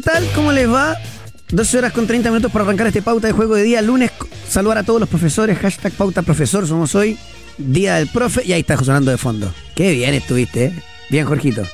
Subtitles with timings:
[0.00, 0.26] ¿qué tal?
[0.34, 0.96] ¿Cómo les va?
[1.50, 4.10] 12 horas con 30 minutos para arrancar este pauta de juego de día lunes.
[4.48, 5.58] Saludar a todos los profesores.
[5.58, 6.66] Hashtag pauta profesor.
[6.66, 7.18] Somos hoy.
[7.58, 8.42] Día del profe.
[8.46, 9.52] Y ahí está sonando de fondo.
[9.74, 10.82] Qué bien estuviste, ¿eh?
[11.10, 11.64] Bien, Jorgito.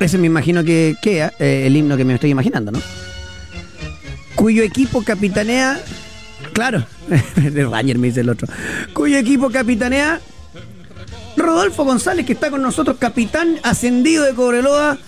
[0.00, 2.80] Ese me imagino que queda eh, el himno que me estoy imaginando, ¿no?
[4.34, 5.80] Cuyo equipo capitanea.
[6.54, 6.84] Claro,
[7.36, 8.48] de Ranger me dice el otro.
[8.92, 10.20] Cuyo equipo capitanea.
[11.36, 14.98] Rodolfo González, que está con nosotros, capitán ascendido de Cobreloa.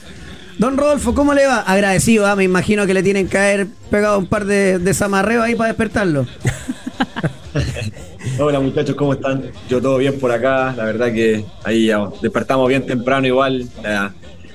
[0.58, 1.60] Don Rodolfo, ¿cómo le va?
[1.60, 2.36] Agradecido, ¿ah?
[2.36, 5.68] me imagino que le tienen que caer pegado un par de, de zamarreos ahí para
[5.68, 6.26] despertarlo.
[8.38, 9.50] Hola muchachos, ¿cómo están?
[9.68, 14.14] Yo todo bien por acá, la verdad que ahí ya despertamos bien temprano igual, la,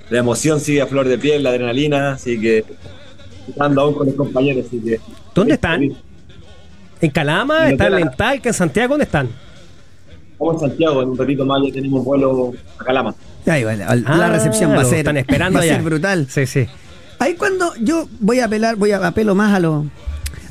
[0.10, 2.64] la emoción sigue a flor de piel, la adrenalina, así que
[3.48, 5.00] estando aún con los compañeros, así que...
[5.36, 5.84] ¿Dónde están?
[7.02, 7.70] ¿En Calama?
[7.70, 8.50] ¿Están en Talca?
[8.50, 8.90] ¿En Santiago?
[8.90, 9.30] ¿Dónde están?
[10.32, 13.16] Estamos en Santiago, en un ratito más ya tenemos vuelo a Calama.
[13.46, 15.76] Ahí va, la, la Ah, recepción va a ser, están esperando va a allá.
[15.76, 16.28] ser brutal.
[16.30, 16.66] Sí, sí.
[17.20, 19.86] Ahí cuando yo voy a apelar, voy a apelo más a lo,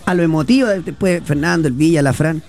[0.05, 2.42] a lo emotivo, después Fernando, el Villa, la Fran.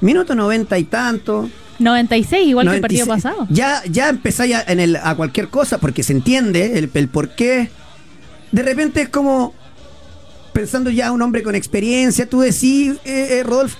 [0.00, 1.48] Minuto noventa y tanto.
[1.78, 2.80] 96, igual que el 96.
[2.80, 3.46] partido pasado.
[3.50, 7.30] Ya, ya empezáis a, en el, a cualquier cosa, porque se entiende el, el por
[7.34, 7.70] qué.
[8.52, 9.52] De repente es como,
[10.52, 13.76] pensando ya un hombre con experiencia, tú decís, eh, eh, Rodolfo,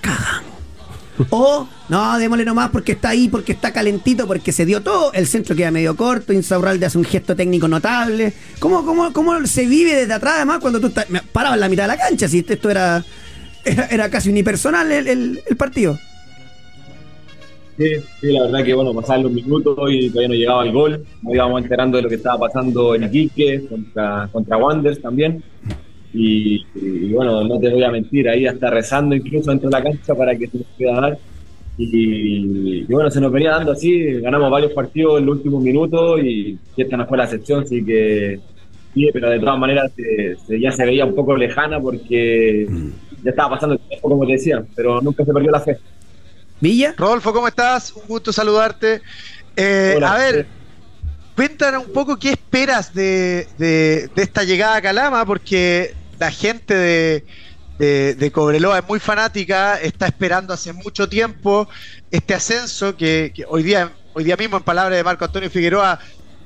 [0.00, 0.51] cagamos.
[1.30, 5.12] O, no, démosle nomás porque está ahí, porque está calentito, porque se dio todo.
[5.12, 8.32] El centro queda medio corto, Insaurralde hace un gesto técnico notable.
[8.58, 11.84] ¿Cómo, cómo, cómo se vive desde atrás, además, cuando tú estás parado en la mitad
[11.84, 12.28] de la cancha?
[12.28, 13.04] Si esto era,
[13.64, 15.98] era, era casi unipersonal el, el, partido.
[17.78, 21.04] Sí, la verdad que bueno, pasaban los minutos y todavía no llegaba el gol.
[21.22, 24.58] Nos íbamos enterando de lo que estaba pasando en Iquique contra, contra
[25.02, 25.42] también.
[26.14, 29.82] Y, y, bueno, no te voy a mentir, ahí hasta rezando incluso dentro de la
[29.82, 31.18] cancha para que se nos pueda dar.
[31.78, 36.20] Y, y bueno, se nos venía dando así, ganamos varios partidos en los últimos minutos
[36.22, 38.38] y, y esta no fue la excepción, así que
[38.92, 42.66] sí, pero de todas maneras se- se- ya se veía un poco lejana porque
[43.24, 45.78] ya estaba pasando el tiempo, como te decía, pero nunca se perdió la fe.
[46.60, 46.94] Villa.
[46.96, 47.92] Rodolfo, ¿cómo estás?
[47.96, 49.00] Un gusto saludarte.
[49.56, 50.12] Eh, Hola.
[50.12, 50.46] a ver,
[51.34, 57.24] cuéntanos un poco qué esperas de, de- de esta llegada a Calama, porque la gente
[57.78, 61.68] de, Cobreloa es muy fanática, está esperando hace mucho tiempo
[62.12, 65.98] este ascenso que, hoy día hoy día mismo, en palabras de Marco Antonio Figueroa,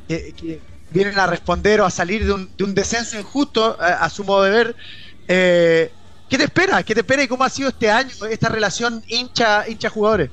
[0.09, 0.61] que,
[0.91, 4.45] vienen a responder o a salir de un, de un descenso injusto, a, su modo
[4.45, 4.77] de ver.
[5.29, 5.91] Eh,
[6.31, 6.83] ¿Qué te espera?
[6.83, 10.31] ¿Qué te espera y cómo ha sido este año esta relación hincha hincha jugadores?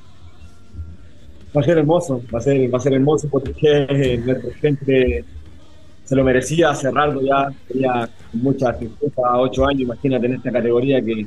[1.54, 5.24] Va a ser hermoso, va a ser, va a ser hermoso porque nuestra gente
[6.04, 11.26] se lo merecía cerrarlo ya, tenía mucha tristeza, ocho años, imagínate en esta categoría que,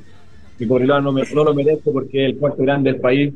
[0.58, 3.34] que Cobreloa no, me- no lo merece porque es el cuarto grande del país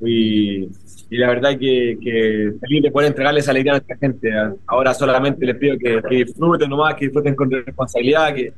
[0.00, 4.30] y, y la verdad que, que feliz de poder entregarles alegría a nuestra gente.
[4.66, 8.52] Ahora solamente les pido que, que disfruten nomás, que disfruten con responsabilidad, que,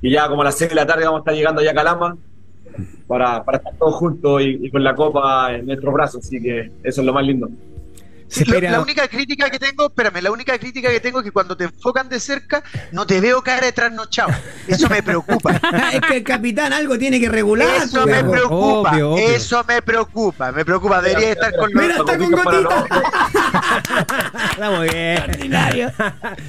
[0.00, 1.74] que ya como a las seis de la tarde vamos a estar llegando allá a
[1.74, 2.16] Calama
[3.06, 6.70] para, para estar todos juntos y, y con la copa en nuestros brazos, así que
[6.82, 7.48] eso es lo más lindo.
[8.30, 11.24] Se Lo- espera- La única crítica que tengo, espérame, la única crítica que tengo es
[11.24, 14.32] que cuando te enfocan de cerca no te veo cara de trasnochado.
[14.68, 15.60] Eso me preocupa.
[15.92, 17.68] es que el capitán algo tiene que regular.
[17.82, 18.92] Eso pues, me preocupa.
[18.92, 19.28] obvio, obvio.
[19.30, 20.52] Eso me preocupa.
[20.52, 21.02] Me preocupa.
[21.02, 21.82] Debería estar con los.
[21.82, 22.84] Mira, está con gotita.
[24.52, 25.90] Está muy bien.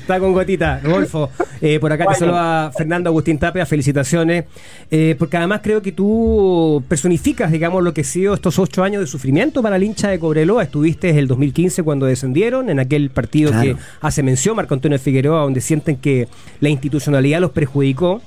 [0.02, 0.80] Está con gotita.
[0.84, 1.32] Rodolfo,
[1.62, 4.46] eh, por acá te saluda Fernando Agustín Tapia, felicitaciones.
[4.90, 9.02] Eh, porque además creo que tú personificas, digamos, lo que ha sido estos ocho años
[9.02, 10.64] de sufrimiento para el hincha de Cobreloa.
[10.64, 13.76] Estuviste en el 2015 cuando descendieron, en aquel partido Claro.
[13.76, 16.28] que hace mención Marco Antonio Figueroa, donde sienten que
[16.60, 18.22] la institucionalidad los perjudicó.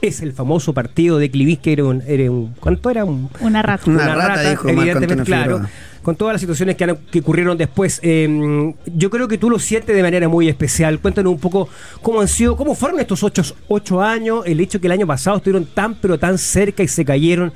[0.00, 3.04] Es el famoso partido de Clivis, que era un, era un- ¿Cuánto era?
[3.04, 3.84] Un, Una rata.
[3.88, 5.56] Una rata, dijo Marco evidentemente, claro.
[5.58, 5.70] Figueroa.
[6.02, 9.58] Con todas las situaciones que, han- que ocurrieron después, eh, yo creo que tú lo
[9.60, 10.98] sientes de manera muy especial.
[10.98, 11.68] Cuéntanos un poco
[12.02, 15.36] cómo han sido, cómo fueron estos ocho, ocho años, el hecho que el año pasado
[15.36, 17.52] estuvieron tan pero tan cerca y se cayeron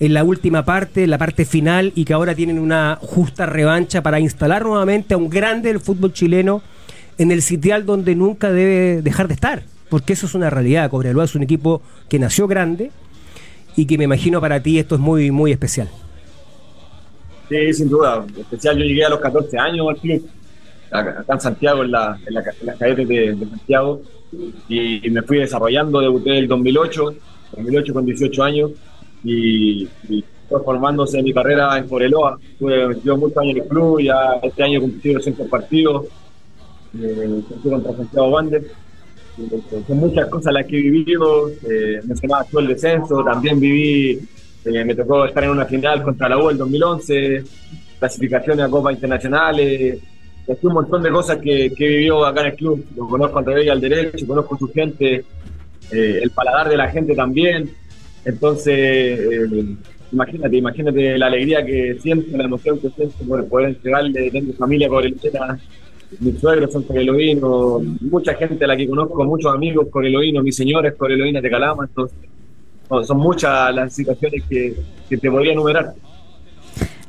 [0.00, 4.02] en la última parte, en la parte final, y que ahora tienen una justa revancha
[4.02, 6.62] para instalar nuevamente a un grande del fútbol chileno
[7.18, 9.62] en el sitial donde nunca debe dejar de estar.
[9.90, 10.88] Porque eso es una realidad.
[10.88, 12.92] Cobreloa es un equipo que nació grande
[13.76, 15.90] y que me imagino para ti esto es muy, muy especial.
[17.50, 18.24] Sí, sin duda.
[18.34, 20.26] En especial yo llegué a los 14 años al club,
[20.90, 24.00] acá en Santiago, en, la, en, la- en las cadetes de, Santiago,
[24.68, 27.14] y, me fui desarrollando, debuté en el 2008,
[27.56, 28.70] 2008 con 18 años,
[29.24, 30.24] y, y
[30.64, 32.38] formándose mi carrera en Coreloa.
[32.58, 36.06] Tuve metido muchos años en el club, ya este año he cumplido 200 partidos,
[37.00, 38.62] eh, contra Santiago Wander.
[39.38, 41.48] Eh, Son muchas cosas las que he vivido.
[41.68, 44.20] Eh, mencionabas tú el descenso, también viví,
[44.64, 47.44] eh, me tocó estar en una final contra la U el 2011,
[47.98, 50.00] clasificaciones a Copas Internacionales,
[50.62, 52.84] un montón de cosas que, que vivió acá en el club.
[52.96, 55.24] Lo conozco al revés y al derecho, conozco su gente,
[55.92, 57.70] eh, el paladar de la gente también.
[58.24, 59.76] Entonces, eh,
[60.12, 64.88] imagínate, imagínate la alegría que siento, la emoción que siento por poder entregarle, tengo familia
[64.88, 65.58] corelonera,
[66.18, 70.94] mis suegros son corelovinos, mucha gente a la que conozco, muchos amigos corelovinos, mis señores
[70.94, 72.18] corelovinas de Calama, entonces
[72.90, 74.74] no, son muchas las situaciones que,
[75.08, 75.94] que te podría enumerar.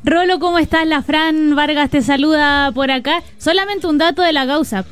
[0.03, 0.87] Rolo, ¿cómo estás?
[0.87, 3.21] La Fran Vargas te saluda por acá.
[3.37, 4.83] Solamente un dato de la causa.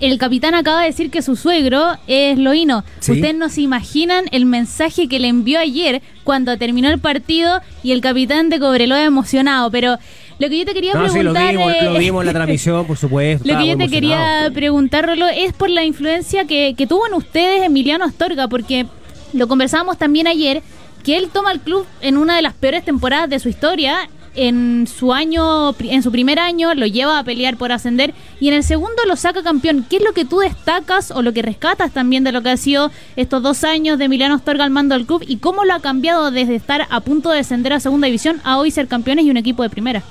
[0.00, 2.84] El capitán acaba de decir que su suegro es Loíno.
[3.00, 3.12] Sí.
[3.12, 7.92] Ustedes no se imaginan el mensaje que le envió ayer cuando terminó el partido y
[7.92, 9.70] el capitán de Cobreloa emocionado.
[9.72, 9.96] Pero
[10.38, 11.50] lo que yo te quería No, sí, lo preguntar.
[11.80, 13.48] vimos, lo vimos en la transmisión, por supuesto.
[13.52, 17.14] Lo que yo te quería preguntar, Rolo, es por la influencia que, que tuvo en
[17.14, 18.86] ustedes Emiliano Astorga, porque
[19.32, 20.62] lo conversábamos también ayer,
[21.04, 24.08] que él toma el club en una de las peores temporadas de su historia.
[24.34, 28.54] En su año, en su primer año, lo lleva a pelear por ascender y en
[28.54, 29.84] el segundo lo saca campeón.
[29.88, 32.56] ¿Qué es lo que tú destacas o lo que rescatas también de lo que ha
[32.56, 35.80] sido estos dos años de Emiliano Astorga al mando del club y cómo lo ha
[35.80, 39.30] cambiado desde estar a punto de descender a segunda división a hoy ser campeones y
[39.30, 40.04] un equipo de primera?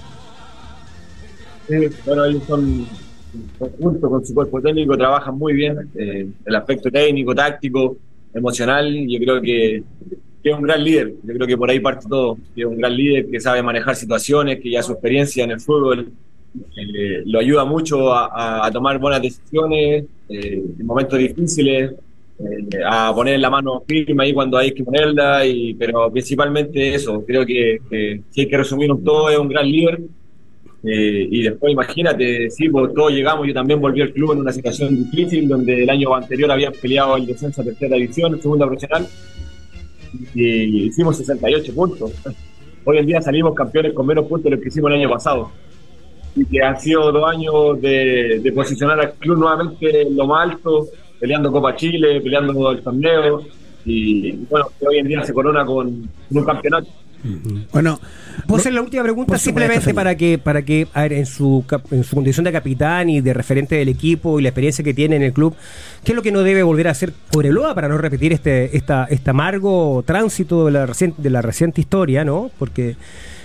[1.70, 1.76] Sí,
[2.06, 2.86] bueno, ellos son,
[3.80, 5.90] junto con su cuerpo técnico, trabajan muy bien.
[5.96, 7.96] eh, el aspecto técnico, táctico,
[8.34, 9.84] emocional, yo creo que,
[10.44, 11.14] que es un gran líder.
[11.24, 12.38] Yo creo que por ahí parte todo.
[12.56, 15.60] Que es un gran líder que sabe manejar situaciones, que ya su experiencia en el
[15.60, 16.12] fútbol
[16.76, 21.92] eh, lo ayuda mucho a, a- tomar buenas decisiones eh, en momentos difíciles.
[22.40, 27.24] eh, a poner la mano firme ahí cuando hay que ponerla, y, pero principalmente eso,
[27.26, 30.00] creo que, que si hay que resumir un todo, es un gran líder,
[30.84, 34.96] eh, y después imagínate, sí, todos llegamos, yo también volví al club en una situación
[34.96, 39.08] difícil, donde el año anterior habían peleado el descenso a tercera división, segunda profesional,
[40.34, 42.12] y hicimos 68 puntos.
[42.86, 45.52] Hoy en día salimos campeones con menos puntos de lo que hicimos el año pasado.
[46.36, 50.88] Y que han sido dos años de, posicionar al club nuevamente en lo más alto,
[51.20, 53.42] peleando Copa Chile, peleando el torneo,
[53.84, 56.88] y bueno, que hoy en día se corona con un campeonato.
[57.72, 58.00] Bueno,
[58.46, 59.38] ¿Puedo hacer la última pregunta?
[59.38, 63.22] Simplemente para que, para que, a ver, en su, en su condición de capitán y
[63.22, 65.56] de referente del equipo y la experiencia que tiene en el club,
[66.04, 69.06] ¿qué es lo que no debe volver a hacer Cobreloa para no repetir este, esta,
[69.10, 72.52] este amargo tránsito de la, reciente, de la reciente historia, ¿no?
[72.58, 72.96] Porque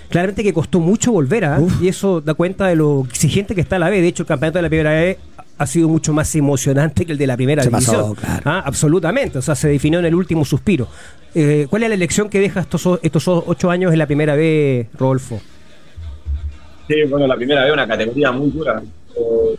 [0.08, 1.82] claramente que costó mucho volver a, Uf.
[1.82, 4.00] y eso da cuenta de lo exigente que está la B.
[4.00, 5.18] De hecho, el campeonato de la primera B
[5.58, 7.96] ha sido mucho más emocionante que el de la primera Se división.
[7.96, 8.42] pasó, claro.
[8.44, 10.88] Ah, absolutamente, o sea, se definió en el último suspiro.
[11.34, 14.88] Eh, ¿Cuál es la elección que deja estos, estos ocho años en la primera B,
[14.98, 15.40] Rodolfo?
[16.88, 18.82] Sí, bueno, la primera vez una categoría muy dura.
[19.16, 19.56] Eh,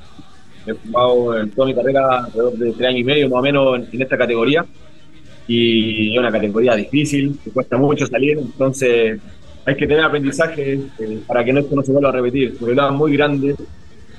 [0.67, 3.75] he jugado en toda mi carrera alrededor de tres años y medio más o menos
[3.79, 4.65] en, en esta categoría
[5.47, 9.19] y es una categoría difícil, que cuesta mucho salir, entonces
[9.65, 12.55] hay que tener aprendizaje eh, para que no- esto no se vuelva a repetir.
[12.57, 13.55] Porque es muy grande,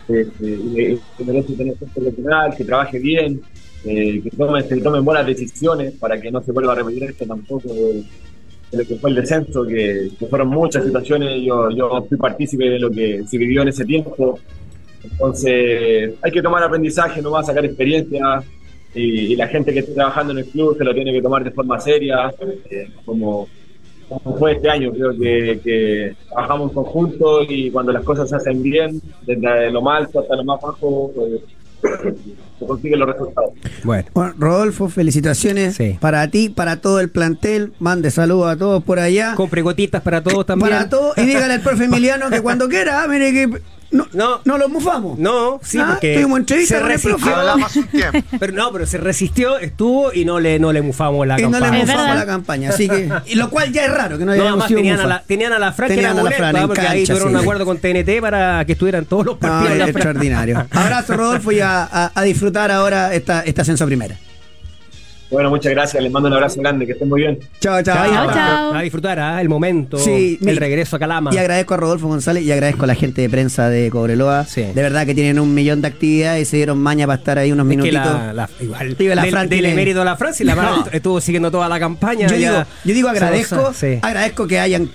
[0.09, 3.41] eh, eh, que merece tener gente profesional, que trabaje bien,
[3.85, 7.27] eh, que tomen, se tomen buenas decisiones para que no se vuelva a repetir esto
[7.27, 8.05] tampoco de,
[8.73, 12.91] lo que fue el descenso, que, fueron muchas situaciones, yo, yo fui partícipe de lo
[12.91, 14.39] que se vivió en ese tiempo.
[15.03, 18.43] Entonces, hay que tomar aprendizaje, no va a sacar experiencia,
[18.95, 21.45] y, y la gente que esté trabajando en el club se lo tiene que tomar
[21.45, 22.33] de forma seria,
[23.05, 23.49] como,
[24.22, 24.93] como fue este año.
[24.93, 29.82] Creo que, que trabajamos en conjunto y cuando las cosas se hacen bien, desde lo
[29.82, 31.41] más alto hasta lo más bajo, pues,
[32.58, 33.50] se consiguen los resultados.
[33.82, 34.08] Bueno.
[34.15, 35.98] Bueno, Rodolfo, felicitaciones Sí.
[36.00, 37.72] para ti, para todo el plantel.
[37.79, 39.34] Mande saludos a todos por allá.
[39.34, 40.70] Compre gotitas para todos también.
[40.70, 41.17] Para todos.
[41.19, 43.60] Y dígale al profe Emiliano que cuando quiera, ah, mire que
[43.94, 44.41] no, No.
[44.44, 45.19] no, lo mufamos.
[45.19, 47.34] No, sí, Ah, porque tuvimos entrevista se resistió.
[48.39, 51.51] Pero no, pero se resistió, estuvo y no le, no le mufamos la y no
[51.51, 51.84] le campaña.
[51.84, 52.69] Mufamos la campaña.
[52.70, 55.01] Así que, y lo cual ya es raro que no No, hayamos además sido tenían
[55.01, 56.81] a, la, tenían a la Fran que Tenían era a la molesta, Fran en porque
[56.82, 57.34] ahí tuvieron sí.
[57.34, 59.70] un acuerdo con TNT para que estuvieran todos los No, partidos.
[59.72, 59.96] de la Fran.
[59.96, 60.67] extraordinario.
[60.70, 64.17] Abrazo, Rodolfo, y a, a- a disfrutar ahora esta, este ascenso primera.
[65.31, 67.38] Bueno, muchas gracias, les mando un abrazo grande, que estén muy bien.
[67.60, 67.96] Chao, chao.
[68.12, 68.74] Chao, chao.
[68.74, 69.40] A disfrutar ¿ah?
[69.40, 71.31] el momento, Sí, el regreso a Calama.
[71.34, 74.44] Y agradezco a Rodolfo González y agradezco a la gente de prensa de Cobreloa.
[74.44, 74.62] Sí.
[74.62, 77.50] De verdad que tienen un millón de actividades y se dieron maña para estar ahí
[77.50, 78.04] unos Es que minutitos.
[78.14, 80.84] la, la- igual, Digo, la del, Fran del emérito a la Francia y la No.
[80.93, 82.28] estuvo siguiendo toda la campaña.
[82.28, 82.50] yo, ya.
[82.50, 83.98] digo, yo digo agradezco, Sí.
[84.02, 84.88] agradezco que hayan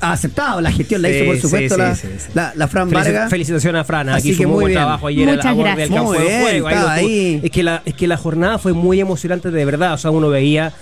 [0.00, 2.28] aceptado la gestión, la Sí, hizo por supuesto sí, la, sí, sí.
[2.34, 3.30] la, la Fran Felici- Vargas.
[3.30, 4.78] Felicitaciones a Fran, Así aquí hizo que muy buen bien.
[4.78, 5.96] trabajo ayer Muchas a la borde del gracias.
[5.98, 6.68] campo Muy de bien, juego.
[6.88, 7.40] Ahí.
[7.42, 9.94] Es, que la, es que la jornada fue muy emocionante de verdad.
[9.94, 10.72] O sea, uno veía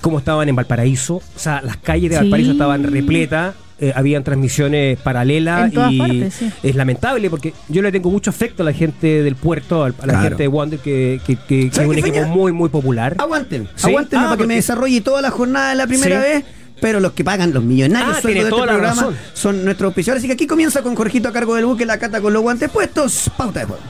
[0.00, 1.16] cómo estaban en Valparaíso.
[1.16, 2.22] O sea, las calles de Sí.
[2.22, 3.54] Valparaíso estaban repletas.
[3.80, 6.50] eh, habían transmisiones paralelas y partes, sí.
[6.64, 9.94] es lamentable porque yo le tengo mucho afecto a la gente del puerto, a la
[9.94, 10.20] Claro.
[10.22, 12.26] gente de Wander que, que- que- que es ¿Sabes un equipo Feña?
[12.26, 13.14] muy muy popular.
[13.18, 13.86] Aguanten, Sí.
[13.86, 16.28] aguanten Ah, para que me desarrolle toda la jornada de la primera Sí.
[16.28, 16.44] vez.
[16.80, 19.16] Pero los que pagan los millonarios Ah, sueldos tiene de toda este la programa razón.
[19.34, 20.20] son nuestros auspiciadores.
[20.22, 22.70] Así que aquí comienza con Jorgito a cargo del buque, la cata con los guantes
[22.70, 23.30] puestos.
[23.36, 23.82] Pauta de juego.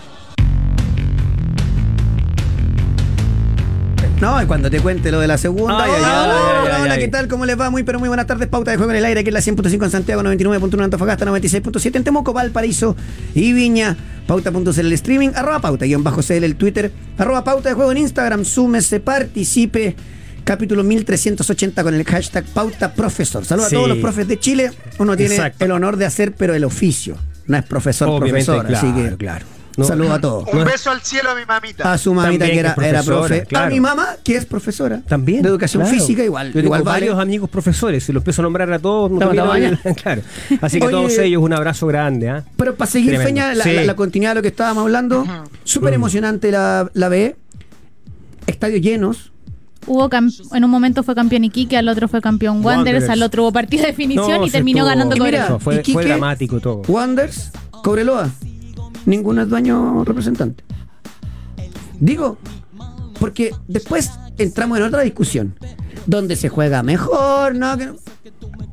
[4.21, 5.77] No, y cuando te cuente lo de la segunda.
[5.77, 6.99] Hola, ay, hola, ay.
[6.99, 7.29] ¿qué tal?
[7.29, 7.71] ¿Cómo les va?
[7.71, 8.49] Muy, pero muy buenas tardes.
[8.49, 11.25] Pauta de juego en el aire, aquí en la 100.5 en Santiago, 99.1 en Antofagasta,
[11.25, 12.97] 96.7 en Temuco, Valparaíso
[13.37, 13.97] y Viña.
[14.27, 17.99] Pauta.cl el streaming, arroba pauta, guion bajo CL el Twitter, arroba pauta de juego en
[17.99, 19.95] Instagram, súmese, participe.
[20.49, 23.45] Capítulo 1380 con el hashtag pauta profesor.
[23.45, 23.75] Saludos Sí.
[23.75, 24.71] a todos los profes de Chile.
[24.99, 25.63] Uno tiene Exacto.
[25.63, 27.19] el honor de hacer, pero el oficio.
[27.49, 28.75] No es profesor, Obviamente, profesor.
[28.75, 29.47] así claro, que claro.
[29.77, 29.85] No.
[29.85, 30.49] saludos a todos.
[30.51, 31.93] Un beso al cielo a mi mamita.
[31.93, 33.65] A su mamita También que era, que era.
[33.67, 35.03] A mi mamá que es profesora.
[35.07, 35.43] También.
[35.43, 35.99] De educación claro.
[35.99, 36.47] física igual.
[36.47, 37.01] Yo tengo igual vale.
[37.07, 39.79] varios amigos profesores, si los empiezo a nombrar a todos, termino- mañana.
[40.03, 40.23] claro.
[40.63, 42.45] Así que Oye, todos ellos un abrazo grande, ¿ah?
[42.57, 43.29] Pero para seguir, Tremendo.
[43.29, 43.73] Feña, la, Sí.
[43.75, 45.27] la- la continuidad de lo que estábamos hablando,
[45.65, 47.37] súper emocionante la, la B.
[48.47, 49.33] Estadios llenos.
[49.87, 50.11] Hubo
[50.55, 53.09] en un momento fue campeón Iquique, al otro fue campeón Wanderers, Wanderers.
[53.11, 55.59] al otro hubo partido de definición No, y terminó estuvo- ganando Cobreloa.
[55.61, 56.83] fue, Iquique- fue dramático todo.
[56.89, 57.51] Wanders,
[57.83, 58.29] Cobreloa.
[59.07, 60.63] Ninguno es dueño representante.
[62.01, 62.39] Digo,
[63.19, 65.55] porque después entramos en otra discusión.
[66.07, 67.77] Donde se juega mejor, ¿no?
[67.77, 67.97] Que no.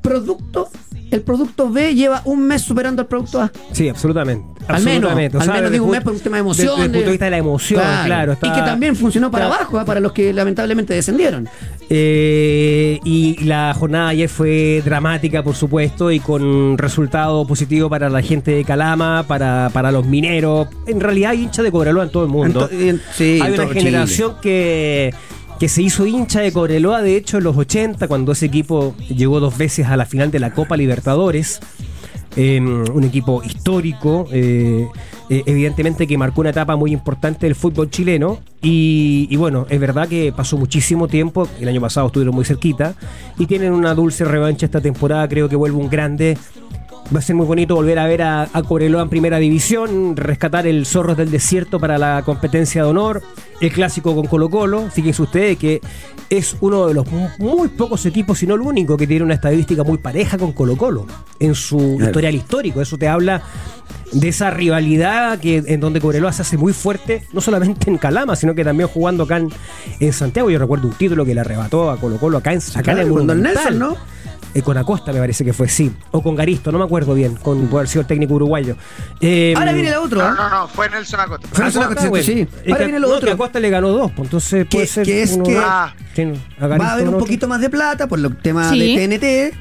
[0.02, 0.70] Producto,
[1.12, 3.52] el producto B lleva un mes superando al producto A.
[3.72, 4.46] Sí, absolutamente.
[4.68, 5.38] Al menos, absolutamente.
[5.38, 6.68] al menos digo un mes por un tema de emoción.
[6.68, 8.34] Desde el punto de vista de la emoción, claro.
[8.34, 9.86] Y que también funcionó para abajo, ¿ah?
[9.86, 11.48] para los que lamentablemente descendieron.
[11.90, 18.22] Eh, y la jornada ayer fue dramática, por supuesto, y con resultado positivo para la
[18.22, 20.68] gente de Calama, para, para los mineros.
[20.88, 22.68] En realidad hay hinchas de Cobreloa en todo el mundo.
[22.72, 25.14] En- sí, hay en una generación que,
[25.60, 29.40] que se hizo hincha de Cobreloa, de hecho, en los 80, cuando ese equipo llegó
[29.40, 31.60] dos veces a la final de la Copa Libertadores.
[32.38, 34.86] Eh, un equipo histórico, eh,
[35.30, 39.80] eh, evidentemente que marcó una etapa muy importante del fútbol chileno y, y bueno, es
[39.80, 42.94] verdad que pasó muchísimo tiempo, el año pasado estuvieron muy cerquita
[43.40, 46.38] y tienen una dulce revancha esta temporada, creo que vuelve un grande.
[47.14, 50.66] Va a ser muy bonito volver a ver a, a Cobreloa en primera división, rescatar
[50.66, 53.22] el Zorros del Desierto para la competencia de honor,
[53.62, 54.90] el clásico con Colo Colo.
[54.92, 55.82] Fíjense ustedes que
[56.32, 59.36] es uno de los mu- muy pocos equipos, si no el único, que tiene una
[59.36, 61.06] estadística muy pareja con Colo Colo
[61.40, 62.82] en su historial histórico.
[62.82, 63.44] Eso te habla
[64.12, 68.36] de esa rivalidad que en donde Cobreloa se hace muy fuerte, no solamente en Calama,
[68.36, 69.50] sino que también jugando acá en,
[70.00, 70.50] en Santiago.
[70.50, 73.06] Yo recuerdo un título que le arrebató a Colo Colo acá en, acá en el
[73.06, 73.64] Claro, con Don Monumental.
[73.66, 74.15] Nelson, ¿no?
[74.56, 75.92] Eh, con Acosta me parece que fue, sí.
[76.12, 78.78] O con Garisto, no me acuerdo bien, con puede haber sido el técnico uruguayo.
[79.20, 80.30] Eh, Ahora viene la otra.
[80.30, 81.48] No, no, no, fue Nelson Acosta.
[81.52, 82.40] Fue Nelson Acosta, Acosta, sí.
[82.42, 83.28] Es Ahora que- viene lo no, otro.
[83.28, 85.06] que Acosta le ganó dos, pues entonces puede Que- ser.
[85.06, 85.94] que es uno- que- Ah.
[86.16, 86.24] Sí,
[86.58, 88.96] a Va a haber un poquito más de plata por los temas Sí.
[88.96, 89.54] de TNT.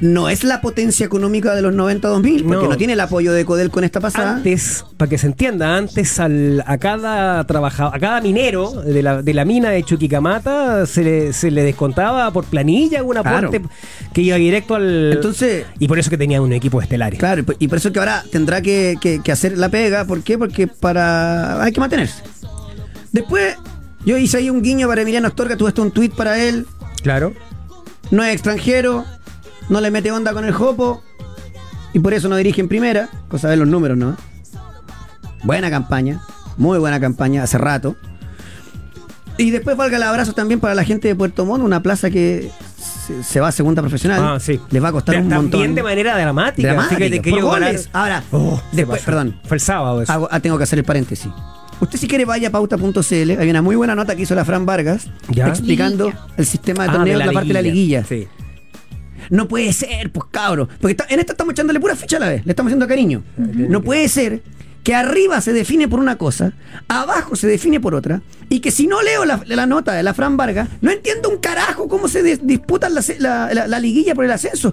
[0.00, 2.68] No es la potencia económica de los 90-2000, porque no.
[2.70, 2.76] No.
[2.76, 4.36] tiene el apoyo de Codel con esta pasada.
[4.36, 9.22] Antes, para que se entienda, antes al, a cada trabajador, a cada minero de la,
[9.22, 13.48] de la mina de Chuquicamata se le, se le descontaba por planilla un Claro.
[13.48, 13.62] aporte
[14.12, 15.14] que iba directo al.
[15.14, 17.16] Entonces, y por eso que tenía un equipo estelar.
[17.16, 20.04] claro, y por eso que ahora tendrá que, que- que hacer la pega.
[20.04, 20.38] ¿Por qué?
[20.38, 22.22] Porque para hay que mantenerse.
[23.10, 23.56] Después,
[24.04, 26.66] yo hice ahí un guiño para Emiliano Astorga, tuve hasta un tweet para él.
[27.02, 27.32] Claro.
[28.10, 29.04] No es extranjero,
[29.68, 31.02] no le mete onda con el Jopo
[31.92, 34.16] y por eso no dirige en primera, cosa de los números, ¿no?
[35.44, 36.20] Buena campaña,
[36.56, 37.96] muy buena campaña hace rato.
[39.36, 42.50] Y después valga el abrazo también para la gente de Puerto Montt, una plaza que
[43.22, 44.20] se, va a segunda profesional.
[44.22, 44.58] Ah, sí.
[44.70, 45.74] Les va a costar Ta- un También montón.
[45.76, 46.68] de manera dramática.
[46.68, 47.86] Dramática, que por goles.
[47.86, 49.36] ganaron- Ahora, Oh, después, perdón.
[49.44, 50.12] Fue el sábado eso.
[50.12, 51.30] Hago- ah, tengo que hacer el paréntesis.
[51.80, 54.66] Usted si quiere vaya a pauta.cl, hay una muy buena nota que hizo la Fran
[54.66, 55.46] Vargas ¿Ya?
[55.46, 56.26] explicando Liguilla.
[56.36, 58.02] el sistema de Ah, torneo, la, parte de la liguilla.
[58.04, 58.26] Sí.
[59.30, 60.68] No puede ser, pues cabro.
[60.80, 62.44] Porque está- en esta estamos echándole pura ficha a la vez.
[62.46, 63.22] Le estamos haciendo cariño.
[63.36, 64.42] No puede ser
[64.84, 66.52] que arriba se define por una cosa,
[66.88, 70.14] abajo se define por otra, y que si no leo la, la nota de la
[70.14, 74.14] Fran Vargas, no entiendo un carajo cómo se dis- disputan la, la- la- la liguilla
[74.14, 74.72] por el ascenso.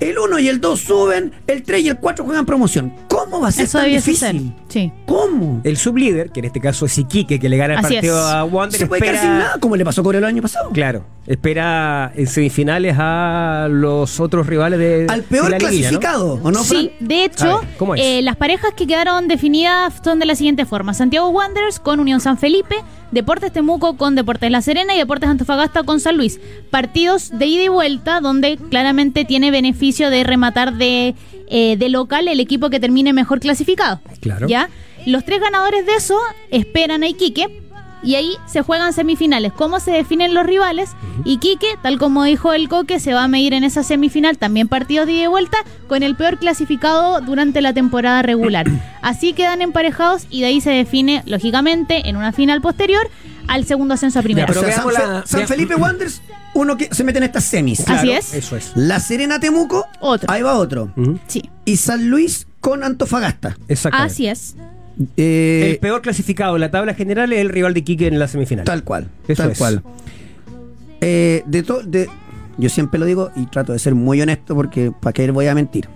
[0.00, 2.92] El 1 y el 2 suben, el 3 y el 4 juegan promoción.
[3.08, 3.94] ¿Cómo va a ser Eso tan ser.
[3.96, 4.54] difícil?
[4.68, 4.92] Sí.
[5.06, 5.60] ¿Cómo?
[5.64, 8.34] El sublíder, que en este caso es Iquique, que le gana el Así partido es.
[8.34, 10.42] a Wander, Se puede quedar espera- sin nada, como le pasó a Corea el año
[10.42, 10.70] pasado.
[10.72, 16.00] Claro, espera en semifinales a los otros rivales de Al de peor la liguilla, ¿no?
[16.00, 16.80] clasificado, ¿o no, Fran?
[16.80, 18.00] Sí, de hecho, ver, ¿cómo es?
[18.02, 22.20] eh, las parejas que quedaron definidas son de la siguiente forma: Santiago Wanderers con Unión
[22.20, 22.76] San Felipe,
[23.10, 26.40] Deportes Temuco con Deportes La Serena y Deportes Antofagasta con San Luis.
[26.70, 31.14] Partidos de ida y vuelta donde claramente tiene beneficio de rematar de,
[31.48, 34.00] eh, de local el equipo que termine mejor clasificado.
[34.20, 34.48] Claro.
[34.48, 34.68] ¿Ya?
[35.06, 36.18] Los tres ganadores de eso
[36.50, 37.63] esperan a Iquique.
[38.04, 39.52] Y ahí se juegan semifinales.
[39.52, 40.90] ¿Cómo se definen los rivales?
[41.24, 45.06] Iquique, tal como dijo el Coque, se va a medir en esa semifinal, también partidos
[45.06, 45.56] de ida y vuelta,
[45.88, 48.66] con el peor clasificado durante la temporada regular.
[49.02, 53.08] Así quedan emparejados y de ahí se define, lógicamente, en una final posterior,
[53.46, 54.46] al segundo ascenso a primera.
[54.46, 56.20] pero O sea, San, la- San vea- Felipe Wanderers
[56.54, 57.80] uno que se mete en estas semis.
[57.88, 58.32] Así es.
[58.32, 58.72] Eso es.
[58.76, 60.30] La Serena Temuco, Otro.
[60.30, 60.92] ahí va otro.
[61.26, 61.50] Sí.
[61.64, 63.56] Y San Luis con Antofagasta.
[63.68, 64.12] Exactamente.
[64.12, 64.54] Así es.
[65.16, 68.28] Eh, El peor clasificado en la tabla general es el rival de Quique en la
[68.28, 68.64] semifinal.
[68.64, 69.58] Tal cual, Eso tal es.
[69.58, 69.82] cual.
[71.00, 72.08] Eh, de to- de,
[72.58, 75.54] yo siempre lo digo y trato de ser muy honesto porque para qué voy a
[75.54, 75.88] mentir.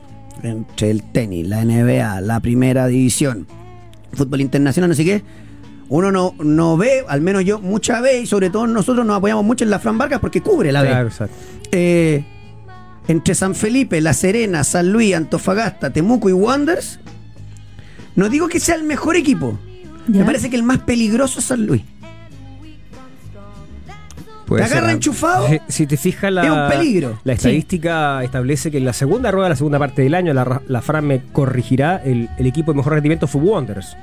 [0.42, 3.46] Entre el tenis, la NBA, la primera división,
[4.12, 5.22] fútbol internacional, no sé qué,
[5.88, 9.44] uno no, no ve, al menos yo, mucha vez, y sobre todo nosotros nos apoyamos
[9.44, 11.14] mucho en la Fran Vargas porque cubre la Claro, vez.
[11.14, 11.34] exacto.
[11.72, 12.24] Eh,
[13.08, 17.00] entre San Felipe, La Serena, San Luis, Antofagasta, Temuco y Wanderers,
[18.18, 19.58] no digo que sea el mejor equipo.
[20.08, 20.20] Ya.
[20.20, 21.82] Me parece que el más peligroso es San Luis.
[24.46, 27.20] Puede Te agarra ser, enchufado, Si- Si te fijas, la, es un peligro.
[27.22, 30.80] la estadística establece que en la segunda rueda, la segunda parte del año, la, la
[30.80, 33.94] Fran me corregirá, el, el equipo de mejor rendimiento fue Wanderers.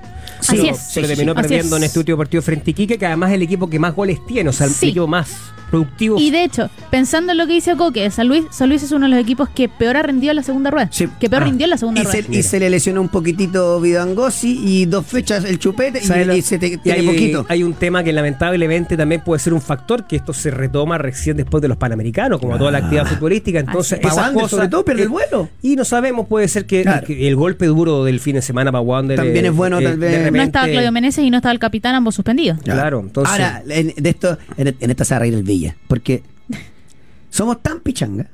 [0.47, 0.91] Así Pero- es.
[0.93, 1.81] Pero terminó perdiendo es.
[1.81, 4.19] en este último partido frente a Iquique, que además es el equipo que más goles
[4.27, 4.89] tiene, o sea, el Sí.
[4.89, 5.29] equipo más
[5.69, 6.17] productivo.
[6.19, 9.07] Y de hecho, pensando en lo que dice Coque, San Luis, San Luis es uno
[9.07, 10.89] de los equipos que peor ha rendido en la segunda rueda.
[10.91, 11.07] Sí.
[11.19, 11.45] Que peor Ah.
[11.45, 12.21] rindió en la segunda y rueda.
[12.23, 16.27] se, y se le lesionó un poquitito Vidangosi y dos fechas el chupete y, ¿Sabes
[16.27, 17.45] lo- y se te, y tiene hay, poquito.
[17.49, 21.35] hay un tema que lamentablemente también puede ser un factor, que esto se retoma recién
[21.37, 23.59] después de los Panamericanos, como toda la actividad futbolística.
[23.59, 25.49] Entonces, esas Wander, cosas- sobre todo, pierde el vuelo.
[25.63, 27.07] Y no sabemos, puede ser que, Claro.
[27.07, 29.99] que el golpe duro del fin de semana para Wander También es bueno, eh, tal
[29.99, 30.31] de vez.
[30.37, 32.59] No estaba Claudio Meneses y no estaba el capitán, ambos suspendidos.
[32.63, 33.31] Claro, entonces.
[33.31, 36.23] Ahora, en, de esto, en, en esta se va a reír el Villa, porque
[37.29, 38.27] somos tan pichanga.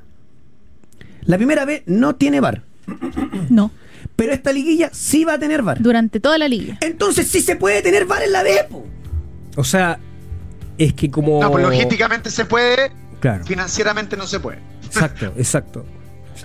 [1.24, 2.62] La primera vez no tiene bar,
[3.48, 3.70] No.
[4.16, 5.80] pero esta liguilla sí va a tener bar.
[5.80, 6.78] Durante toda la liga.
[6.80, 8.84] Entonces sí se puede tener bar en la B, po.
[9.56, 9.98] o sea,
[10.78, 11.40] es que como.
[11.40, 12.90] No, pues logísticamente se puede,
[13.20, 13.44] Claro.
[13.44, 14.58] financieramente no se puede.
[14.84, 15.86] Exacto, exacto.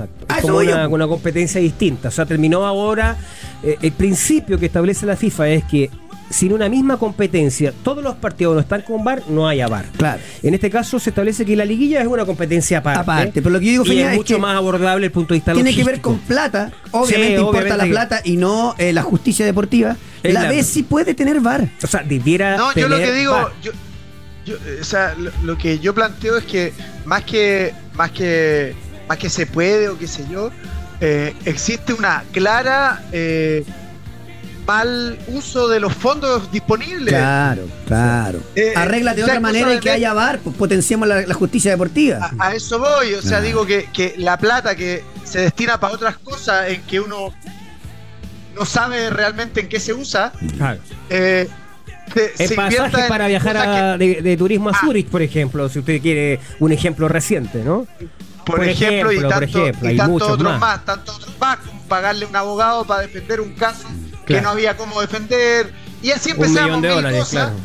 [0.06, 0.26] Exacto.
[0.30, 0.58] A Es como
[0.96, 2.10] una, competencia distinta.
[2.10, 3.18] O sea, terminó ahora.
[3.64, 5.90] eh, el principio que establece la FIFA es que
[6.30, 9.86] sin una misma competencia, todos los partidos no están con VAR, no haya VAR.
[9.96, 10.20] Claro.
[10.44, 13.00] En este caso se establece que la liguilla es una competencia aparte.
[13.00, 15.34] Aparte, pero lo que yo digo, y es es mucho que más abordable el punto
[15.34, 16.72] de vista Tiene que ver con plata.
[16.92, 19.96] Obviamente Sí, importa obviamente la que- plata y no eh, la justicia deportiva.
[20.22, 21.70] Es La B sí puede tener bar.
[21.82, 22.58] O sea, debiera.
[22.58, 23.54] No, yo lo que digo, VAR.
[23.64, 23.72] yo,
[24.46, 26.74] yo, o sea, lo, lo que yo planteo es que
[27.06, 28.76] más que más que
[29.08, 30.52] más que se puede o qué sé yo,
[31.02, 33.64] eh, existe una clara eh,
[34.66, 37.14] mal uso de los fondos disponibles.
[37.14, 38.40] Claro, claro.
[38.56, 42.32] Eh, Arréglate de otra manera y que haya bar, pues potenciamos la, la justicia deportiva.
[42.38, 43.42] A, a eso voy, o sea, Ah.
[43.42, 47.34] digo que, que la plata que se destina para otras cosas en que uno
[48.56, 50.80] no sabe realmente en qué se usa, Claro.
[51.10, 51.48] eh,
[52.14, 54.80] se- El se pasaje para viajar de turismo a Ah.
[54.84, 57.88] Zurich, por ejemplo, si usted quiere un ejemplo reciente, ¿no?
[58.48, 60.60] Que, por, por ejemplo, y por tanto, ejemplo, y muchos otros más.
[60.60, 60.86] más.
[60.86, 63.88] tantos otros más, como pagarle un abogado para defender un caso
[64.26, 64.44] que Claro.
[64.44, 67.56] no había cómo defender, y así Un empezamos millón de mil dólares, cosas, claro.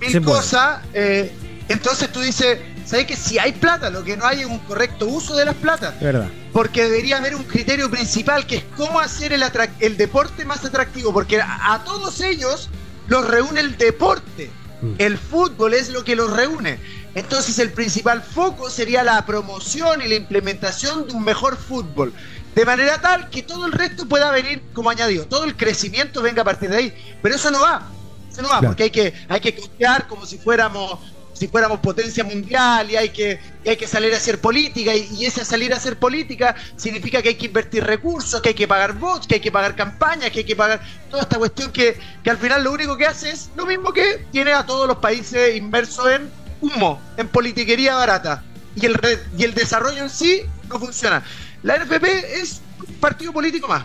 [0.00, 0.36] mil Se puede.
[0.36, 1.32] cosas, eh,
[1.68, 5.06] entonces tú dices, ¿sabes que si hay plata, lo que no hay es un correcto
[5.06, 5.98] uso de las platas?
[6.00, 6.28] ¿Verdad?
[6.52, 9.42] Porque debería haber un criterio principal que es cómo hacer el,
[9.78, 12.68] el deporte más atractivo, porque a, a todos ellos
[13.06, 14.50] los reúne el deporte.
[14.82, 14.94] Mm.
[14.98, 16.78] El fútbol es lo que los reúne.
[17.14, 22.12] Entonces el principal foco sería la promoción y la implementación de un mejor fútbol.
[22.54, 25.26] De manera tal que todo el resto pueda venir como añadido.
[25.26, 27.16] Todo el crecimiento venga a partir de ahí.
[27.22, 27.88] Pero eso no va.
[28.30, 28.68] Eso no va, Claro.
[28.68, 30.98] porque hay que, hay que costear como si fuéramos
[31.32, 35.08] si fuéramos potencia mundial y hay que, y hay que salir a hacer política y,
[35.16, 38.68] y ese salir a hacer política significa que hay que invertir recursos, que hay que
[38.68, 41.98] pagar bots, que hay que pagar campañas, que hay que pagar toda esta cuestión que,
[42.22, 44.98] que al final lo único que hace es lo mismo que tiene a todos los
[44.98, 48.42] países inmersos en humo, en politiquería barata
[48.76, 51.22] y el, re- y el desarrollo en sí no funciona.
[51.62, 52.04] La NFP
[52.40, 53.84] es un partido político más.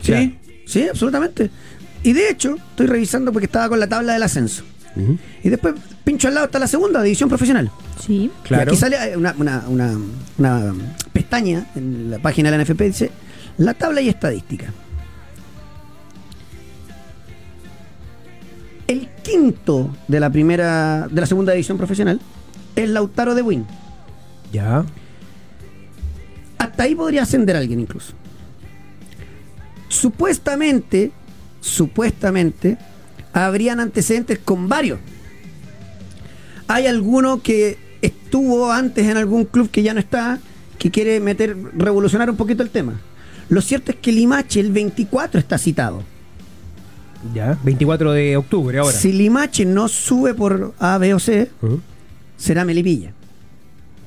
[0.00, 1.50] Sí, sí, absolutamente.
[2.02, 4.62] Y de hecho, estoy revisando porque estaba con la tabla del ascenso.
[5.42, 5.74] Y después,
[6.04, 7.68] pincho al lado está la segunda división profesional.
[8.06, 8.30] Sí.
[8.44, 8.64] Claro.
[8.64, 9.98] Y aquí sale eh, una, una- una-
[10.38, 10.74] una
[11.12, 13.10] pestaña en la página de la NFP, dice
[13.58, 14.72] la tabla y estadística.
[18.86, 22.20] El quinto de la primera, de la segunda división profesional
[22.76, 23.66] es Lautaro de Win.
[24.52, 24.84] Ya.
[26.58, 28.12] Hasta ahí podría ascender alguien incluso.
[29.88, 31.12] Supuestamente,
[31.60, 32.78] supuestamente,
[33.32, 34.98] habrían antecedentes con varios.
[36.68, 40.38] Hay alguno que estuvo antes en algún club que ya no está,
[40.78, 43.00] que quiere meter, revolucionar un poquito el tema.
[43.48, 46.02] Lo cierto es que Limache el 24 está citado.
[47.32, 47.58] Ya.
[47.64, 48.92] 24 de octubre ahora.
[48.96, 51.50] Si Limache no sube por A, B o C,
[52.36, 53.12] será Melipilla.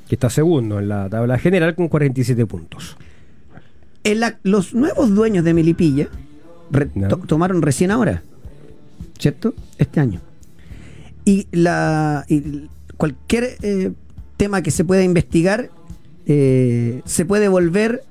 [0.07, 2.97] Que está segundo en la tabla general con 47 puntos.
[4.03, 6.07] En la- los nuevos dueños de Melipilla
[6.71, 7.07] re- Ya.
[7.09, 8.21] to- tomaron recién ahora,
[9.19, 9.53] ¿cierto?
[9.77, 10.21] Este año.
[11.25, 13.91] Y la y cualquier eh,
[14.37, 15.69] tema que se puede investigar,
[16.25, 18.03] eh, se puede volver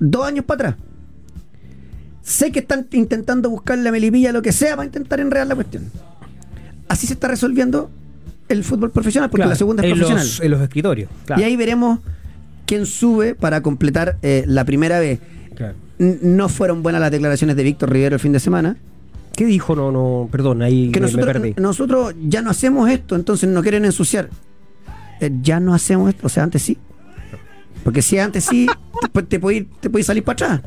[0.00, 0.84] dos años para atrás.
[2.26, 5.84] Sé que están intentando buscar la melipilla, lo que sea, para intentar enredar la cuestión.
[6.88, 7.88] Así se está resolviendo
[8.48, 10.26] el fútbol profesional, porque Claro, la segunda es en profesional.
[10.26, 11.10] Los, en los escritorios.
[11.24, 11.40] claro.
[11.40, 12.00] Y ahí veremos
[12.66, 15.20] quién sube para completar eh, la primera vez.
[15.54, 15.74] Claro.
[15.98, 18.76] No fueron buenas las declaraciones de Víctor Rivero el fin de semana.
[19.36, 19.76] ¿Qué dijo?
[19.76, 21.54] No, no, perdón, ahí Que me- me nosotros, perdí.
[21.60, 24.30] nosotros ya no hacemos esto, entonces no quieren ensuciar.
[25.20, 26.76] Eh, ya no hacemos esto, o sea, antes sí.
[27.84, 28.66] Porque si antes sí,
[29.12, 30.60] te, te ir- te salir para atrás.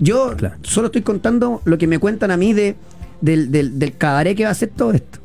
[0.00, 0.56] Yo Claro.
[0.62, 2.76] solo estoy contando lo que me cuentan a mí de,
[3.20, 5.18] del, del, del cabaret que va a hacer todo esto.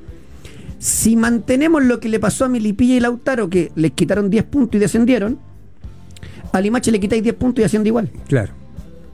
[0.78, 4.76] Si mantenemos lo que le pasó a Milipilla y Lautaro, que les quitaron 10 puntos
[4.76, 5.38] y descendieron,
[6.54, 8.10] a Limache le quitáis 10 puntos y asciende igual.
[8.28, 8.54] Claro.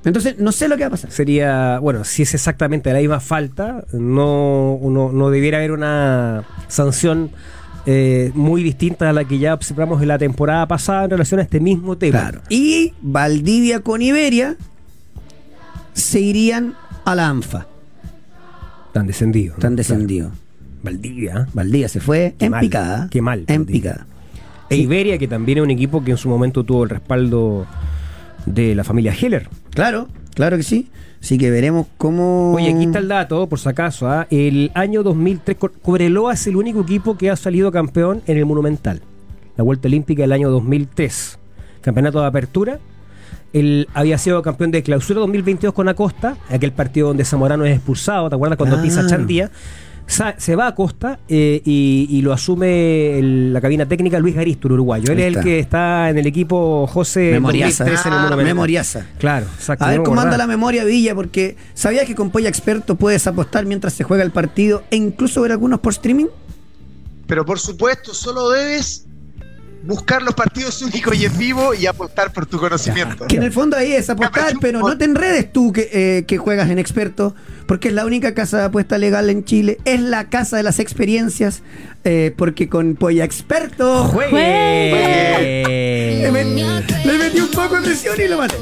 [0.03, 1.09] Entonces, no sé lo que va a pasar.
[1.09, 7.31] Sería, bueno, si es exactamente la misma falta, no, no, no debiera haber una sanción
[7.87, 11.43] eh, muy distinta a la que ya observamos en la temporada pasada en relación a
[11.43, 12.19] este mismo tema.
[12.19, 12.41] Claro.
[12.49, 14.55] Y Valdivia con Iberia
[15.95, 17.65] se irían a la ANFA.
[18.93, 19.53] Tan descendido.
[19.53, 19.57] ¿no?
[19.57, 20.29] Están descendidos.
[20.29, 20.45] Claro.
[20.83, 21.47] Valdivia.
[21.53, 23.07] Valdivia se fue Qué en mal, picada.
[23.09, 23.91] qué mal, En Valdivia.
[23.93, 24.07] picada.
[24.69, 27.65] E Iberia, que también es un equipo que en su momento tuvo el respaldo
[28.45, 29.49] de la familia Heller.
[29.71, 30.89] Claro, claro que sí.
[31.21, 32.53] Así que veremos cómo.
[32.53, 34.07] Oye, aquí está el dato, por si acaso.
[34.07, 34.27] ¿ah?
[34.29, 38.45] El año 2003, Co- Cobreloa es el único equipo que ha salido campeón en el
[38.45, 39.01] Monumental.
[39.57, 41.39] La Vuelta Olímpica del año 2003.
[41.81, 42.79] Campeonato de apertura.
[43.55, 48.27] Él había sido campeón de clausura 2022 con Acosta, aquel partido donde Zamorano es expulsado,
[48.29, 48.57] ¿te acuerdas?
[48.57, 49.09] Cuando pisa Claro.
[49.09, 49.51] Chandía.
[50.37, 54.67] Se va a Acosta eh, y, y lo asume el- la cabina técnica Luis Garisto,
[54.67, 55.11] el uruguayo.
[55.11, 57.85] Él es el que está en el equipo José Memoriaza.
[57.85, 58.35] 2003 en el Ah.
[58.35, 59.05] Memoriaza.
[59.17, 59.83] Claro, exacto.
[59.83, 63.25] A ver no cómo anda la memoria Villa, porque ¿sabías que con Polla Experto puedes
[63.25, 66.27] apostar mientras se juega el partido e incluso ver algunos por streaming?
[67.25, 69.07] Pero por supuesto, solo debes
[69.85, 73.25] buscar los partidos únicos y en vivo y apostar por tu conocimiento.
[73.27, 76.37] Que en el fondo ahí es apostar, pero no te enredes tú que, eh, que
[76.37, 77.35] juegas en experto,
[77.67, 80.79] porque es la única casa de apuesta legal en Chile, es la casa de las
[80.79, 81.61] experiencias,
[82.03, 84.31] eh, porque con Polla Experto ¡Juegue!
[86.21, 88.55] le, met- le metí un poco de presión y lo maté.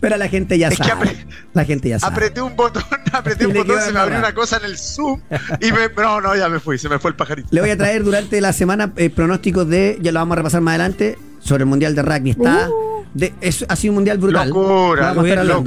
[0.00, 1.26] Pero la gente ya Es sabe.
[1.52, 2.14] La gente ya sabe.
[2.14, 5.20] Apreté un botón, apreté un botón, se me abrió una cosa en el Zoom
[5.60, 5.88] y me.
[5.96, 7.48] No, no, ya me fui, se me fue el pajarito.
[7.50, 10.60] Le voy a traer durante la semana eh, pronósticos de, ya lo vamos a repasar
[10.60, 12.30] más adelante, sobre el Mundial de Rugby.
[12.30, 12.68] Está,
[13.14, 14.48] de, es, ha sido un Mundial brutal.
[14.48, 15.14] Locura,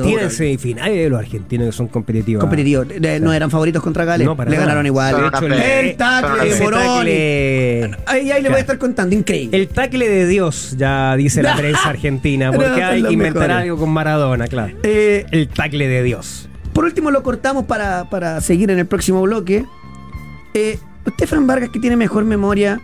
[0.02, 2.42] tienen semifinales los argentinos que son competitivos.
[2.42, 2.86] competitivo.
[2.86, 4.26] De- no eran favoritos contra Gales.
[4.26, 4.68] No, para le nada.
[4.68, 5.16] ganaron igual.
[5.16, 5.56] De hecho, pena.
[5.80, 6.60] el tackle de
[7.90, 9.58] tackle- Ahí, ahí le voy a estar contando, increíble.
[9.58, 13.48] El tackle de Dios, ya dice la prensa argentina, No, porque son hay que inventar
[13.48, 13.64] mejores.
[13.64, 14.74] algo con Maradona, claro.
[14.84, 16.48] Eh, El tackle de Dios.
[16.74, 19.66] por último, lo cortamos para, para seguir en el próximo bloque.
[20.54, 22.80] Eh, usted, Fran Vargas, que tiene mejor memoria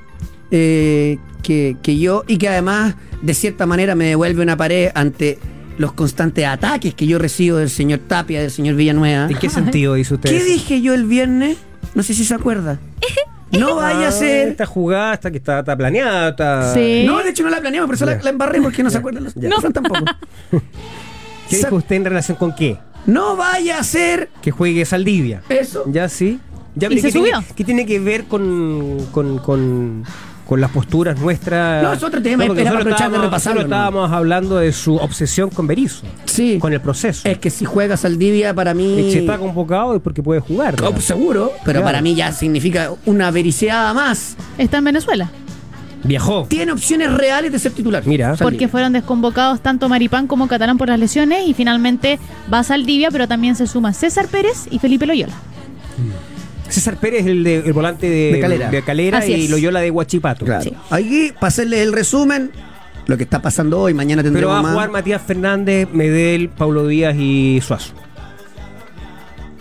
[0.51, 1.17] eh,
[1.47, 5.39] que, que yo y que además, de cierta manera, me devuelve una pared ante
[5.77, 9.27] los constantes ataques que yo recibo del señor Tapia, del señor Villanueva.
[9.29, 10.29] ¿En qué sentido dice usted?
[10.29, 10.45] ¿Qué eso?
[10.45, 11.57] dije yo el viernes?
[11.95, 12.79] No sé si se acuerda.
[13.49, 14.49] No vaya a Ah, ser.
[14.49, 16.31] Esta jugada está que está, está planeada.
[16.31, 16.73] Está...
[16.73, 17.03] Sí.
[17.07, 19.23] No, de hecho no la planeamos, por eso la, la embarré porque no se acuerdan
[19.23, 19.35] los.
[19.35, 19.47] Ya.
[19.47, 20.03] No, Fran tampoco.
[21.49, 22.77] ¿Qué Sa- dijo usted en relación con qué?
[23.05, 25.43] No vaya a ser Que juegue Saldivia.
[25.47, 25.85] eso.
[25.87, 26.41] Ya sí.
[26.75, 27.43] Ya, Y se ¿qué tiene- subió.
[27.55, 30.03] ¿Qué tiene que ver con, con, con,
[30.47, 31.83] con las posturas nuestras?
[31.83, 33.61] No, es otro tema, nosotros de repasarlo, nosotros ¿no?
[33.61, 36.57] estábamos hablando de su obsesión con Berizzo, Sí.
[36.59, 37.27] con el proceso.
[37.27, 38.99] Es que si juega Saldivia, para mí.
[38.99, 40.75] Y si está convocado es porque puede jugar.
[40.81, 41.01] Oh, ¿no?
[41.01, 41.85] seguro, pero Claro.
[41.85, 44.35] para mí ya significa una vericeada más.
[44.57, 45.29] Está en Venezuela.
[46.03, 46.45] Viajó.
[46.47, 48.03] Tiene opciones reales de ser titular.
[48.05, 48.27] Mira.
[48.37, 48.45] Saldivia.
[48.45, 52.19] Porque fueron desconvocados tanto Maripán como Catalán por las lesiones y finalmente
[52.53, 55.33] va Saldivia, pero también se suma César Pérez y Felipe Loyola.
[56.69, 58.69] César Pérez, el, de- el volante de, De Calera.
[58.69, 59.49] de Calera Así y es.
[59.49, 60.45] Loyola de Huachipato.
[60.45, 60.63] Claro.
[60.63, 60.73] Sí.
[60.89, 62.51] Aquí, para hacerles el resumen,
[63.05, 64.71] lo que está pasando hoy, mañana Pero tendremos va a más.
[64.73, 67.93] jugar Matías Fernández, Medel, Paulo Díaz y Suazo.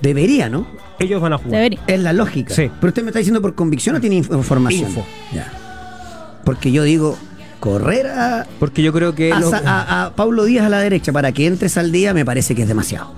[0.03, 0.66] Debería, ¿no?
[0.99, 1.53] Ellos van a jugar.
[1.53, 1.81] Debería.
[1.87, 2.55] Es la lógica.
[2.55, 2.71] Sí.
[2.81, 4.88] Pero usted me está diciendo por convicción o tiene inf- información.
[4.90, 5.05] Info.
[5.33, 5.51] Ya.
[6.45, 7.19] Porque yo digo,
[7.61, 9.33] correr a, Porque yo creo que.
[9.33, 12.69] a Paulo Díaz a la derecha para que entres al día me parece que es
[12.69, 13.12] demasiado.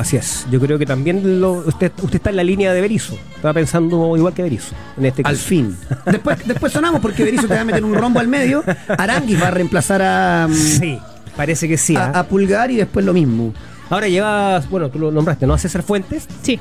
[0.00, 0.46] Así es.
[0.50, 3.18] Yo creo que también lo- usted, usted está en la línea de Berizzo.
[3.36, 4.74] Estaba pensando igual que Berizzo.
[4.96, 5.46] En este Al caso.
[5.46, 5.76] fin.
[6.06, 8.64] Después, después sonamos porque Berizzo te va a meter un rombo al medio.
[8.88, 10.98] Aranguis va a reemplazar a, mm, Sí,
[11.36, 11.96] parece que sí.
[11.96, 12.18] a, ¿ah?
[12.20, 13.52] a Pulgar y después lo mismo.
[13.90, 15.52] Ahora llevas, bueno, tú lo nombraste, ¿no?
[15.52, 16.26] A César Fuentes.
[16.42, 16.58] Sí.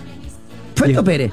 [0.75, 1.03] Fuento Ya.
[1.05, 1.31] Pérez.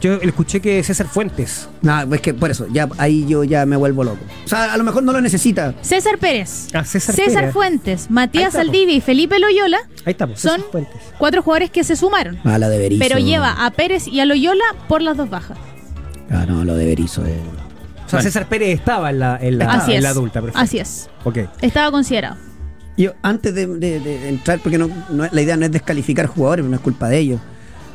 [0.00, 1.68] Yo escuché que César Fuentes.
[1.82, 4.20] No, es que por eso, ya ahí yo ya me vuelvo loco.
[4.44, 5.74] O sea, a lo mejor no lo necesita.
[5.82, 6.68] César Pérez.
[6.72, 7.52] Ah, César Pérez.
[7.52, 8.52] Fuentes, Matías.
[8.52, 10.96] Saldivia y Felipe Loyola Ahí estamos, son César Fuentes.
[11.18, 12.38] cuatro jugadores que se sumaron.
[12.44, 13.02] Ah, la de Berizzo.
[13.06, 15.58] Pero lleva a Pérez y a Loyola por las dos bajas.
[16.30, 17.34] Ah, no, lo de Berizzo es.
[18.06, 20.02] O sea, César Pérez estaba en la, en la, Así en es.
[20.04, 20.40] la adulta.
[20.40, 20.60] perfecto.
[20.60, 21.10] Así es.
[21.24, 21.38] Ok.
[21.60, 22.36] Estaba considerado.
[22.96, 26.74] Yo, antes de, de- de entrar, porque no, la idea no es descalificar jugadores, no
[26.74, 27.40] es culpa de ellos,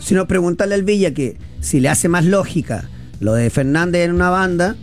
[0.03, 2.89] sino preguntarle al Villa que si le hace más lógica
[3.19, 4.75] lo de Fernández en una banda,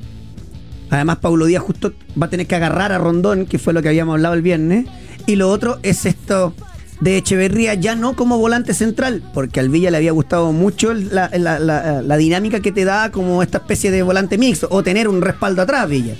[0.88, 3.88] además Paulo Díaz justo va a tener que agarrar a Rondón, que fue lo que
[3.88, 4.86] habíamos hablado el viernes,
[5.26, 6.54] y lo otro es esto
[7.00, 11.30] de Echeverría ya no como volante central, porque al Villa le había gustado mucho la,
[11.38, 15.08] la- la- la dinámica que te da como esta especie de volante mixto, o tener
[15.08, 16.14] un respaldo atrás, Villa.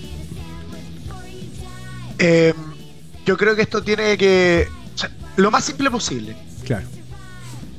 [2.18, 2.52] Eh,
[3.26, 4.66] yo creo que esto tiene que.
[4.94, 6.36] o sea, lo más simple posible.
[6.64, 6.86] Claro.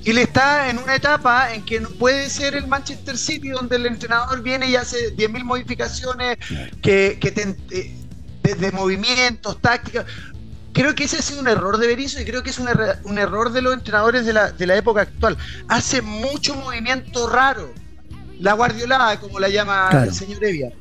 [0.02, 3.86] Chile está en una etapa en que no puede ser el Manchester City donde el
[3.86, 6.38] entrenador viene y hace 10.000 modificaciones
[6.82, 7.96] que, que te- eh,
[8.42, 10.06] desde movimientos, tácticas.
[10.74, 12.68] Creo que ese ha sido un error de Berizzo y creo que es un,
[13.04, 15.38] un error de los entrenadores de la, de la época actual.
[15.68, 17.72] Hace mucho movimiento raro.
[18.40, 20.10] La guardiolada, como la llama Claro.
[20.10, 20.72] el señor Evia.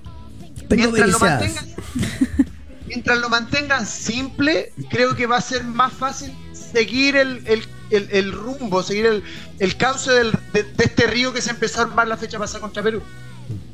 [0.69, 1.55] Tengo Mientras lo, vericiadas.
[1.67, 2.47] mantengan,
[2.87, 8.09] mientras lo mantengan simple, creo que va a ser más fácil seguir el, el- el-
[8.11, 9.23] el rumbo, seguir el,
[9.59, 12.61] el cauce del- de, de este río que se empezó a armar la fecha pasada
[12.61, 13.03] contra Perú.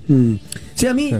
[0.08, 0.34] Mm.
[0.74, 1.16] Sí, a mí, Sí.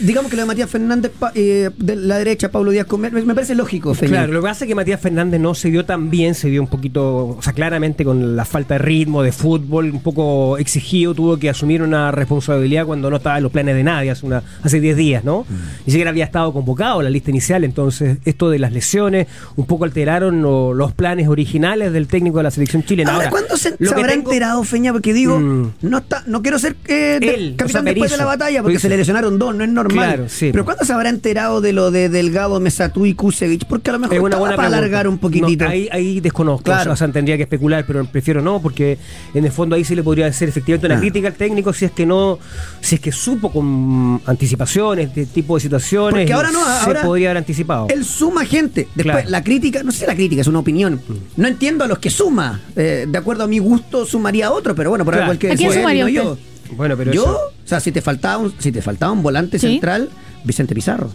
[0.00, 3.22] Digamos que lo de Matías Fernández pa- eh, de la derecha, Pablo Díaz Comer, me,
[3.22, 4.10] me parece lógico, Feña.
[4.12, 6.60] Claro, lo que pasa es que Matías Fernández no se dio tan bien, se dio
[6.62, 11.14] un poquito, o sea, claramente con la falta de ritmo, de fútbol, un poco exigido,
[11.14, 14.42] tuvo que asumir una responsabilidad cuando no estaba en los planes de nadie, hace, una,
[14.62, 15.46] hace 10 días, ¿no?
[15.86, 19.26] Ni siquiera había estado convocado en la lista inicial, entonces esto de las lesiones
[19.56, 23.12] un poco alteraron lo- los planes originales del técnico de la selección chilena.
[23.12, 24.92] Ahora, Ahora, ¿cuándo se, lo se habrá tengo- enterado, Feña?
[24.92, 25.72] Porque digo, Mm.
[25.82, 28.62] no está, no quiero ser eh, de- Él, o capitán sea, después de la batalla,
[28.62, 29.83] porque se le lesionaron dos, no es normal.
[29.88, 30.64] Claro, sí, Pero.
[30.64, 33.64] ¿cuándo se habrá enterado de lo de Delgado, Mesatú y Kusevich?
[33.66, 34.78] Porque a lo mejor Es una buena para pregunta.
[34.78, 35.64] alargar un poquitito.
[35.64, 36.92] No, ahí, ahí desconozco, Claro.
[36.92, 38.98] o sea, tendría que especular, pero prefiero no, porque
[39.34, 41.00] en el fondo ahí sí le podría hacer efectivamente una Ah.
[41.00, 42.38] crítica al técnico si es que no,
[42.80, 46.20] si es que supo con anticipaciones este tipo de situaciones.
[46.22, 47.86] Porque ahora no, se ahora podría haber anticipado.
[47.90, 48.88] Él suma gente.
[48.94, 49.30] Después, Claro.
[49.30, 51.00] la crítica, no sé la crítica, es una opinión.
[51.36, 52.60] No entiendo a los que suma.
[52.76, 55.24] Eh, de acuerdo a mi gusto, sumaría a otro, pero bueno, por Claro.
[55.24, 56.38] algo el que ¿A quién él no yo.
[56.72, 59.58] Bueno, pero yo, eso- o sea, si te faltaba un, si te faltaba un volante
[59.58, 59.68] Sí.
[59.68, 60.10] central,
[60.44, 61.10] Vicente Pizarro.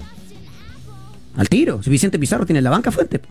[1.35, 1.81] Al tiro.
[1.83, 3.21] Si Vicente Pizarro tiene la banca fuente.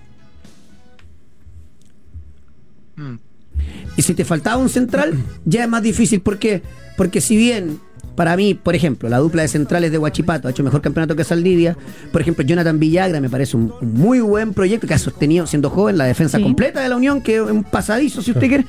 [3.96, 6.20] Y si te faltaba un central, ya es más difícil.
[6.20, 6.62] ¿Por qué?
[6.96, 7.78] Porque si bien,
[8.16, 11.24] para mí, por ejemplo, la dupla de centrales de Huachipato ha hecho mejor campeonato que
[11.24, 11.76] Saldivia,
[12.12, 15.70] por ejemplo, Jonathan Villagra me parece un, un muy buen proyecto que ha sostenido, siendo
[15.70, 16.42] joven, la defensa Sí.
[16.42, 18.66] completa de la Unión, que es un pasadizo, si usted quiere.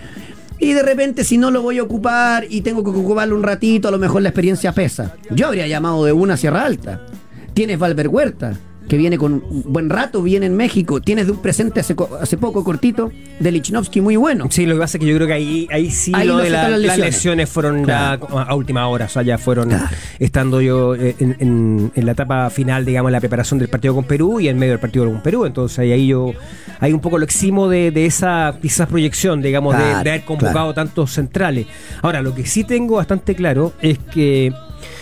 [0.60, 3.88] Y de repente, si no lo voy a ocupar y tengo que ocuparlo un ratito,
[3.88, 5.16] a lo mejor la experiencia pesa.
[5.32, 7.06] Yo habría llamado de una a Sierra Alta.
[7.54, 8.58] Tienes Valver Huerta,
[8.90, 11.00] que viene con un buen rato, viene en México.
[11.00, 14.48] Tienes de un presente hace, hace poco, cortito, de Lichnowsky muy bueno.
[14.50, 16.50] Sí, lo que pasa es que yo creo que ahí, ahí sí Ahí lo de
[16.50, 17.48] la- las las lesiones.
[17.50, 18.28] fueron Claro.
[18.38, 19.86] a última hora, o sea, ya fueron Claro.
[20.18, 24.04] estando yo eh, en, en- en la etapa final, digamos, la preparación del partido con
[24.06, 25.46] Perú y en medio del partido con Perú.
[25.46, 26.34] Entonces ahí, ahí yo,
[26.80, 30.26] hay un poco lo eximo de, de esa quizás proyección, digamos, de- Claro, de, haber
[30.26, 31.68] convocado tantos centrales.
[32.02, 34.52] Ahora, lo que sí tengo bastante claro es que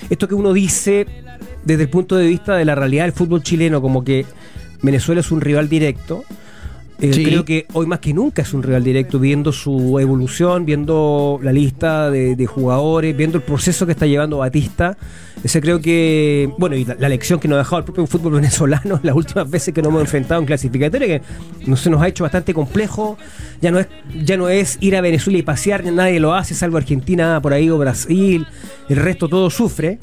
[0.09, 1.05] esto que uno dice
[1.67, 4.25] desde el punto de vista de la realidad del fútbol chileno, como que
[4.81, 6.23] Venezuela es un rival directo.
[6.99, 7.23] eh, Sí.
[7.23, 11.51] Creo que hoy más que nunca es un rival directo, viendo su evolución, viendo la
[11.53, 14.97] lista de, de jugadores, viendo el proceso que está llevando Batista.
[15.43, 18.33] Ese creo que, bueno, y la, la lección que nos ha dejado el propio fútbol
[18.41, 21.21] venezolano las últimas veces que nos hemos enfrentado en clasificatoria, que
[21.67, 23.17] no se nos ha hecho bastante complejo.
[23.61, 23.87] Ya no es,
[24.25, 27.69] ya no es ir a Venezuela y pasear, nadie lo hace, salvo Argentina por ahí
[27.69, 28.47] o Brasil.
[28.89, 29.99] El resto todo sufre.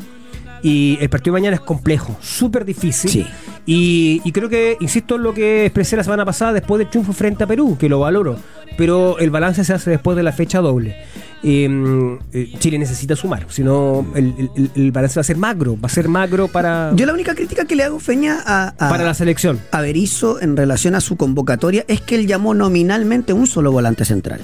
[0.65, 3.11] Y el partido de mañana es complejo, súper difícil.
[3.11, 3.27] Sí.
[3.67, 7.13] Y, y creo que, insisto en lo que expresé la semana pasada después del triunfo
[7.13, 8.37] frente a Perú, que lo valoro.
[8.79, 10.97] Pero el balance se hace después de la fecha doble.
[11.43, 15.75] Eh, eh, Chile necesita sumar, si no el, el- el balance va a ser magro,
[15.79, 18.89] va a ser magro para, Yo la única crítica que le hago, Feña, a, a,
[18.89, 19.61] para la selección.
[19.71, 24.07] a Berizzo en relación a su convocatoria es que él llamó nominalmente un solo volante
[24.07, 24.41] central,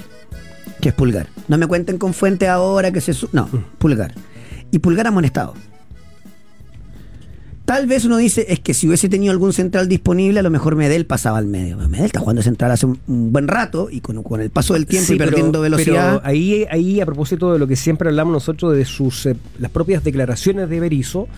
[0.82, 1.28] que es Pulgar.
[1.48, 3.14] No me cuenten con Fuente ahora que se...
[3.14, 4.12] su- No, Pulgar.
[4.70, 5.54] Y Pulgar amonestado.
[7.70, 10.74] Tal vez uno dice, es que si hubiese tenido algún central disponible, a lo mejor
[10.74, 11.76] Medel pasaba al medio.
[11.88, 14.86] Medel está jugando central hace un, un buen rato y con, con el paso del
[14.86, 16.16] tiempo Sí, y pero- perdiendo velocidad.
[16.20, 19.70] Pero ahí, ahí, a propósito de lo que siempre hablamos nosotros de sus eh, las
[19.70, 21.28] propias declaraciones de Berizzo,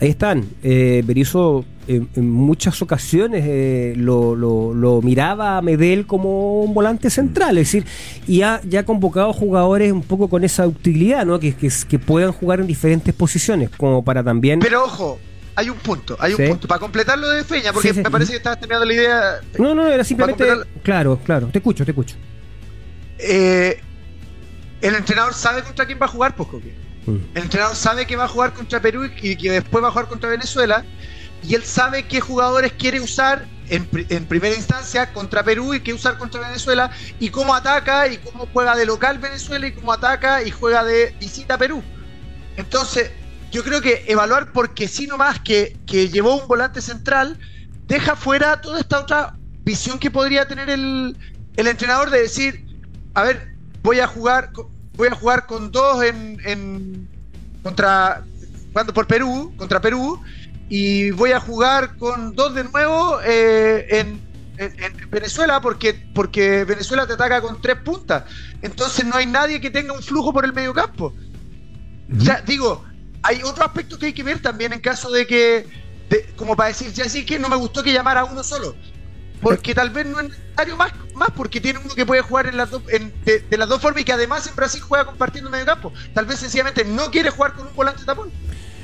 [0.00, 0.44] ahí están.
[0.62, 6.72] Eh, Berizzo eh, en muchas ocasiones eh, lo, lo- lo miraba a Medel como un
[6.72, 7.84] volante central, es decir,
[8.28, 11.40] y ha, ya ha convocado jugadores un poco con esa utilidad, ¿no?
[11.40, 14.60] Que, que, que puedan jugar en diferentes posiciones, como para también.
[14.60, 15.18] Pero ojo,
[15.58, 16.46] hay un punto, hay un Sí.
[16.46, 16.68] punto.
[16.68, 18.00] Para completar lo de Feña, porque Sí, sí.
[18.02, 19.40] me parece que estabas terminando la idea.
[19.58, 20.46] no, no, era simplemente.
[20.84, 22.14] Claro, claro, te escucho, te escucho.
[23.18, 23.80] Eh,
[24.80, 26.74] el entrenador sabe contra quién va a jugar, pues Coque.
[27.34, 30.06] El entrenador sabe que va a jugar contra Perú y que después va a jugar
[30.08, 30.84] contra Venezuela.
[31.42, 35.92] Y él sabe qué jugadores quiere usar en, en primera instancia contra Perú y qué
[35.94, 36.90] usar contra Venezuela.
[37.18, 41.14] Y cómo ataca y cómo juega de local Venezuela y cómo ataca y juega de
[41.18, 41.82] visita Perú.
[42.56, 43.10] Entonces,
[43.50, 47.38] yo creo que evaluar porque sí nomás que, que llevó un volante central
[47.86, 49.34] deja fuera toda esta otra
[49.64, 51.16] visión que podría tener el,
[51.56, 52.64] el entrenador de decir,
[53.14, 53.48] a ver,
[53.82, 54.50] voy a jugar,
[54.94, 57.08] voy a jugar con dos en, en-
[57.62, 58.22] contra
[58.72, 60.20] jugando por Perú, contra Perú,
[60.68, 64.20] y voy a jugar con dos de nuevo eh, en,
[64.58, 68.24] en- en Venezuela porque, porque Venezuela te ataca con tres puntas.
[68.60, 71.14] Entonces no hay nadie que tenga un flujo por el medio campo.
[72.16, 72.84] O sea, digo,
[73.22, 75.66] hay otro aspecto que hay que ver también en caso de que,
[76.10, 78.74] de- como para decir, ya sí que no me gustó que llamara a uno solo.
[79.40, 82.56] Porque tal vez no es necesario más, más porque tiene uno que puede jugar en
[82.56, 85.48] las dos, en- de, de las dos formas y que además en Brasil juega compartiendo
[85.50, 85.92] medio campo.
[86.12, 88.30] Tal vez sencillamente no quiere jugar con un volante tapón.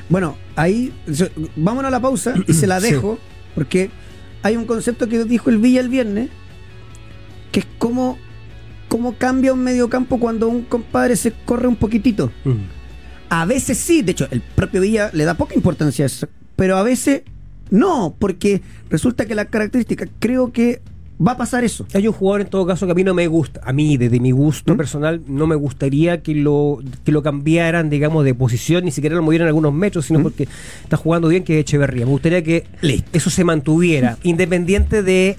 [0.09, 2.93] Bueno, ahí yo- vámonos a la pausa y se la Sí.
[2.93, 3.19] dejo,
[3.55, 3.91] porque
[4.43, 6.29] hay un concepto que dijo el Villa el viernes,
[7.51, 8.19] que es cómo,
[8.89, 12.31] cómo cambia un mediocampo cuando un compadre se corre un poquitito.
[12.45, 12.53] Mm.
[13.35, 16.77] A veces sí, de hecho, el propio Villa le da poca importancia a eso, pero
[16.77, 17.23] a veces
[17.69, 20.83] no, porque resulta que la característica, creo que
[21.21, 21.85] va a pasar eso.
[21.95, 24.21] Hay un jugador en todo caso que a mí no me gusta, a mí desde
[24.21, 24.77] mi gusto ¿Mm?
[24.77, 29.23] personal no me gustaría que lo que lo cambiaran, digamos, de posición, ni siquiera lo
[29.23, 30.23] movieran algunos metros, sino ¿Mm?
[30.23, 30.47] porque
[30.85, 32.05] está jugando bien que es Echeverría.
[32.05, 32.69] Me gustaría que
[33.13, 35.37] eso se mantuviera, independiente de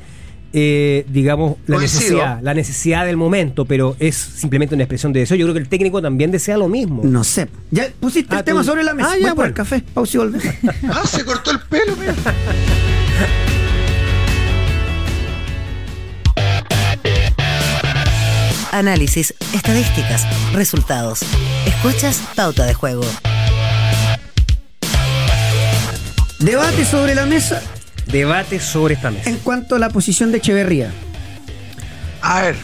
[0.57, 1.99] eh, digamos, la Coincido.
[2.01, 5.35] necesidad, la necesidad del momento, pero es simplemente una expresión de deseo.
[5.35, 7.01] Yo creo que el técnico también desea lo mismo.
[7.03, 7.49] No sé.
[7.71, 9.09] Ya pusiste Ah, el tema sobre la mesa.
[9.09, 9.49] Ah, Voy ya, por bueno.
[9.49, 9.83] el café.
[9.93, 10.45] Pausa y volvemos.
[10.89, 12.13] Ah, se cortó el pelo, mira.
[18.71, 21.21] Análisis, estadísticas, resultados.
[21.65, 23.03] Escuchas Pauta de Juego.
[26.39, 27.61] Debate sobre la mesa
[28.11, 29.29] Debate sobre esta mesa.
[29.29, 30.91] en cuanto a la posición de Echeverría.
[32.21, 32.55] A ver,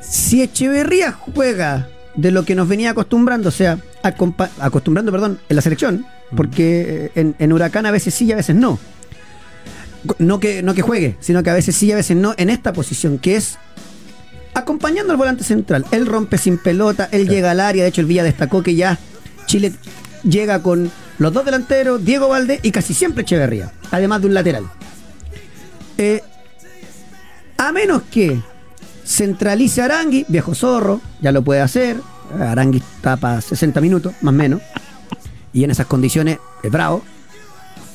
[0.00, 5.62] Si Echeverría juega de lo que nos venía acostumbrando, o sea, acostumbrando, perdón, en la
[5.62, 8.78] selección, porque eh, en, en Huracán a veces sí y a veces no.
[10.18, 12.50] No que, no que juegue, sino que a veces sí y a veces no, en
[12.50, 13.58] esta posición, que es
[14.54, 15.84] acompañando al volante central.
[15.90, 18.98] Él rompe sin pelota, él llega al área, de hecho el Villa destacó que ya
[19.46, 19.72] Chile
[20.22, 24.64] llega con los dos delanteros, Diego Valdés y casi siempre Echeverría, además de un lateral.
[25.96, 26.22] Eh,
[27.56, 28.40] a menos que
[29.04, 31.96] centralice a Arangui, viejo zorro, ya lo puede hacer.
[32.38, 34.60] Arangui tapa 60 minutos, más o menos.
[35.52, 37.02] Y en esas condiciones es bravo.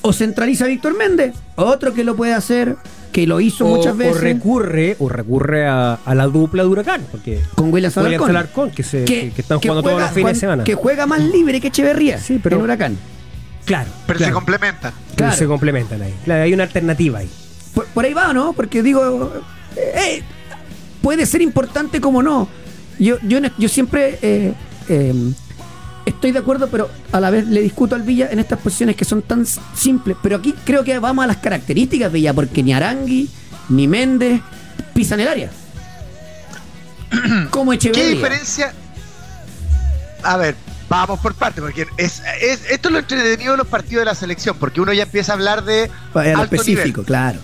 [0.02, 2.76] O centraliza a Víctor Méndez, otro que lo puede hacer,
[3.14, 6.70] que lo hizo o, muchas o veces recurre, o recurre a, a la dupla de
[6.70, 8.30] Huracán, porque con William William Alarcón.
[8.32, 10.64] Alarcón, que, se, que, que están jugando todos juega- los fines de semana.
[10.66, 12.98] Que juega más libre que Echeverría Sí, pero- en Huracán.
[13.66, 14.94] Claro, pero se complementan.
[15.16, 15.36] Claro.
[15.36, 16.14] se complementan ahí.
[16.26, 17.30] Claro, hay una alternativa ahí.
[17.74, 18.54] Por, por ahí va, ¿no?
[18.54, 19.32] Porque digo,
[19.76, 20.22] eh,
[21.02, 22.48] puede ser importante como no.
[23.00, 24.54] Yo, yo, en- yo siempre eh,
[24.90, 25.14] eh,
[26.06, 29.06] estoy de acuerdo, pero a la vez le discuto al Villa en estas posiciones que
[29.06, 29.46] son tan
[29.76, 30.18] simples.
[30.22, 33.30] Pero aquí creo que vamos a las características de Villa, porque ni Arangui
[33.70, 34.42] ni Méndez
[34.94, 35.50] pisan el área.
[37.50, 38.10] como ¿Qué Echeverría.
[38.10, 38.74] diferencia?
[40.24, 40.56] A ver,
[40.90, 44.16] vamos por parte, porque es, es- esto es lo entretenido de los partidos de la
[44.16, 47.40] selección, porque uno ya empieza a hablar de alto específico, nivel, claro.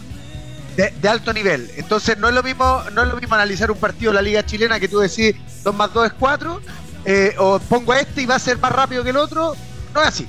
[0.77, 1.69] de, de alto nivel.
[1.77, 4.45] Entonces no es lo mismo, no es lo mismo analizar un partido de la liga
[4.45, 6.61] chilena que tú decís 2 más 2 es 4,
[7.05, 9.55] eh, o pongo a este y va a ser más rápido que el otro.
[9.93, 10.27] No es así.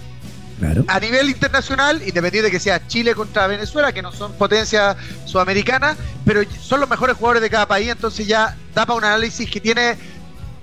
[0.59, 0.85] Claro.
[0.89, 4.95] a nivel internacional, independiente de que sea Chile contra Venezuela, que no son potencias
[5.25, 5.97] sudamericanas,
[6.27, 9.59] pero son los mejores jugadores de cada país, entonces ya da para un análisis que
[9.59, 9.97] tiene,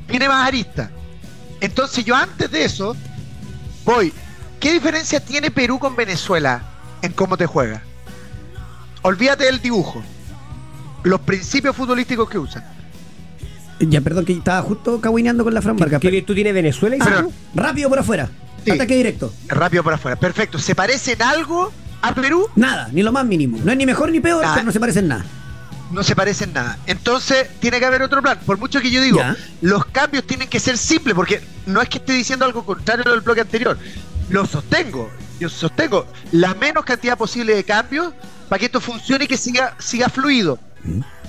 [0.07, 0.91] tiene más arista.
[1.62, 2.96] Entonces yo antes de eso,
[3.86, 4.13] voy,
[4.60, 6.62] ¿qué diferencia tiene Perú con Venezuela
[7.02, 7.82] en cómo te juega?
[9.02, 10.04] Olvídate del dibujo,
[11.04, 12.63] los principios futbolísticos que usan.
[13.80, 16.02] Ya, perdón, que estaba justo caguineando con la Fran Vargas.
[16.02, 16.95] ¿Qué virtud tiene Venezuela?
[16.95, 18.30] y Ah, Pero- rápido por afuera.
[18.66, 18.72] Sí.
[18.72, 19.32] Ataque directo.
[19.47, 20.58] Rápido por afuera, perfecto.
[20.60, 22.47] ¿Se parece en algo a Perú?
[22.55, 23.60] Nada, ni lo más mínimo.
[23.64, 25.26] No es ni mejor ni peor, pero no se parecen nada.
[25.91, 26.77] No se parecen nada.
[26.85, 28.39] Entonces, tiene que haber otro plan.
[28.45, 29.35] Por mucho que yo digo, Ya.
[29.61, 33.21] los cambios tienen que ser simples, porque no es que esté diciendo algo contrario al
[33.21, 33.77] bloque anterior.
[34.29, 35.09] Lo sostengo.
[35.39, 38.13] Yo sostengo la menos cantidad posible de cambios
[38.49, 40.59] para que esto funcione y que siga, siga fluido.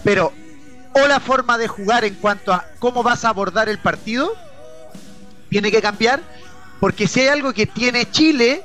[0.02, 0.32] Pero,
[0.94, 4.32] o la forma de jugar en cuanto a cómo vas a abordar el partido,
[5.50, 6.20] tiene que cambiar,
[6.80, 8.62] porque si hay algo que tiene Chile,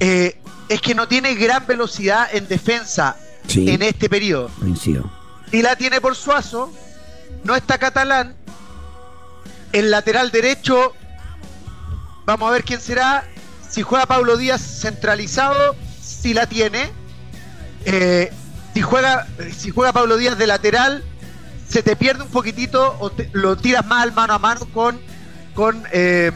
[0.00, 0.38] eh,
[0.68, 3.16] es que no tiene gran velocidad en defensa
[3.46, 3.68] Sí.
[3.70, 5.10] en este periodo Coincido.
[5.52, 6.72] y la tiene por Suazo,
[7.44, 8.34] no está Catalán,
[9.72, 10.94] el lateral derecho
[12.26, 13.24] vamos a ver quién será.
[13.68, 16.90] Si juega Pablo Díaz centralizado, si la tiene.
[17.84, 18.32] Eh,
[18.72, 19.26] si juega,
[19.56, 21.02] si juega Pablo Díaz de lateral,
[21.68, 24.98] se te pierde un poquitito o te- lo tiras más al mano a mano con,
[25.54, 26.30] con eh,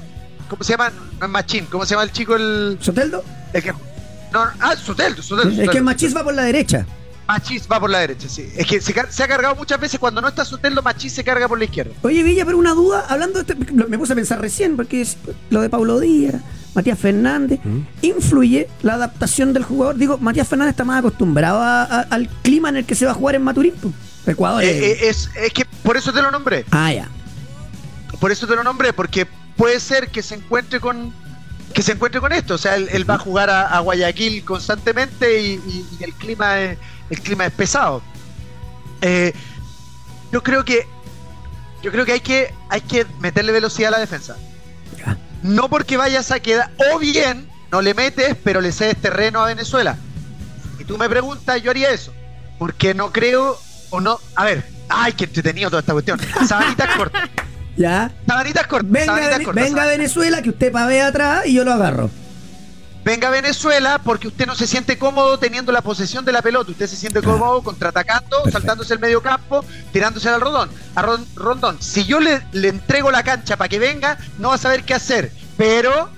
[0.51, 0.91] ¿cómo se llama?
[1.21, 2.35] No es Machín, ¿cómo se llama el chico?
[2.37, 3.25] El, ¿Soteldo?
[3.53, 5.81] el que, no, ah, Soteldo, Soteldo, Es que.
[5.81, 6.85] Machís va por la derecha.
[7.29, 8.49] Machís va por la derecha, sí.
[8.57, 11.59] Es que se, ha cargado muchas veces cuando no está Soteldo, Machís se carga por
[11.59, 11.93] la izquierda.
[12.03, 15.19] Oye, Villa, pero una duda, hablando de este, me puse a pensar recién, porque es
[15.51, 16.37] lo de Pablo Díaz,
[16.75, 17.61] Matías Fernández,
[18.03, 19.97] ¿influye la adaptación del jugador?
[19.97, 23.11] Digo, Matías Fernández está más acostumbrado a- a- al clima en el que se va
[23.13, 23.75] a jugar en Maturín.
[23.81, 23.93] pues.
[24.27, 24.63] Ecuador.
[24.63, 24.91] Eh, eh.
[24.93, 26.65] eh, es, es que por eso te lo nombré.
[26.71, 27.09] Ah, ya.
[28.21, 29.27] Por eso te lo nombré, porque
[29.57, 31.13] puede ser que se encuentre con
[31.73, 32.55] que se encuentre con esto.
[32.55, 36.15] O sea, él, él va a jugar a, a Guayaquil constantemente y, y- y el
[36.15, 36.79] clima es,
[37.11, 38.03] el clima es pesado.
[39.01, 39.33] Eh,
[40.33, 40.87] yo creo que
[41.83, 44.37] yo creo que hay que hay que meterle velocidad a la defensa.
[45.43, 49.47] No porque vayas a quedar, o bien no le metes, pero le cedes terreno a
[49.47, 49.97] Venezuela.
[50.81, 52.13] Y tú me preguntas, yo haría eso.
[52.59, 53.57] Porque no creo,
[53.91, 54.19] o no.
[54.35, 56.19] A ver, ay, qué entretenido toda esta cuestión.
[56.47, 57.29] Sabanitas cortas.
[57.77, 58.11] Ya.
[58.27, 58.91] Sabanitas cortas.
[58.91, 59.99] Venga, sabanitas Vene- cortas, venga sabanitas.
[59.99, 62.11] Venezuela, que usted pavea atrás y yo lo agarro.
[63.09, 66.73] Venga Venezuela porque usted no se siente cómodo teniendo la posesión de la pelota.
[66.73, 68.51] Usted se siente cómodo contraatacando, Perfecto.
[68.51, 70.69] saltándose el medio campo, tirándose al rodón.
[70.95, 71.81] A Ron- Rondón.
[71.81, 74.93] Si yo le, le entrego la cancha para que venga, no va a saber qué
[74.93, 75.33] hacer.
[75.57, 76.11] Pero,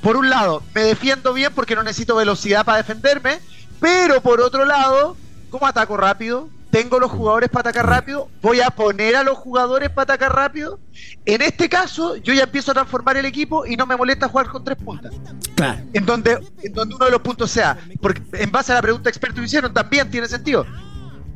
[0.00, 3.40] por un lado, me defiendo bien porque no necesito velocidad para defenderme.
[3.78, 5.14] Pero por otro lado,
[5.50, 6.48] ¿cómo ataco rápido?
[6.70, 8.28] Tengo los jugadores para atacar rápido.
[8.42, 10.78] Voy a poner a los jugadores para atacar rápido.
[11.24, 14.48] En este caso, yo ya empiezo a transformar el equipo y no me molesta jugar
[14.48, 15.14] con tres puntas
[15.54, 15.80] Claro.
[15.92, 19.08] en donde, en donde uno de los puntos sea, porque en base a la pregunta
[19.08, 20.66] experto que hicieron, también tiene sentido.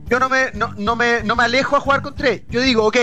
[0.09, 2.43] Yo no me, no, no me, no me alejo a jugar con tres.
[2.51, 2.97] Yo digo, ok,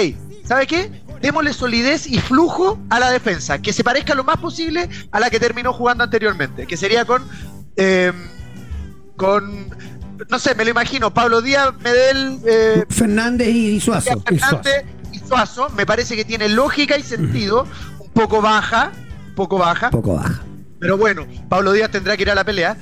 [0.46, 0.92] ¿sabe qué?
[1.22, 5.30] Démosle solidez y flujo a la defensa, que se parezca lo más posible a la
[5.30, 7.24] que terminó jugando anteriormente, que sería con,
[7.76, 8.14] eh,
[9.18, 9.70] con,
[10.28, 14.22] no sé, me lo imagino, Pablo Díaz, Medel, eh, Fernández y Suazo.
[14.26, 17.66] Fernández y Suazo, me parece que tiene lógica y sentido,
[18.00, 18.92] un poco baja,
[19.30, 20.42] un poco baja, Poco baja.
[20.80, 22.76] pero bueno, Pablo Díaz tendrá que ir a la pelea.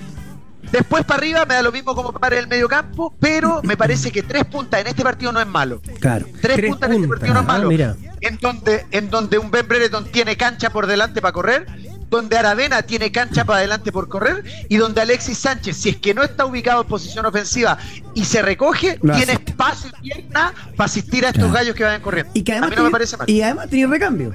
[0.71, 4.11] Después para arriba me da lo mismo como para el medio campo, pero me parece
[4.11, 5.79] que tres puntas en este partido no es malo.
[6.01, 6.25] Claro.
[6.41, 7.69] Tres, Tres puntas en este partido no es ah, malo.
[7.69, 7.95] mira.
[8.19, 11.67] En donde, en donde un Ben Brereton tiene cancha por delante para correr,
[12.09, 16.13] donde Aravena tiene cancha para adelante por correr, y donde Alexis Sánchez, si es que
[16.13, 17.77] no está ubicado en posición ofensiva
[18.13, 19.51] y se recoge, tiene asiste.
[19.51, 21.53] espacio y pierna para asistir a estos Claro.
[21.57, 22.31] gallos que vayan corriendo.
[22.33, 23.29] Y que a además mí no me tiene- parece mal.
[23.29, 24.31] Y además tiene recambio.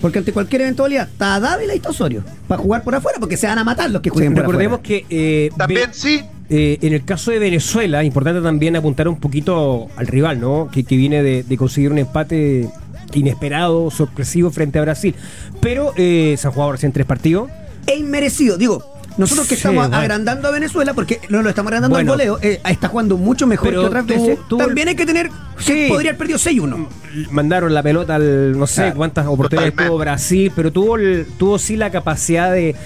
[0.00, 2.22] Porque ante cualquier eventualidad está Dávila y está Osorio.
[2.46, 5.06] Para jugar por afuera, porque se van a matar los que jueguen por Recordemos afuera.
[5.08, 9.18] que eh, También ve- sí, eh, en el caso de Venezuela, importante también apuntar un
[9.18, 10.68] poquito al rival, ¿no?
[10.70, 12.68] Que, que viene de, de conseguir un empate
[13.14, 15.14] inesperado, sorpresivo frente a Brasil.
[15.60, 17.50] Pero eh, se han jugado recién tres partidos.
[17.86, 18.58] E inmerecido.
[18.58, 18.84] Digo,
[19.16, 19.96] nosotros que Sí, estamos bueno.
[19.96, 22.12] agrandando a Venezuela, porque no lo estamos agrandando Bueno.
[22.12, 24.38] al voleo, eh, está jugando mucho mejor Pero que otras veces.
[24.58, 25.30] También hay que tener.
[25.58, 25.86] Sí.
[25.88, 26.86] Podría haber perdido 6-1.
[27.30, 28.96] Mandaron la pelota al no sé Claro.
[28.96, 29.88] cuántas oportunidades Totalmente.
[29.90, 32.76] tuvo Brasil, pero tuvo, el- tuvo sí la capacidad de,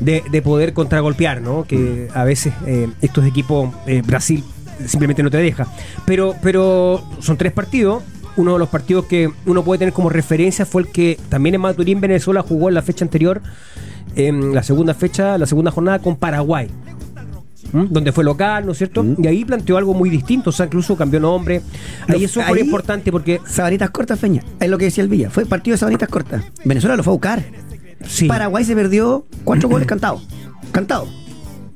[0.00, 1.64] de, de poder contragolpear, ¿no?
[1.64, 4.42] Que a veces eh, estos equipos, eh, Brasil
[4.86, 5.66] simplemente no te deja.
[6.06, 8.02] Pero, pero son tres partidos.
[8.36, 11.60] Uno de los partidos que uno puede tener como referencia fue el que también en
[11.60, 13.42] Maturín, Venezuela, jugó en la fecha anterior,
[14.16, 16.68] en la segunda fecha, la segunda jornada con Paraguay.
[17.74, 17.86] ¿m?
[17.90, 19.02] donde fue local, ¿no es cierto?
[19.02, 19.16] Mm.
[19.22, 21.62] Y ahí planteó algo muy distinto, o sea, incluso cambió nombre.
[22.08, 24.42] Ahí Lo- fue ahí- importante porque Sabanitas cortas, Feña.
[24.60, 25.30] Es lo que decía el Villa.
[25.30, 26.42] Fue partido de sabanitas cortas.
[26.64, 27.44] Venezuela lo fue a buscar.
[28.04, 30.26] sí, Paraguay se perdió cuatro goles cantados.
[30.72, 31.08] Cantados.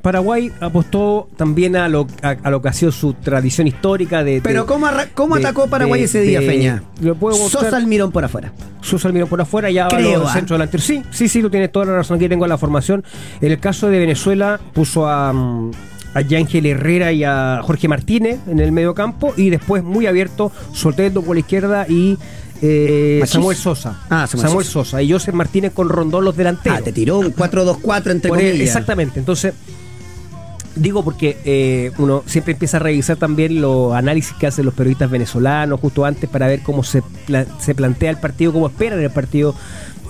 [0.06, 4.40] Paraguay apostó también a lo, a, a lo que ha sido su tradición histórica de...
[4.40, 6.84] Pero de- ¿cómo, cómo de- atacó Paraguay de- ese día, Feña?
[7.00, 7.64] Lo puedo mostrar.
[7.64, 8.52] Sosa Almirón por afuera.
[8.82, 10.34] Sosa Almirón por afuera, ya Creo, los ¿ah?
[10.34, 10.80] centro delantero.
[10.80, 12.18] Sí, sí, sí, tú tienes toda la razón.
[12.18, 13.02] Aquí tengo la formación.
[13.40, 15.72] En el caso de Venezuela, puso a, mm,
[16.14, 19.34] a Yángel Herrera y a Jorge Martínez en el medio campo.
[19.36, 22.16] Y después, muy abierto, Soteldo por la izquierda y
[22.62, 23.22] eh.
[23.26, 24.02] Samuel Sosa.
[24.08, 24.90] Ah, Samuel Samuel Sosa.
[24.90, 25.02] Sosa.
[25.02, 26.78] Y Joseph Martínez con Rondón los delanteros.
[26.78, 28.68] Ah, te tiró un 4-2-4 entre Por el- comillas.
[28.68, 29.18] exactamente.
[29.18, 29.52] Entonces,
[30.76, 35.10] digo porque eh, uno siempre empieza a revisar también los análisis que hacen los periodistas
[35.10, 39.10] venezolanos justo antes para ver cómo se, pla- se plantea el partido, cómo esperan el
[39.10, 39.54] partido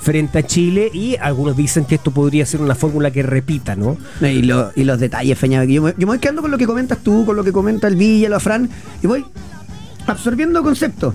[0.01, 3.97] frente a Chile y algunos dicen que esto podría ser una fórmula que repita, ¿no?
[4.21, 5.65] Y, lo- y los detalles, Feña.
[5.65, 7.89] Yo me, yo me voy quedando con lo que comentas tú, con lo que comenta
[7.89, 8.69] el Villa, lo Afran,
[9.03, 9.25] y voy
[10.07, 11.15] absorbiendo conceptos.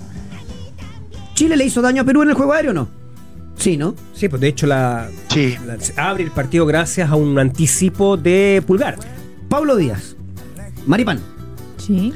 [1.34, 2.88] ¿Chile le hizo daño a Perú en el juego aéreo o no?
[3.56, 3.94] Sí, ¿no?
[4.14, 5.56] Sí, pues de hecho la, sí.
[5.66, 8.96] la- se abre el partido gracias a un anticipo de Pulgar.
[9.52, 10.16] Pablo Díaz,
[10.86, 11.20] Maripán,
[11.76, 12.14] Sí.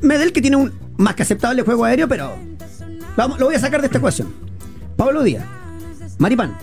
[0.00, 2.32] Medel que tiene un más que aceptable juego aéreo, pero
[3.14, 4.28] vamos, lo voy a sacar de esta ecuación.
[4.96, 5.44] Pablo Díaz,
[6.16, 6.56] Maripán,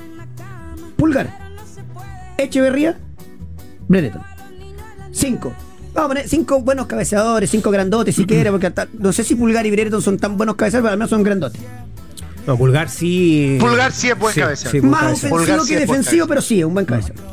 [0.97, 1.29] Pulgar.
[2.39, 2.97] Echeverría.
[3.87, 4.23] Brereton.
[5.11, 5.53] Cinco.
[5.93, 9.35] Vamos a poner cinco buenos cabeceadores, cinco grandotes si quiere, porque hasta- no sé si
[9.35, 11.61] Pulgar y Brereton son tan buenos cabeceadores, pero al menos son grandotes.
[12.47, 13.57] No, Pulgar sí.
[13.59, 14.71] Pulgar sí es buen cabeceador.
[14.81, 15.37] sí, Más cabeceador.
[15.39, 17.23] ofensivo Pulgar que defensivo, pero sí, es un buen cabeceador.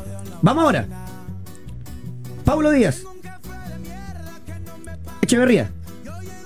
[0.43, 0.85] Vamos ahora.
[2.43, 3.03] Paulo Díaz.
[5.21, 5.69] Echeverría.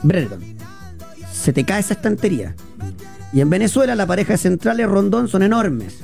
[0.04, 0.44] Brereton.
[1.32, 2.56] Se te cae esa estantería.
[3.34, 6.00] Y en Venezuela la pareja de centrales Rondón son enormes.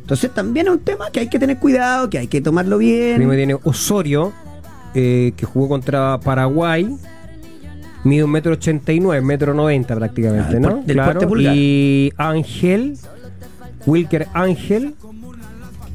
[0.00, 3.28] Entonces también es un tema que hay que tener cuidado, que hay que tomarlo bien.
[3.30, 4.32] tiene Osorio,
[4.94, 6.96] eh, que jugó contra Paraguay.
[8.04, 10.82] Mide un metro ochenta y nueve, metro noventa prácticamente, Ah, ¿no?
[10.86, 11.54] del pulgar.
[11.54, 12.96] Y Ángel,
[13.86, 14.94] Wilker Ángel,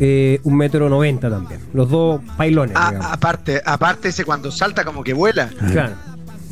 [0.03, 1.61] eh, un metro noventa también.
[1.73, 3.11] Los dos pailones, Ah, digamos.
[3.13, 5.49] aparte, aparte ese cuando salta como que vuela.
[5.71, 5.93] Claro,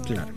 [0.06, 0.28] claro.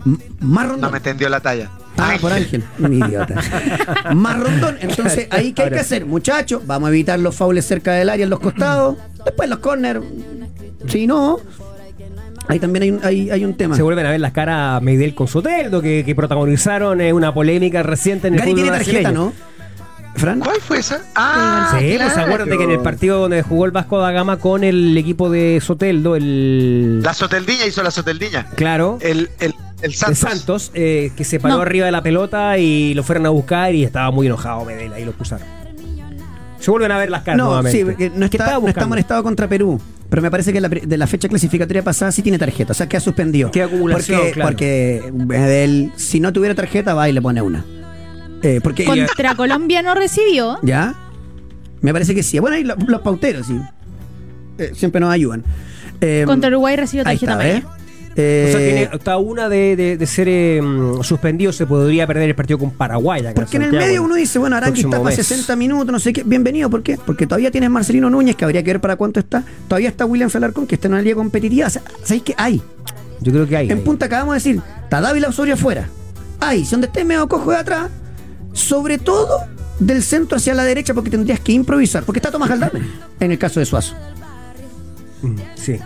[0.41, 0.91] Más No Rondón.
[0.93, 1.71] me entendió la talla.
[1.97, 2.65] Ah, por Ángel.
[2.81, 3.35] Un idiota.
[4.15, 4.77] Más rondón.
[4.81, 6.67] Entonces, ahí que hay que hacer, muchachos.
[6.67, 8.97] Vamos a evitar los faules cerca del área en los costados.
[9.25, 10.01] Después los corners.
[10.89, 11.39] Si no,
[12.49, 13.77] ahí también hay un, hay, hay un tema.
[13.77, 17.85] Se vuelven a ver las caras Meidel con Soteldo, que, que protagonizaron eh, una polémica
[17.85, 19.25] reciente en el Gary fútbol tiene tarjeta, brasileño.
[19.27, 19.54] ¿no?
[20.17, 20.41] Fran.
[20.41, 21.03] ¿Cuál fue esa?
[21.17, 22.13] Ah, Sí, claro.
[22.15, 25.29] pues acuérdate que en el partido donde jugó el Vasco da Gama con el equipo
[25.31, 27.03] de Soteldo, el.
[27.03, 28.47] La soteldiña hizo la soteldiña.
[28.55, 28.99] Claro.
[29.01, 30.19] El, el, el Santos.
[30.19, 31.63] Santos, eh, que se paró No.
[31.63, 35.05] arriba de la pelota y lo fueron a buscar y estaba muy enojado Medel, ahí
[35.05, 35.47] lo pusaron.
[36.61, 37.79] Se vuelven a ver las caras No, nuevamente.
[37.79, 39.81] sí, porque no ¿Qué está, estaba no está molestado contra Perú.
[40.09, 42.71] Pero me parece que la, de la fecha clasificatoria pasada sí tiene tarjeta.
[42.71, 43.51] O sea, queda suspendido.
[43.51, 44.49] Queda acumulación, Porque, claro.
[44.51, 47.65] porque Medel, si no tuviera tarjeta, va y le pone una.
[48.45, 50.59] Eh, porque Contra Colombia no recibió.
[50.63, 50.95] ¿Ya?
[51.81, 52.39] Me parece que sí.
[52.39, 53.59] Bueno, ahí lo- los, pauteros, sí.
[54.59, 55.43] Eh, siempre nos ayudan.
[56.01, 57.59] Eh, Contra Uruguay recibió tarjeta está, amarilla.
[57.59, 57.65] ¿eh?
[58.17, 60.61] Eh, O sea, tiene, está una de, de- de ser eh,
[61.03, 63.23] suspendido, se podría perder el partido con Paraguay.
[63.23, 65.15] acá porque en el medio uno dice, bueno, Arangui está para mes.
[65.17, 66.23] 60 minutos, no sé qué.
[66.23, 66.97] Bienvenido, ¿por qué?
[67.05, 69.43] Porque todavía tienes Marcelino Núñez, que habría que ver para cuánto está.
[69.67, 71.67] Todavía está William Salarcón, que está en una liga competitiva.
[71.67, 72.35] O sea, ¿Sabéis qué?
[72.37, 72.63] Hay.
[73.21, 73.71] Yo creo que hay.
[73.71, 75.89] En punta acabamos de decir, está Dávila Osorio afuera.
[76.41, 77.91] Hay, si donde esté medio cojo de atrás,
[78.55, 79.41] sobre todo
[79.79, 82.05] del centro hacia la derecha, porque tendrías que improvisar.
[82.05, 82.81] Porque está Tomás Galdame,
[83.21, 83.95] en el caso de Suazo.
[85.23, 85.79] Mm, Sí.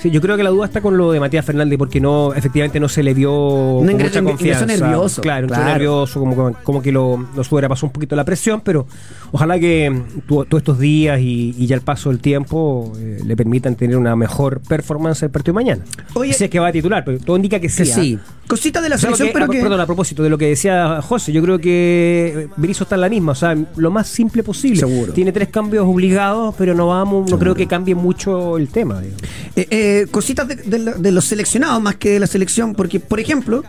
[0.00, 2.78] Sí, yo creo que la duda está con lo de Matías Fernández porque no, efectivamente
[2.78, 4.66] no se le vio con ingresó- mucha confianza.
[4.66, 5.64] nervioso, Claro, claro.
[5.64, 8.86] nervioso, como, como que lo, lo sobrepasó un poquito la presión, pero
[9.32, 13.36] ojalá que mm, todos estos días y, y ya el paso del tiempo eh, le
[13.36, 15.84] permitan tener una mejor performance el partido de mañana.
[16.14, 17.78] Oye- si es que va a titular, pero todo indica que sí.
[17.78, 18.18] Que sí.
[18.46, 19.60] Cositas de la selección, pero que...
[19.60, 23.10] Perdón, a propósito de lo que decía José, yo creo que Berizzo está en la
[23.10, 24.78] misma, o sea, lo más simple posible.
[24.80, 25.12] Seguro.
[25.12, 29.00] Tiene tres cambios obligados, pero no vamos, no creo que cambie mucho el tema.
[29.02, 29.22] digamos.
[29.54, 33.00] Eh, eh, cositas de, de la- de los seleccionados más que de la selección, porque,
[33.00, 33.64] por ejemplo,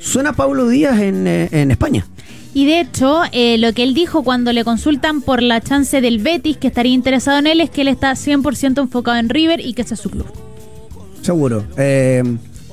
[0.00, 2.06] suena Pablo Díaz en, eh, en España.
[2.52, 6.18] Y de hecho, eh, lo que él dijo cuando le consultan por la chance del
[6.18, 9.72] Betis, que estaría interesado en él, es que él está 100% enfocado en River y
[9.74, 10.26] que ese es su club.
[11.22, 11.64] Seguro.
[11.76, 12.24] Eh,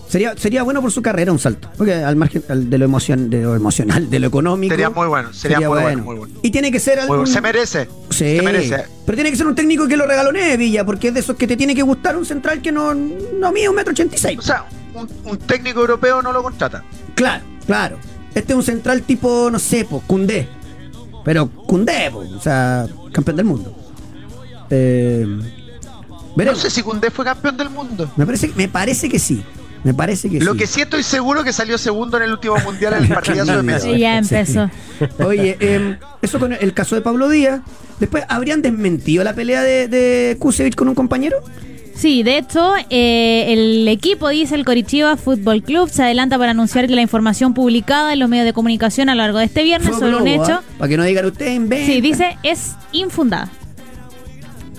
[0.10, 1.70] sería, sería bueno por su carrera un salto.
[1.78, 4.72] Porque al margen al- de lo, emocion, de lo emocional, de lo económico.
[4.74, 6.34] Sería muy bueno, sería muy bueno, muy bueno.
[6.42, 7.26] Y tiene que ser bueno.
[7.26, 7.88] Se merece.
[8.10, 8.38] Sí.
[8.38, 8.86] Se merece.
[9.06, 11.48] Pero tiene que ser un técnico que lo regalonee, Villa, porque es de esos que
[11.48, 14.40] te tiene que gustar un central que no, no mide un metro ochenta y seis.
[14.40, 16.84] O sea, un, un técnico europeo no lo contrata.
[17.16, 17.98] Claro, claro.
[18.36, 20.48] Este es un central tipo, no sé, pues, Cundé.
[21.26, 23.76] Pero Cundé, po, o sea, campeón del mundo.
[24.70, 25.26] Eh,
[26.36, 28.12] No sé si Cundé fue campeón del mundo.
[28.16, 29.44] me, parece, me parece que sí.
[29.84, 30.60] Me parece que Lo sí.
[30.60, 33.64] que sí estoy seguro que salió segundo en el último mundial en el partidazo de
[33.64, 33.98] Messi.
[33.98, 34.70] Ya empezó.
[35.24, 37.62] Oye, eh, eso con el caso de Pablo Díaz.
[38.00, 41.38] Después, ¿habrían desmentido la pelea de, de Kusevich con un compañero?
[41.98, 46.86] Sí, de hecho, eh, el equipo, dice el Coritiba Fútbol Club, se adelanta para anunciar
[46.86, 49.90] que la información publicada en los medios de comunicación a lo largo de este viernes
[49.90, 50.64] Fue sobre un hecho, ¿ah?
[50.78, 53.50] Para que no digan ustedes en sí, dice, es infundada.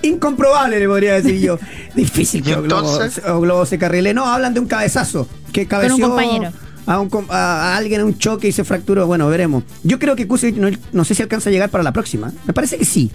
[0.03, 1.59] Incomprobable, le podría decir yo.
[1.95, 3.25] Difícil que ¿Y o Globo, entonces?
[3.27, 4.15] o Globo se carrile.
[4.15, 5.27] No, hablan de un cabezazo.
[5.53, 6.51] Que cabeció compañero.
[6.87, 9.07] A, un a- a alguien en un choque y se fracturó.
[9.07, 9.65] Bueno, veremos.
[9.83, 12.33] Yo creo que Kusevich no, no sé si alcanza a llegar para la próxima.
[12.47, 13.11] Me parece que sí.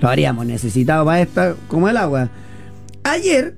[0.00, 2.28] Lo haríamos necesitado para esta como el agua.
[3.04, 3.56] Ayer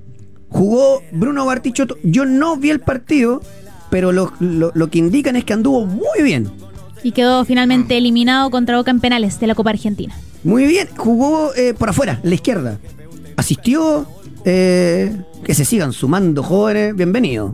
[0.49, 1.97] jugó Bruno Bartichotto.
[2.03, 3.41] Yo no vi el partido,
[3.89, 6.51] pero lo, lo- lo que indican es que anduvo muy bien.
[7.03, 10.15] Y quedó finalmente eliminado contra Boca en penales de la Copa Argentina.
[10.45, 12.79] Muy bien, jugó eh, por afuera, en la izquierda.
[13.35, 14.07] Asistió,
[14.45, 17.53] eh, que se sigan sumando jóvenes, bienvenido.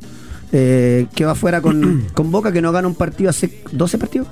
[0.54, 4.28] Eh, que va afuera con, con Boca, que no gana un partido hace 12 partidos.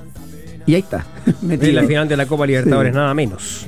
[0.66, 1.72] Y ahí está, En metido.
[1.72, 2.96] la final de la Copa Libertadores, Sí.
[2.98, 3.66] nada menos.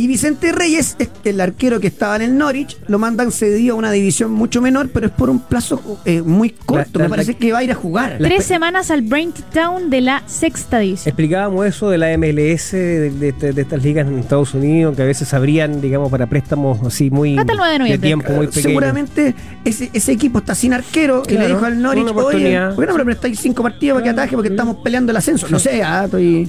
[0.00, 3.78] Y Vicente Reyes, es el arquero que estaba en el Norwich, lo mandan cedido a
[3.78, 7.00] una división mucho menor, pero es por un plazo eh, muy corto.
[7.00, 8.16] La- Me la- parece que va a ir a jugar.
[8.20, 11.08] Tres semanas al Brain Town de la sexta división.
[11.08, 15.04] Explicábamos eso de la MLS, de, de- de estas ligas en Estados Unidos, que a
[15.04, 18.06] veces abrían, digamos, para préstamos así muy Hasta el 9 de noviembre.
[18.08, 18.62] tiempo muy pequeño.
[18.68, 19.34] Seguramente
[19.64, 22.74] ese, ese equipo está sin arquero y le Claro, dijo al Norwich, oye, oportunidad".
[22.76, 24.36] ¿por qué no me prestáis cinco partidos para que ataje?
[24.36, 25.48] Porque estamos peleando el ascenso.
[25.50, 26.48] No sé, ah, estoy...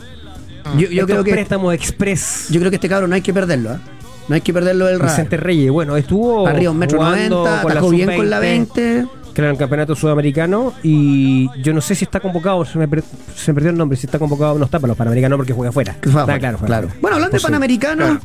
[0.78, 2.47] Yo, yo creo que préstamos express.
[2.49, 3.80] yo creo que este cabrón no hay que perderlo, ¿ah?
[4.28, 5.16] No hay que perderlo del radar.
[5.16, 8.38] Vicente Reyes, bueno, estuvo Arriba un metro jugando noventa, con la atajó bien con la
[8.38, 8.41] sub-20,
[8.76, 9.07] 20.
[9.34, 13.03] que era el campeonato sudamericano y yo no sé si está convocado, se me, per-
[13.36, 15.70] se me perdió el nombre, si está convocado, no está para los panamericanos porque juega
[15.70, 15.95] afuera.
[15.99, 16.89] Está claro, claro.
[17.01, 17.41] Bueno, hablando de.
[17.41, 18.20] Panamericanos,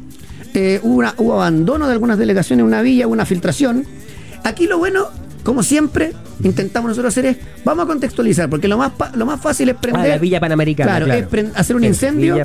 [0.53, 3.87] eh, hubo, una- hubo abandono de algunas delegaciones en una villa, hubo una filtración.
[4.45, 5.07] Aquí lo bueno,
[5.45, 9.69] como siempre, intentamos nosotros hacer es, vamos a contextualizar, porque lo más, lo más fácil
[9.69, 10.05] es prender...
[10.07, 11.49] Ah, la Villa Panamericana, Claro, claro.
[11.51, 12.37] es hacer un incendio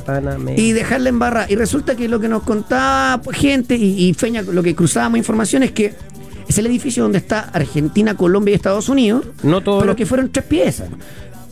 [0.55, 1.45] y dejarla en barra.
[1.49, 5.17] Y resulta que lo que nos contaba pues, gente y, y Feña, lo que cruzábamos
[5.17, 5.95] información es que
[6.47, 10.05] es el edificio donde está Argentina, Colombia y Estados Unidos, No todos pero los- que
[10.05, 10.89] fueron tres piezas.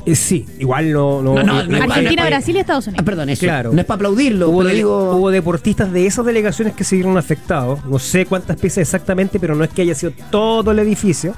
[0.07, 1.21] Eh, sí, igual no...
[1.21, 3.05] no, No, no, eh, no, Argentina, Brasil y Estados Ah, Unidos.
[3.05, 3.41] perdón, eso.
[3.41, 3.71] Claro.
[3.73, 5.15] No es para aplaudirlo, Hubo, pero dele- digo...
[5.17, 7.83] hubo deportistas de esas delegaciones que se vieron afectados.
[7.85, 11.33] No sé cuántas piezas exactamente, pero no es que haya sido todo el edificio.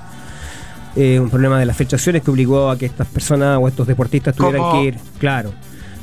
[0.95, 4.35] Eh, un problema de las filtraciones que obligó a que estas personas o estos deportistas
[4.35, 5.51] tuvieran que ir, claro,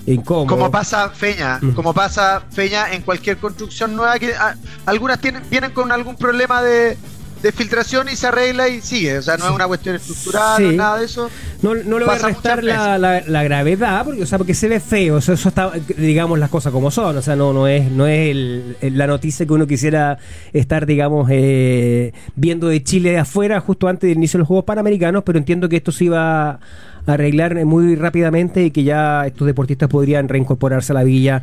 [0.06, 0.46] incómodo.
[0.46, 1.70] Como pasa Feña, Mm.
[1.72, 4.54] como pasa Feña en cualquier construcción nueva que a-
[4.86, 6.96] algunas tienen vienen con algún problema de,
[7.42, 10.68] de filtración y se arregla y sigue, o sea, no es una cuestión estructural, no
[10.68, 10.72] Sí.
[10.72, 11.30] es nada de eso.
[11.62, 14.68] No, no le voy a restar la, la- la gravedad, porque, o sea, porque se
[14.68, 17.68] ve feo, o sea, eso está, digamos, las cosas como son, o sea, no, no
[17.68, 20.18] es, no es el- el- la noticia que uno quisiera
[20.52, 24.64] estar, digamos, eh, viendo de Chile de afuera justo antes del inicio de los Juegos
[24.64, 26.58] Panamericanos, pero entiendo que esto se iba a
[27.06, 31.42] arreglar muy rápidamente y que ya estos deportistas podrían reincorporarse a la villa,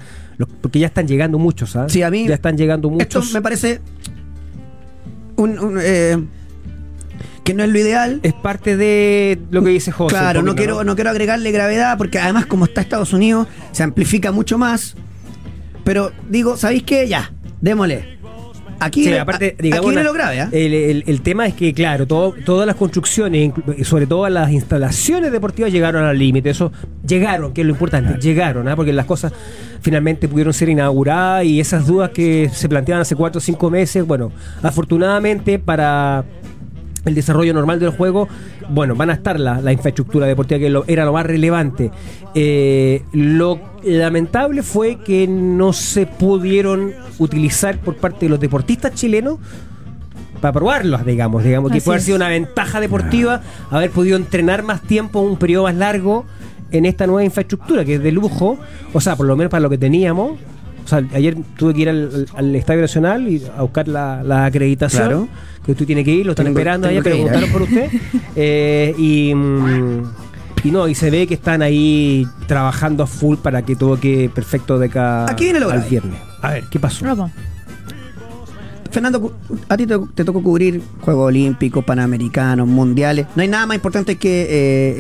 [0.62, 1.94] porque ya están llegando muchos, ¿sabes?
[1.94, 3.34] Sí, a mí- Ya están llegando Esto muchos.
[3.34, 3.80] me parece
[5.36, 6.18] un, un, eh,
[7.44, 8.20] que no es lo ideal.
[8.24, 10.16] Es parte de lo que dice José.
[10.16, 14.32] claro, no quiero, no quiero agregarle gravedad porque además como está Estados Unidos se amplifica
[14.32, 14.96] mucho más.
[15.84, 17.08] Pero digo, ¿sabéis qué?
[17.08, 18.20] Ya, démosle.
[18.86, 20.50] Aquí, Sí, aparte, digamos, aquí lo grave, ¿ah?
[20.52, 23.52] el, el- el tema es que, claro, todo, todas las construcciones,
[23.84, 26.50] sobre todo las instalaciones deportivas, llegaron al límite.
[26.50, 26.72] Eso
[27.08, 28.76] llegaron, que es lo importante, llegaron, ¿ah?
[28.76, 29.32] porque las cosas
[29.82, 34.06] finalmente pudieron ser inauguradas y esas dudas que se planteaban hace cuatro o cinco meses,
[34.06, 34.32] bueno,
[34.62, 36.24] afortunadamente para
[37.06, 38.28] el desarrollo normal del juego,
[38.70, 41.92] bueno, van a estar la, la infraestructura deportiva que lo- era lo más relevante.
[42.36, 49.38] Eh, lo lamentable fue que no se pudieron utilizar por parte de los deportistas chilenos
[50.42, 53.42] para probarlos, digamos, digamos, que puede haber sido una ventaja deportiva
[53.72, 56.26] haber podido entrenar más tiempo, un periodo más largo
[56.72, 58.58] en esta nueva infraestructura que es de lujo,
[58.94, 60.32] o sea, por lo menos para lo que teníamos.
[60.84, 64.46] O sea, ayer tuve que ir al, al Estadio Nacional y a buscar la, la
[64.46, 65.04] acreditación.
[65.08, 65.28] Claro.
[65.66, 67.50] Que usted tiene que ir, lo están Tengo- esperando allá, preguntaron ¿eh?
[67.52, 67.90] por usted.
[68.36, 69.30] Eh, y,
[70.68, 74.28] y no, y se ve que están ahí trabajando a full para que todo quede
[74.30, 75.90] perfecto de acá Aquí viene lo al grave.
[75.90, 76.20] viernes.
[76.42, 77.06] A ver, ¿qué pasó?
[77.06, 77.30] Robo.
[78.94, 79.36] Fernando,
[79.68, 83.26] a ti te, te tocó cubrir Juegos Olímpicos, Panamericanos, Mundiales.
[83.36, 84.48] No hay nada más importante que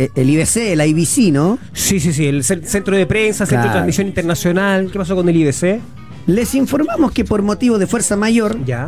[0.05, 1.59] eh, el IBC, la IBC, ¿no?
[1.73, 4.89] Sí, sí, sí, el cen- centro de prensa, centro de transmisión internacional.
[4.91, 5.79] ¿Qué pasó con el IBC?
[6.25, 8.87] Les informamos que por motivo de fuerza mayor Ya.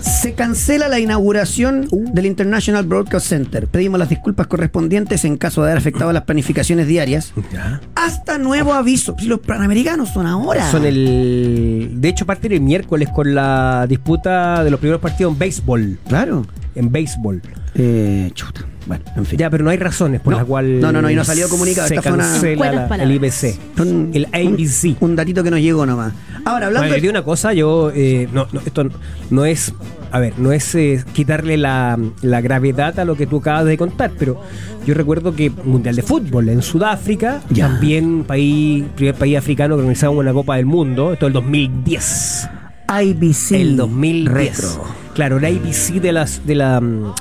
[0.00, 3.66] Se cancela la inauguración del International Broadcast Center.
[3.66, 7.32] Pedimos las disculpas correspondientes en caso de haber afectado las planificaciones diarias.
[7.52, 7.80] Ya.
[7.94, 9.16] Hasta nuevo aviso.
[9.18, 10.70] Si los panamericanos son ahora.
[10.70, 11.92] Son el.
[11.94, 15.98] De hecho, parten el miércoles con la disputa de los primeros partidos en béisbol.
[16.08, 16.46] Claro.
[16.74, 17.42] En béisbol.
[17.74, 18.66] Eh, chuta.
[18.88, 19.38] Bueno, en fin.
[19.38, 20.38] Ya, pero no hay razones por No.
[20.38, 20.80] las cuales.
[20.82, 21.86] No, no, no, y no salió comunicado.
[21.86, 23.12] Se Esta cancela la- el.
[23.12, 23.58] IBC.
[23.78, 24.96] Un- El ABC.
[25.00, 26.12] Un, un datito que nos llegó nomás.
[26.44, 27.92] Ahora, hablando Bueno, de- una cosa, yo.
[27.94, 28.88] eh, no, no, esto
[29.30, 29.72] no es.
[30.10, 33.76] A ver, no es eh, quitarle la, la gravedad a lo que tú acabas de
[33.76, 34.40] contar, pero
[34.86, 37.68] yo recuerdo que Mundial de Fútbol en Sudáfrica, Ya.
[37.68, 42.48] también país, primer país africano que organizaba una Copa del Mundo, esto es el 2010.
[42.88, 43.52] IBC.
[43.60, 44.32] el 2010.
[44.32, 44.84] Retro.
[45.14, 47.12] Claro, la ABC de las de la mm,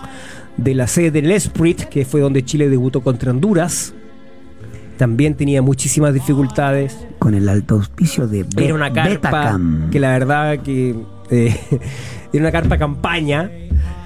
[0.57, 3.93] de la sede del Esprit, que fue donde Chile debutó contra Honduras.
[4.97, 6.97] También tenía muchísimas dificultades.
[7.19, 9.89] Con el alto auspicio de Be- Era una carpa Betacam.
[9.91, 10.95] que la verdad que
[11.29, 11.55] eh,
[12.33, 13.51] era una carpa campaña.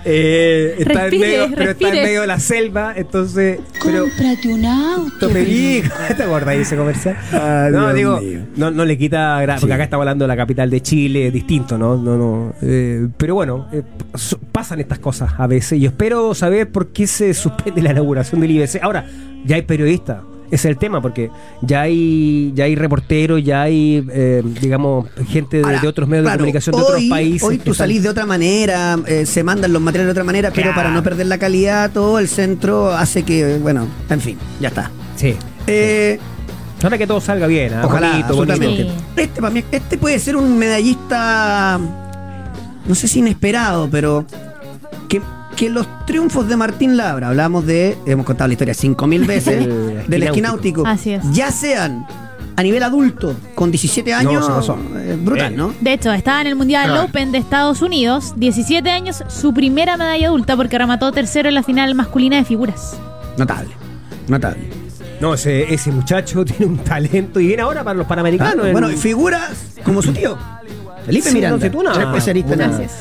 [0.05, 3.59] Eh, está en medio, pero está en medio de la selva, entonces.
[3.83, 5.27] Pero, Cómprate un auto.
[5.29, 7.17] ¿te acuerdas de ese comercial?
[7.33, 8.47] Ah, no, Dios digo, mío.
[8.55, 11.33] no, no le quita gra- porque acá estamos hablando de la capital de Chile, es
[11.33, 11.97] distinto, ¿no?
[11.97, 13.83] no, no eh, pero bueno, eh,
[14.15, 18.41] so- pasan estas cosas a veces y espero saber por qué se suspende la inauguración
[18.41, 18.79] del IBC.
[18.81, 19.05] Ahora,
[19.45, 20.19] ya hay periodistas
[20.51, 21.31] es el tema, porque
[21.61, 26.23] ya hay, ya hay reporteros, ya hay, eh, digamos, gente de, Ahora, de otros medios
[26.25, 27.43] claro, de comunicación de hoy- otros países.
[27.43, 30.51] Hoy que tú salís de otra manera, eh, se mandan los materiales de otra manera,
[30.53, 34.67] pero para no perder la calidad, todo el centro hace que, bueno, en fin, ya
[34.67, 34.91] está.
[35.15, 35.35] Sí.
[35.67, 36.19] Eh,
[36.83, 37.83] Ahora que todo salga bien, ¿ah?
[37.85, 38.91] Ojalá, bonito.
[39.15, 41.79] Este, para mí- este puede ser un medallista,
[42.87, 44.25] no sé si inesperado, pero
[45.07, 45.21] que,
[45.61, 49.63] que los triunfos de Martín Labra, hablamos de, hemos contado la historia cinco mil veces,
[49.67, 50.87] El del esquináutico.
[50.87, 51.23] Así es.
[51.31, 52.07] ya sean
[52.55, 54.75] a nivel adulto, con 17 años, se pasó.
[54.97, 55.57] eh, brutal, Bien.
[55.57, 55.73] ¿no?
[55.79, 57.03] De hecho, estaba en el Mundial Claro.
[57.03, 61.61] Open de Estados Unidos, 17 años, su primera medalla adulta porque remató tercero en la
[61.61, 62.97] final masculina de figuras.
[63.37, 63.69] Notable,
[64.27, 64.67] notable.
[65.19, 68.53] No, ese, ese muchacho tiene un talento y viene ahora para los panamericanos.
[68.55, 69.51] Claro, en- bueno, y figuras
[69.85, 70.35] como su tío,
[71.05, 72.59] Felipe Sí, Miranda, no sé, tú una- especialista en.
[72.59, 72.91] Gracias.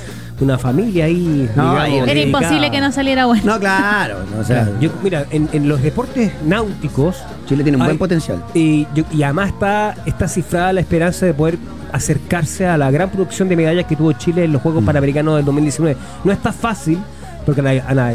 [0.41, 1.49] Una familia ahí.
[1.57, 2.21] No, digamos, Era dedicada.
[2.45, 3.43] imposible que no saliera bueno.
[3.45, 7.17] No, claro, no, o sea, Claro, yo- mira, en, en los deportes náuticos.
[7.47, 8.43] Chile tiene un buen potencial.
[8.55, 11.59] Y, yo- y además está, está cifrada la esperanza de poder
[11.93, 14.63] acercarse a la gran producción de medallas que tuvo Chile en los Mm.
[14.63, 15.97] Juegos Panamericanos del 2019.
[16.25, 16.99] No está fácil,
[17.45, 17.61] porque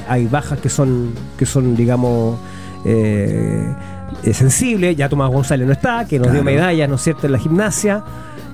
[0.07, 2.37] hay, bajas que son, que son digamos,
[2.85, 3.73] eh,
[4.23, 4.95] eh, sensibles.
[4.95, 8.03] Ya Tomás González no está, que nos dio medallas, ¿no es cierto?, en la gimnasia.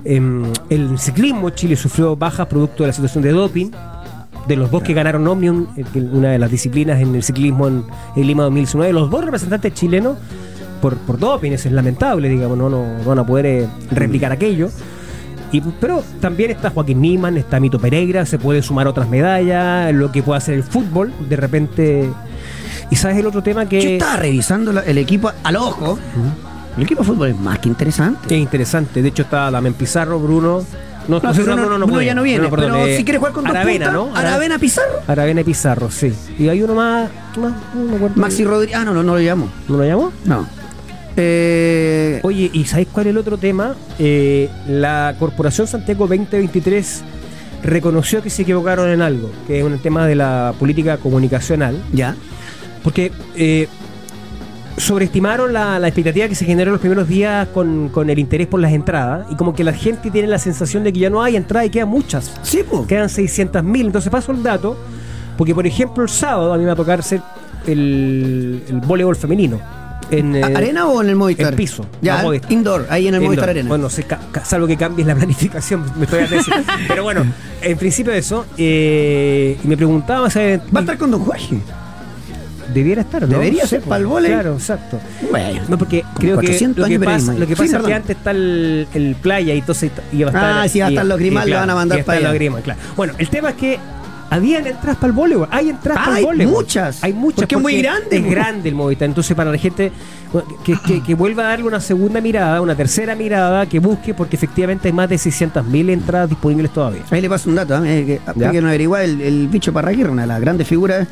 [0.04, 3.70] En el ciclismo, Chile sufrió bajas producto de la situación de doping.
[4.48, 7.84] De los dos que ganaron Omnium, eh, una de las disciplinas en el ciclismo en,
[8.16, 10.16] en Lima 2019, los dos representantes chilenos
[10.80, 14.32] por, por doping, eso es lamentable, digamos, no, no, no van a poder eh, replicar
[14.32, 14.68] aquello.
[15.52, 20.10] Y, pero también está Joaquín Niman, está Mito Pereira, se pueden sumar otras medallas, lo
[20.10, 22.10] que puede hacer el fútbol, de repente.
[22.90, 26.00] Y sabes el otro tema Yo que estaba revisando la- el equipo al ojo.
[26.76, 28.34] El equipo de fútbol es más que interesante.
[28.34, 29.02] es interesante.
[29.02, 30.64] De hecho está Damián Pizarro, Bruno.
[31.08, 32.06] No, No, Bruno- Bruno no Bruno puede.
[32.06, 34.16] ya no viene, perdón, pero eh, si quiere jugar con dos Aravena, puntas, ¿no?
[34.16, 35.00] Aravena Pizarro.
[35.08, 36.12] Aravena y Pizarro, sí.
[36.38, 38.08] Y hay uno más, más no.
[38.14, 38.76] Maxi Rodríguez.
[38.76, 39.48] Ah, no, no, no lo llamo.
[39.68, 40.12] ¿No lo llamó?
[40.24, 40.46] No.
[41.16, 43.74] Eh, Oye, ¿y sabéis cuál es el otro tema?
[43.98, 47.02] Eh, la Corporación Santiago 2023
[47.64, 52.16] reconoció que se equivocaron en algo, que es un tema de la política comunicacional, ya.
[52.82, 53.68] porque eh,
[54.76, 58.46] sobreestimaron la, la expectativa que se generó en los primeros días con, con el interés
[58.46, 61.22] por las entradas, y como que la gente tiene la sensación de que ya no
[61.22, 62.86] hay entradas y quedan muchas, Sí, pues.
[62.86, 64.76] quedan 600 mil, entonces paso el dato,
[65.36, 67.20] porque por ejemplo el sábado a mí me va a tocar ser
[67.66, 69.58] el, el voleibol femenino.
[70.10, 71.52] En, eh, ¿Arena o en el Movistar?
[71.52, 73.28] en piso, Ya, no, indoor, ahí en el Indoor.
[73.28, 73.68] Movistar Arena.
[73.68, 76.52] Bueno, ca- salvo que cambies la planificación, me estoy a decir.
[76.88, 77.24] Pero bueno,
[77.62, 78.44] en principio eso.
[78.58, 81.58] eh, y me preguntaba, o sea, Va a estar con Don Jorge.
[82.72, 83.28] Debiera estar, ¿no?
[83.28, 83.88] Debería No ser pues.
[83.88, 84.30] pa'l vóley.
[84.32, 84.98] Claro, exacto.
[85.30, 85.62] Bueno.
[85.68, 88.16] No, porque creo que 400 lo que pasa, lo que Sí, pasa es que antes
[88.16, 90.58] está el, el playa y entonces iba a estar.
[90.64, 92.34] Ah, sí, va a estar los Grimal, lo van a mandar para los allá.
[92.34, 92.80] Grimal, claro.
[92.96, 93.78] Bueno, el tema es que
[94.30, 96.54] habían entradas para el voleibol, hay entradas para Hay el voleibol.
[96.54, 97.04] muchas.
[97.04, 97.36] Hay muchas.
[97.40, 99.06] Porque es muy grande, Es grande el Movistar.
[99.08, 99.92] Entonces, para la gente
[100.64, 104.36] que, que- que vuelva a darle una segunda mirada, una tercera mirada, que busque, porque
[104.36, 107.02] efectivamente hay más de 600.000 entradas disponibles todavía.
[107.10, 108.20] Ahí le paso un dato, ¿eh?
[108.34, 111.06] que, que no averigua el, el bicho Parraguirre, una de las grandes figuras,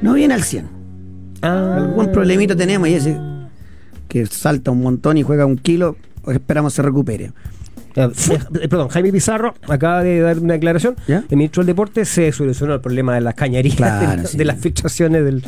[0.00, 0.79] no viene al 100.
[1.42, 1.76] Ah.
[1.76, 3.18] Algún problemito tenemos y ese
[4.08, 7.32] que salta un montón y juega un kilo, esperamos se recupere.
[7.96, 8.08] Eh,
[8.60, 10.96] eh, Perdón, Jaime Pizarro acaba de dar una declaración.
[11.06, 11.24] ¿Ya?
[11.30, 14.36] El ministro del Deporte se solucionó el problema de las cañerías, Claro, de, sí.
[14.36, 15.44] de las filtraciones del,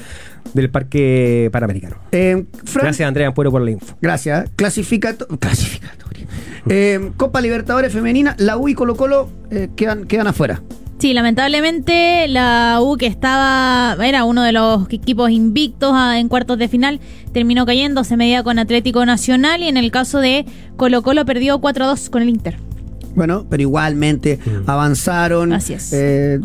[0.54, 1.96] del Parque Panamericano.
[2.12, 3.96] Eh, Fran, Gracias, Andrea Ampuero, por la info.
[4.00, 4.48] Gracias.
[4.56, 6.26] Clasificato clasificatoria.
[6.68, 9.28] Eh, Copa Libertadores Femenina, la U y Colo Colo
[9.76, 10.62] quedan, quedan afuera.
[11.02, 16.58] Sí, lamentablemente la U que estaba, era uno de los equipos invictos a- en cuartos
[16.58, 17.00] de final,
[17.32, 20.46] terminó cayendo, se medía con Atlético Nacional y en el caso de
[20.76, 22.56] Colo Colo perdió 4-2 con el Inter.
[23.16, 25.52] Bueno, pero igualmente avanzaron.
[25.52, 25.92] Así es.
[25.92, 26.38] Eh,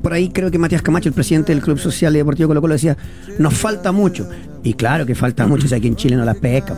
[0.00, 2.74] por ahí creo que Matías Camacho, el presidente del Club Social y Deportivo Colo Colo,
[2.74, 2.96] decía,
[3.40, 4.28] nos falta mucho.
[4.62, 6.76] Y claro que falta mucho, o sea, aquí en Chile no las pescan.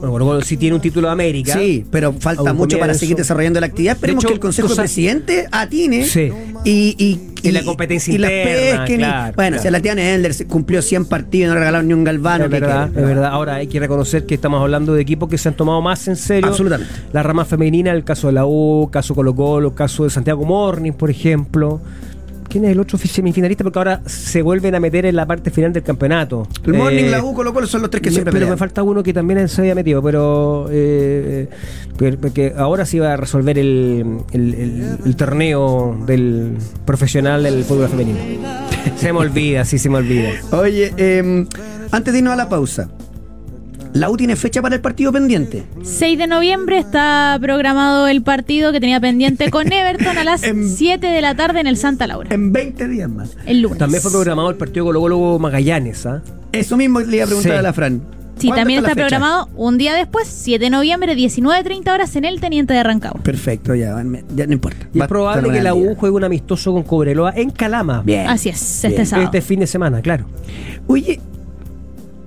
[0.00, 1.52] Bueno, Colo Colo sí tiene un título de América.
[1.54, 3.94] Sí, pero falta mucho para seguir desarrollando la actividad.
[3.96, 6.30] Esperemos De hecho, que el Consejo cosa- de Presidente atine Sí.
[6.64, 9.00] y, y, Y la competencia y las interna, pesquen.
[9.00, 9.62] y- claro, bueno, claro.
[9.62, 12.44] si la Tiana Elder cumplió 100 partidos y no regalaron ni un galvano.
[12.44, 13.26] Es ¿qué verdad, es verdad.
[13.30, 16.16] Ahora hay que reconocer que estamos hablando de equipos que se han tomado más en
[16.16, 16.48] serio.
[16.48, 16.92] Absolutamente.
[17.12, 20.92] La rama femenina, el caso de la U, caso Colo Colo, caso de Santiago Morning,
[20.92, 21.80] por ejemplo.
[22.50, 23.62] ¿Quién es el otro semifinalista?
[23.64, 26.48] Porque ahora se vuelven a meter en la parte final del campeonato.
[26.66, 28.54] El Morning, Eh, la U, Colo Colo son los tres que me- siempre pero pelean.
[28.54, 31.48] me falta uno que también se había metido, pero eh,
[32.20, 37.88] porque ahora sí va a resolver el, el- el- el torneo del profesional del fútbol
[37.88, 38.18] femenino.
[38.96, 40.30] Se me olvida, sí se me olvida.
[40.52, 41.46] Oye, eh,
[41.92, 42.88] antes de irnos a la pausa,
[43.92, 45.64] la U tiene fecha para el partido pendiente.
[45.82, 50.68] 6 de noviembre está programado el partido que tenía pendiente con Everton a las En-
[50.68, 53.36] 7 de la tarde en el Santa Laura, En 20 días más.
[53.46, 53.78] el lunes.
[53.78, 56.22] También fue programado el partido Colo Colo Magallanes, ¿ah?
[56.52, 57.58] Eso mismo le iba a preguntar Sí.
[57.58, 58.00] a la Fran.
[58.38, 62.40] Sí, ¿Cuándo también está programado un día después, 7 de noviembre, 19.30 horas en el
[62.40, 63.20] Teniente de Rancagua.
[63.22, 64.02] Perfecto, ya,
[64.34, 64.86] ya no importa.
[64.94, 68.00] Y es probable que la U juegue un amistoso con Cobreloa en Calama.
[68.02, 68.26] Bien.
[68.28, 68.92] Así es, Bien.
[68.94, 69.26] este sábado.
[69.26, 70.24] Este fin de semana, claro.
[70.86, 71.20] Oye,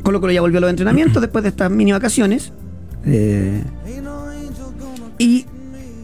[0.04, 2.52] Colo Colo ya volvió a los entrenamientos después de estas mini vacaciones.
[3.06, 3.64] Eh,
[5.18, 5.46] ¿Y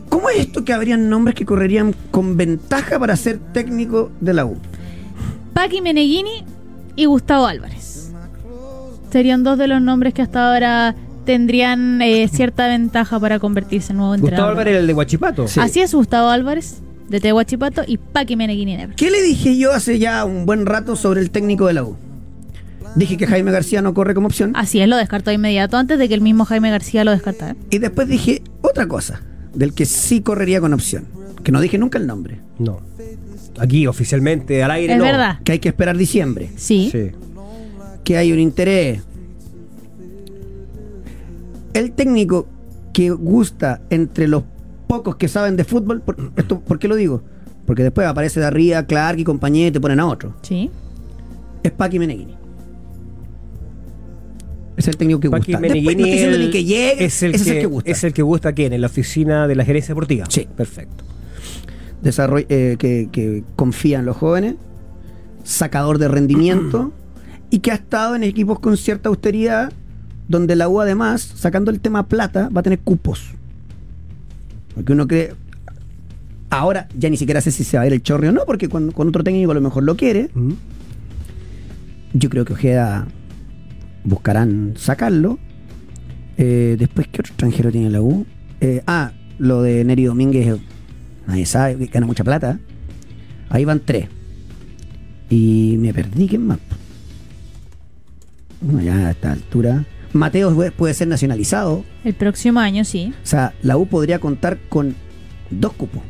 [0.10, 4.46] cómo es esto que habrían nombres que correrían con ventaja para ser técnico de la
[4.46, 4.58] U?
[5.54, 6.44] Paqui Meneghini
[6.96, 8.12] y Gustavo Álvarez.
[9.12, 10.96] Serían dos de los nombres que hasta ahora
[11.26, 14.52] tendrían eh, cierta ventaja para convertirse en nuevo Gustavo entrenador.
[14.52, 15.48] Álvarez, el de Huachipato.
[15.48, 15.60] Sí.
[15.60, 20.24] Así es, Gustavo Álvarez, de Tehuachipato, y Paqui Meneghini ¿Qué le dije yo hace ya
[20.26, 21.98] un buen rato sobre el técnico de la U?
[22.96, 24.52] Dije que Jaime García no corre como opción.
[24.56, 27.56] Así es, lo descartó de inmediato antes de que el mismo Jaime García lo descartara.
[27.70, 29.22] Y después dije otra cosa,
[29.54, 31.06] del que sí correría con opción.
[31.44, 32.40] Que no dije nunca el nombre.
[32.58, 32.82] No.
[33.60, 34.94] Aquí, oficialmente, al aire.
[34.94, 35.06] Es no.
[35.06, 35.40] verdad.
[35.44, 36.50] Que hay que esperar diciembre.
[36.56, 36.90] Sí.
[36.92, 37.12] Sí.
[38.04, 39.02] que hay un interés.
[41.74, 42.48] El técnico
[42.94, 44.44] que gusta entre los
[44.88, 47.22] pocos que saben de fútbol, por, esto, ¿por qué lo digo?
[47.66, 50.34] Porque después aparece de arriba Clark y compañía y te ponen a otro.
[50.42, 50.72] Sí.
[51.62, 52.39] Es Paqui Meneghini.
[54.80, 55.68] Es el técnico que Paqui gusta.
[55.68, 57.92] Después, no estoy ni que llegue, es el ese que, es el que gusta.
[57.92, 60.26] Es el que gusta quién, en la oficina de la gerencia deportiva.
[60.30, 60.48] Sí.
[60.56, 61.04] Perfecto.
[62.02, 64.56] Desarroll- eh, que, que confía en los jóvenes,
[65.44, 66.94] sacador de rendimiento
[67.50, 69.74] y que ha estado en equipos con cierta austeridad,
[70.30, 73.32] donde la U además, sacando el tema plata, va a tener cupos.
[74.76, 75.34] Porque uno cree,
[76.50, 78.70] ahora ya ni siquiera sé si se va a ir el chorro o no, porque
[78.70, 80.30] con, con otro técnico a lo mejor lo quiere.
[82.14, 83.08] Yo creo que Ojeda
[84.04, 85.40] buscarán sacarlo.
[86.38, 88.26] Eh, después, ¿qué otro extranjero tiene la U?
[88.62, 90.58] Eh, ah, lo de Neri Domínguez,
[91.28, 92.60] nadie sabe, gana mucha plata.
[93.50, 94.08] Ahí van tres.
[95.30, 96.60] Y me perdí, ¿quién más?
[98.62, 99.86] Bueno, ya a esta altura.
[100.14, 101.84] Mateo puede- puede ser nacionalizado.
[102.04, 103.14] El próximo año, sí.
[103.24, 104.96] O sea, la U podría contar con
[105.52, 106.02] dos cupos.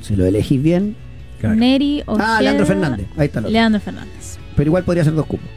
[0.00, 0.96] Si lo elegís bien.
[1.40, 1.56] Claro.
[1.56, 3.06] Neri, Ah, Ojeda, Leandro Fernández.
[3.16, 3.52] Ahí está el otro.
[3.52, 4.38] Leandro Fernández.
[4.56, 5.48] Pero igual podría ser dos cupos.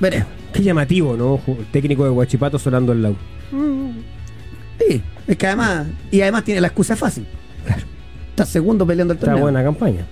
[0.00, 0.28] Veremos.
[0.52, 1.38] Qué llamativo, ¿no?
[1.38, 3.16] Ju- Técnico de Huachipato sonando el lau.
[4.78, 7.26] Sí, es que además, y además tiene la excusa fácil.
[7.66, 7.82] Claro.
[8.30, 9.42] Está segundo peleando el Está torneo.
[9.42, 10.06] buena campaña.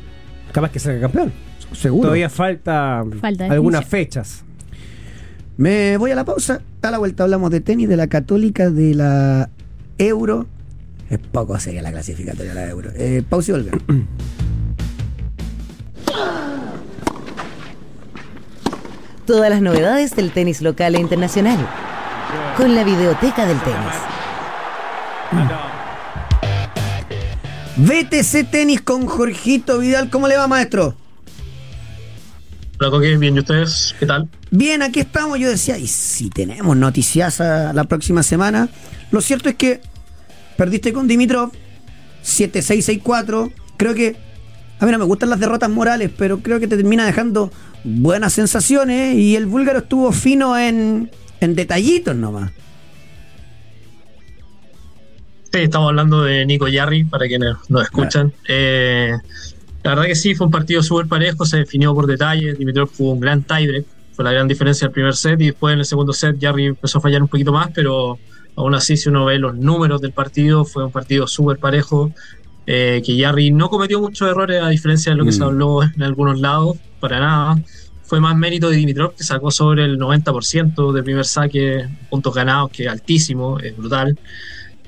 [0.53, 1.32] Capaz que salga campeón.
[1.72, 2.03] Seguro.
[2.03, 4.45] Todavía falta, Falta algunas fechas.
[5.57, 6.61] Me voy a la pausa.
[6.82, 9.51] A la vuelta hablamos de tenis, de la católica, de la
[9.99, 10.47] euro.
[11.11, 12.91] Es poco seria la clasificatoria de la euro.
[12.97, 13.82] Eh, pausa y volvemos.
[19.27, 21.59] Todas las novedades del tenis local e internacional.
[22.57, 23.95] Con la videoteca del tenis.
[27.77, 30.11] VTC Tenis con Jorgito Vidal.
[30.11, 30.95] ¿Cómo le va, maestro?
[32.79, 33.97] Hola, Coque, bien, ¿y ustedes?
[33.99, 34.29] ¿Qué tal?
[34.53, 35.41] Bien, aquí estamos.
[35.41, 38.68] Yo decía, y si tenemos noticias a la próxima semana.
[39.11, 39.81] Lo cierto es que
[40.57, 41.51] perdiste con Dimitrov
[42.24, 43.53] 7-6-6-4.
[43.77, 44.16] Creo que.
[44.79, 47.51] A mí no me gustan las derrotas morales, pero creo que te termina dejando
[47.87, 49.16] buenas sensaciones.
[49.16, 51.11] Y el búlgaro estuvo fino en,
[51.41, 52.53] en detallitos nomás.
[55.53, 58.32] Sí, estamos hablando de Nico Yarri, para quienes nos escuchan.
[58.49, 59.12] Eh,
[59.82, 62.55] la verdad que sí, fue un partido súper parejo, se definió por detalle.
[62.55, 65.41] Dimitrov jugó un gran tiebreak, fue la gran diferencia del primer set.
[65.41, 68.18] Y después en el segundo set, Yarri empezó a fallar un poquito más, pero
[68.57, 72.12] aún así, si uno ve los números del partido, fue un partido súper parejo.
[72.68, 75.45] eh, que Yarri no cometió muchos errores, a diferencia de lo que se Mm.
[75.45, 76.76] habló en algunos lados,
[77.07, 77.63] para nada.
[78.03, 82.71] Fue más mérito de Dimitrov, que sacó sobre el 90% de primer saque, puntos ganados,
[82.71, 84.19] que es altísimo, es brutal.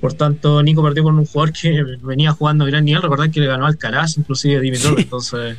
[0.00, 3.02] Por tanto, Nico perdió con un jugador que venía jugando a gran nivel.
[3.02, 4.96] Recordad que le ganó al Alcaraz, inclusive Dimitrov.
[4.96, 5.02] Sí.
[5.02, 5.56] Entonces,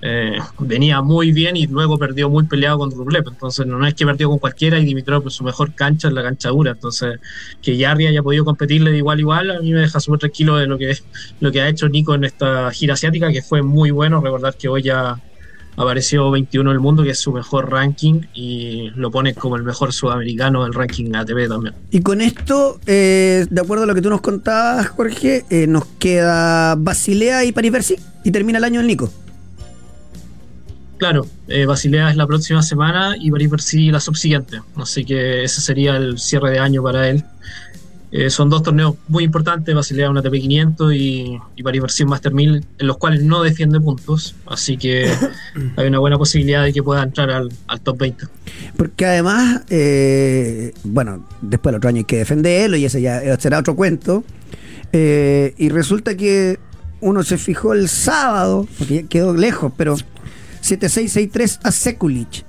[0.00, 3.24] eh, venía muy bien y luego perdió muy peleado con Rublev.
[3.28, 6.22] Entonces, no, es que perdió con cualquiera y Dimitrov en su mejor cancha es la
[6.22, 6.72] cancha dura.
[6.72, 7.18] Entonces,
[7.60, 10.56] que Yarri haya podido competirle de igual a igual, a mí me deja súper tranquilo
[10.56, 10.96] de lo que,
[11.40, 14.20] lo que ha hecho Nico en esta gira asiática, que fue muy bueno.
[14.20, 15.20] Recordar que hoy ya
[15.78, 19.92] apareció 21 del mundo, que es su mejor ranking, y lo pone como el mejor
[19.92, 21.74] sudamericano del ranking ATP también.
[21.90, 25.86] Y con esto, eh, de acuerdo a lo que tú nos contabas, Jorge, eh, nos
[25.98, 29.10] queda Basilea y Paris Bercy y termina el año el Nico.
[30.98, 34.60] Claro, eh, Basilea es la próxima semana y Paris Bercy la subsiguiente.
[34.74, 37.24] Así que ese sería el cierre de año para él.
[38.10, 42.64] Eh, son dos torneos muy importantes, Basilea un ATP 500 y, y un Master 1000,
[42.78, 44.34] en los cuales no defiende puntos.
[44.46, 45.10] Así que
[45.76, 48.26] hay una buena posibilidad de que pueda entrar al, al top 20.
[48.76, 53.58] Porque además, eh, bueno, después el otro año hay que defenderlo y ese ya será
[53.58, 54.24] otro cuento.
[54.92, 56.58] Eh, y resulta que
[57.00, 59.96] uno se fijó el sábado, porque ya quedó lejos, pero
[60.62, 62.44] 7663 a Sekulic.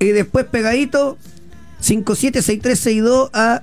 [0.00, 1.18] Y después pegadito,
[1.82, 3.62] 5-7, 6-3, 6-2 a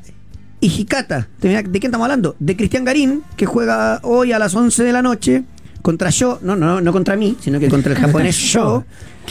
[0.62, 1.28] Ijicata.
[1.42, 2.36] ¿De quién estamos hablando?
[2.40, 5.44] De Cristian Garín, que juega hoy a las 11 de la noche
[5.82, 8.84] contra yo, no, no, no contra mí, sino que contra el japonés yo,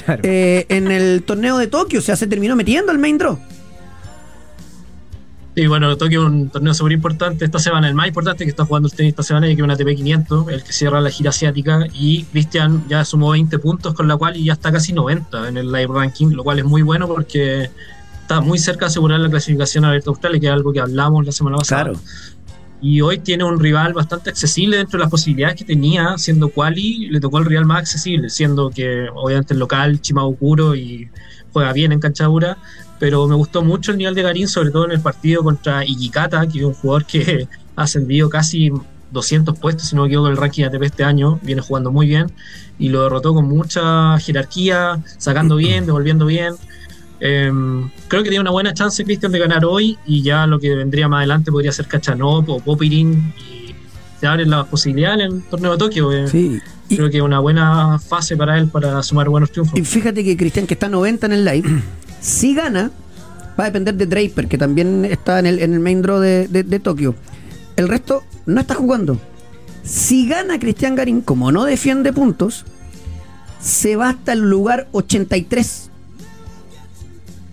[0.05, 0.21] Claro.
[0.25, 1.99] eh, en el torneo de Tokio.
[1.99, 3.39] O sea, se terminó metiendo el main draw.
[5.57, 8.65] Sí, bueno, Tokio es un torneo súper importante esta semana, el más importante que está
[8.65, 11.11] jugando el tenis esta semana, y que es una ATP 500, el que cierra la
[11.11, 14.93] gira asiática, y Cristian ya sumó 20 puntos, con la cual y ya está casi
[14.93, 17.71] 90 en el live ranking, lo cual es muy bueno porque
[18.25, 21.27] está muy cerca de asegurar la clasificación a Abierto Australia, que es algo que hablamos
[21.27, 21.91] la semana pasada.
[21.91, 22.01] Claro.
[22.81, 27.09] Y hoy tiene un rival bastante accesible dentro de las posibilidades que tenía, siendo quali,
[27.11, 31.09] le tocó el rival más accesible, siendo que obviamente el local, Chimaukuro, y
[31.53, 32.57] juega bien en cancha dura,
[32.99, 36.47] pero me gustó mucho el nivel de Garín, sobre todo en el partido contra Ikikata,
[36.47, 37.47] que es un jugador que
[37.77, 38.71] ha ascendido casi
[39.13, 42.33] 200 puestos, si no me equivoco, el ranking ATP este año, viene jugando muy bien,
[42.79, 46.55] y lo derrotó con mucha jerarquía, sacando bien, devolviendo bien.
[47.27, 47.51] Eh,
[48.09, 51.09] creo que tiene una buena chance Cristian de ganar hoy y ya lo que vendría
[51.09, 53.75] más adelante podría ser Cachanop o Popirin y
[54.21, 56.13] se abren las posibilidades en el torneo de Tokio.
[56.13, 56.29] eh.
[56.29, 56.61] Sí.
[56.91, 59.79] Y, Creo que es una buena fase para él para sumar buenos triunfos.
[59.79, 61.83] y fíjate que Cristian, que está 90 en el live,
[62.21, 62.91] si gana,
[63.59, 66.47] va a depender de Draper, que también está en el, en el main draw de,
[66.49, 67.15] de- de Tokio.
[67.77, 69.19] El resto no está jugando.
[69.83, 72.67] Si gana Cristian Garín, como no defiende puntos,
[73.61, 75.91] se va hasta el lugar 83.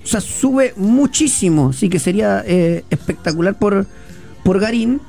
[0.04, 1.70] O sea, sube muchísimo.
[1.70, 3.86] Así que sería eh, espectacular por,
[4.44, 5.02] por Garín.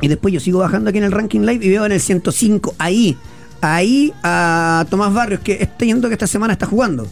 [0.00, 2.76] Y después yo sigo bajando aquí en el ranking live y veo en el 105,
[2.78, 3.16] ahí,
[3.60, 7.08] ahí a Tomás Barrios, que estoy viendo que esta semana está jugando.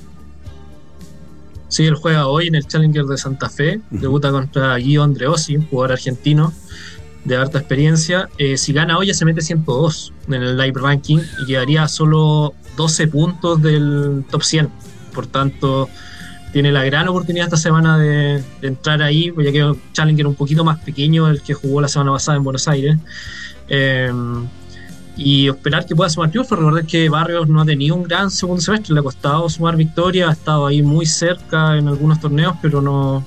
[1.69, 5.67] Sí, él juega hoy en el Challenger de Santa Fe, debuta contra Guido Andreossi, un
[5.67, 6.53] jugador argentino
[7.25, 8.29] de harta experiencia.
[8.39, 11.89] Eh, si gana hoy ya se mete 102 en el live ranking y quedaría a
[11.89, 14.71] solo 12 puntos del top 100.
[15.13, 15.89] Por tanto,
[16.57, 20.65] tiene la gran oportunidad esta semana de, entrar ahí, ya que un Challenger un poquito
[20.65, 22.97] más pequeño el que jugó la semana pasada en Buenos Aires.
[23.69, 24.11] Eh,
[25.19, 26.59] y esperar que pueda sumar triunfos.
[26.59, 30.31] Recordar que Barrios no ha tenido un gran segundo semestre, le ha costado sumar victorias,
[30.31, 33.23] ha estado ahí muy cerca en algunos torneos, pero no,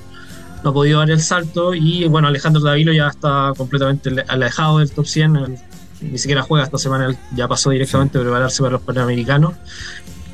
[0.64, 1.76] no ha podido dar el salto.
[1.76, 5.56] Y bueno, Alejandro Davilo ya está completamente le- alejado del top 100, él
[6.02, 9.54] ni siquiera juega esta semana, ya pasó directamente a prepararse para los Panamericanos.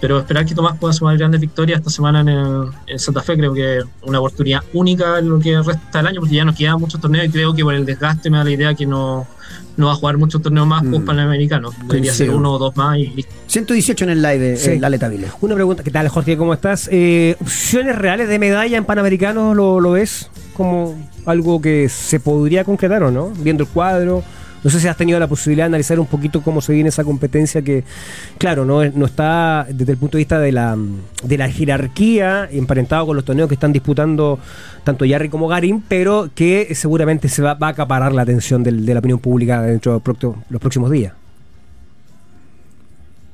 [0.02, 3.38] Pero esperar que Tomás pueda sumar grandes victorias esta semana en, el- en Santa Fe,
[3.38, 6.56] creo que es una oportunidad única en lo que resta del año, porque ya nos
[6.56, 9.26] quedan muchos torneos y creo que por el desgaste me da la idea que no,
[9.78, 10.92] no va a jugar muchos torneos más Mm.
[10.92, 11.74] post panamericanos.
[11.88, 13.34] Debería ser uno o dos más y listo.
[13.48, 14.78] 118 en el live, Sí.
[14.80, 15.28] Lale Tabile.
[15.42, 16.38] Una pregunta, ¿qué tal Jorge?
[16.38, 16.90] ¿Cómo estás?
[16.92, 22.64] Eh, ¿Opciones reales de medalla en Panamericanos lo, lo ves como algo que se podría
[22.64, 23.30] concretar o no?
[23.40, 24.24] Viendo el cuadro.
[24.66, 27.04] No sé si has tenido la posibilidad de analizar un poquito cómo se viene esa
[27.04, 27.84] competencia que,
[28.40, 30.76] claro, no, no está desde el punto de vista de la,
[31.24, 34.40] de la jerarquía emparentado con los torneos que están disputando
[34.84, 38.94] tanto Yarri como Garín, pero que seguramente se va, a acaparar la atención del- de
[38.96, 41.14] la opinión pública dentro de los próximos días.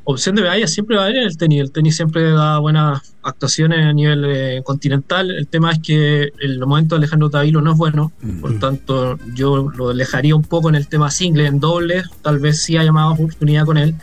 [0.04, 1.62] Opción de medalla siempre va a haber en el tenis.
[1.62, 5.30] El tenis siempre da buenas actuaciones a nivel eh, continental.
[5.30, 8.12] El tema es que el momento de Alejandro Tavilo no es bueno.
[8.42, 12.06] Por tanto, yo lo alejaría un poco en el tema single, en dobles.
[12.24, 13.96] Tal vez sí haya más oportunidad con él.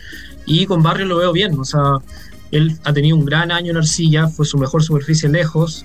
[0.47, 1.59] Y con Barrio lo veo bien.
[1.59, 1.97] O sea,
[2.51, 4.29] él ha tenido un gran año en arcilla.
[4.29, 5.85] Fue su mejor superficie lejos.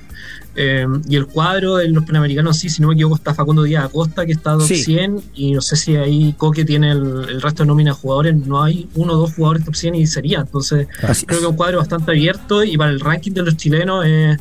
[0.55, 3.85] Eh, y el cuadro en los Panamericanos, sí, si no me equivoco, está Facundo Díaz
[3.85, 4.83] Acosta, que está top Sí.
[4.83, 5.21] 100.
[5.33, 8.35] Y no sé si ahí Coque tiene el, el resto de nómina de jugadores.
[8.35, 10.41] No hay uno o dos jugadores top 100 y sería.
[10.41, 11.41] Entonces, Así creo es.
[11.41, 12.63] que es un cuadro bastante abierto.
[12.63, 14.37] Y para el ranking de los chilenos eh,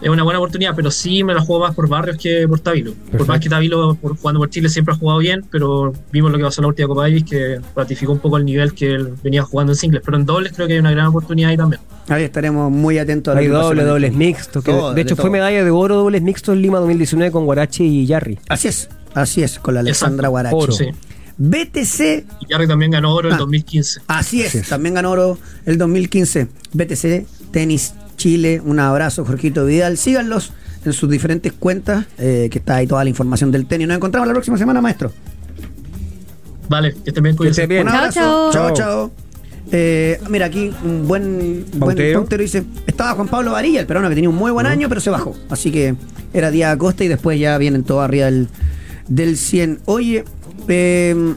[0.00, 0.74] es una buena oportunidad.
[0.76, 2.92] Pero sí me la juego más por Barrios que por Tavilo.
[3.16, 5.44] Por más que Tavilo, por, jugando por Chile, siempre ha jugado bien.
[5.50, 8.44] Pero vimos lo que pasó en la última Copa Davis, que ratificó un poco el
[8.44, 10.02] nivel que él venía jugando en singles.
[10.04, 11.80] Pero en dobles creo que hay una gran oportunidad ahí también.
[12.08, 14.64] Ahí estaremos muy atentos a Hay doble, el dobles mixtos.
[14.64, 17.84] Todo, de hecho, de fue medalla de oro dobles mixtos en Lima 2019 con Guarachi
[17.84, 18.38] y Yarri.
[18.48, 20.28] Así es, así es, con la Alexandra.
[20.28, 20.56] Guarachi.
[20.56, 20.72] Oro.
[20.72, 20.86] Sí.
[21.40, 23.38] BTC, Y Jarry también ganó oro en Ah.
[23.38, 24.00] 2015.
[24.08, 24.68] así es, Así es.
[24.68, 26.48] también ganó oro el 2015.
[26.72, 29.96] BTC, Tenis Chile, un abrazo, Jorgito Vidal.
[29.96, 30.52] Síganlos
[30.84, 33.88] en sus diferentes cuentas, eh, que está ahí toda la información del tenis.
[33.88, 35.10] Nos encontramos la próxima semana, maestro.
[36.68, 37.66] Vale, que estén bien, Que esté cuídense.
[37.66, 37.86] bien.
[37.86, 38.20] Un Chao, abrazo.
[38.20, 38.52] chao.
[38.52, 38.74] Chao, Chao.
[38.76, 39.12] chao.
[39.70, 42.20] Eh, mira, aquí un buen, buen Pautero.
[42.20, 45.00] pautero dice: Estaba Juan Pablo Varilla, el peruano que tenía un muy buen año, pero
[45.00, 45.34] se bajó.
[45.50, 45.94] Así que
[46.34, 48.48] era día Acosta y después ya vienen todos arriba del,
[49.08, 49.80] del 100.
[49.84, 50.24] Oye,
[50.68, 51.34] eh,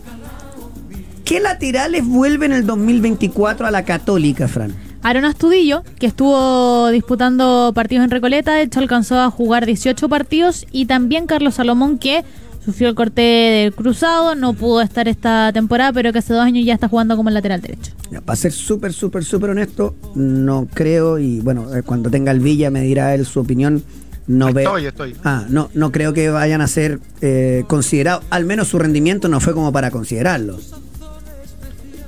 [1.25, 4.73] ¿qué laterales vuelven el 2024 a la Católica, Fran?
[5.03, 10.65] Aaron Astudillo, que estuvo disputando partidos en Recoleta, de hecho alcanzó a jugar 18 partidos,
[10.71, 12.23] y también Carlos Salomón, que
[12.63, 16.65] sufrió el corte del cruzado, no pudo estar esta temporada, pero que hace dos años
[16.65, 17.93] ya está jugando como lateral derecho.
[18.11, 22.39] Ya, para ser súper, súper, súper honesto, no creo, y bueno, eh, cuando tenga el
[22.39, 23.83] Villa me dirá él su opinión.
[24.27, 24.77] No veo.
[24.77, 25.15] Estoy, estoy.
[25.23, 28.23] Ah, no, no creo que vayan a ser eh, considerados.
[28.29, 30.59] Al menos su rendimiento no fue como para considerarlo.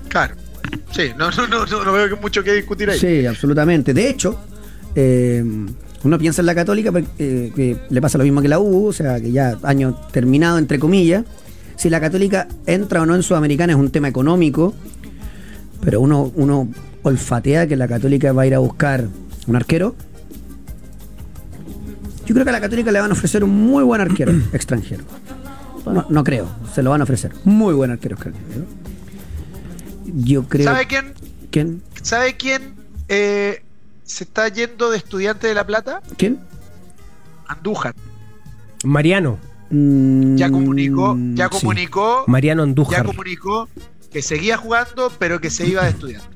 [0.09, 0.35] Claro.
[0.91, 2.99] Sí, no, no, no, no, no veo que mucho que discutir ahí.
[2.99, 3.93] Sí, absolutamente.
[3.93, 4.39] De hecho,
[4.95, 5.43] eh,
[6.03, 8.87] uno piensa en la Católica pero, eh, que le pasa lo mismo que la U,
[8.87, 11.23] o sea, que ya año terminado, entre comillas.
[11.75, 14.73] Si la Católica entra o no en Sudamericana es un tema económico,
[15.81, 16.69] pero uno, uno
[17.01, 19.07] olfatea que la Católica va a ir a buscar
[19.47, 19.95] un arquero.
[22.25, 25.03] Yo creo que a la Católica le van a ofrecer un muy buen arquero extranjero.
[25.85, 27.31] No, no creo, se lo van a ofrecer.
[27.43, 28.82] Muy buen arquero extranjero.
[30.05, 30.65] Yo creo.
[30.65, 31.13] ¿Sabe quién?
[31.51, 31.81] ¿Quién?
[32.01, 32.73] ¿Sabe quién
[33.07, 33.63] eh,
[34.03, 36.01] se está yendo de estudiante de La Plata?
[36.17, 36.39] ¿Quién?
[37.47, 37.93] Andújar.
[38.83, 39.37] Mariano.
[39.69, 41.59] Mm, Ya comunicó, ya sí.
[41.59, 43.05] comunicó, Mariano ya Andújar.
[43.05, 43.67] comunicó
[44.11, 46.27] que seguía jugando, pero que se iba de estudiante.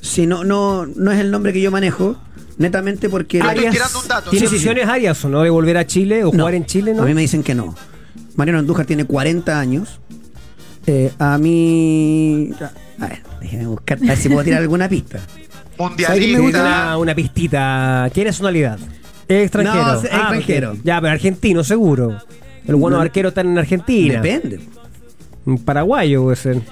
[0.00, 2.16] Sí, no, no, no es el nombre que yo manejo,
[2.58, 3.38] netamente porque...
[3.40, 3.72] Ah, estoy Arias.
[3.74, 4.30] tirando un dato.
[4.30, 4.64] ¿Tiene Sí, sí, sí.
[4.66, 6.94] decisiones Arias o no de volver a Chile o No, jugar en Chile?
[6.94, 7.02] ¿no?
[7.02, 7.74] A mí me dicen que no.
[8.36, 9.98] Mariano Andújar tiene 40 años.
[10.90, 12.50] Eh, a mí...
[12.98, 15.20] A ver, déjeme buscar, a ver si puedo tirar alguna pista.
[15.78, 16.40] Mundialista.
[16.42, 18.10] Una, una pistita.
[18.12, 18.78] ¿Qué nacionalidad?
[19.28, 19.84] Es extranjero.
[19.84, 20.68] No, es Ah, extranjero.
[20.70, 22.18] porque- ya, pero argentino, seguro.
[22.66, 23.02] El bueno No.
[23.02, 24.20] arquero está en Argentina.
[24.20, 24.60] Depende.
[25.44, 26.62] Un paraguayo puede ser.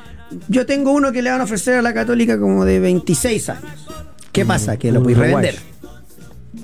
[0.48, 3.86] Yo tengo uno que le van a ofrecer a la Católica como de 26 años.
[4.32, 4.76] ¿Qué pasa?
[4.78, 5.56] Que lo puedes revender.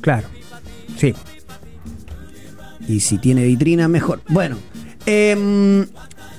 [0.01, 0.27] Claro.
[0.97, 1.15] Sí.
[2.89, 4.23] Y si tiene vitrina, mejor.
[4.29, 4.57] Bueno.
[5.07, 5.87] em,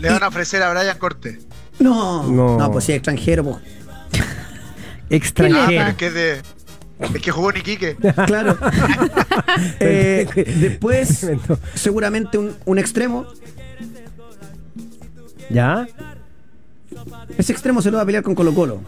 [0.03, 1.39] Le van a ofrecer a Brian Cortés.
[1.79, 2.57] no, No.
[2.57, 3.57] no, pues si es extranjero, pues
[4.23, 5.65] Ah, Extranjero.
[5.67, 6.41] pero es que es de.
[6.99, 7.95] Es que jugó en Iquique.
[8.27, 8.57] Claro.
[9.79, 10.27] Eh,
[10.59, 11.27] después,
[11.75, 13.25] seguramente un, un extremo.
[15.49, 15.87] ¿Ya?
[17.37, 18.81] Ese extremo se lo va a pelear con Colo Colo.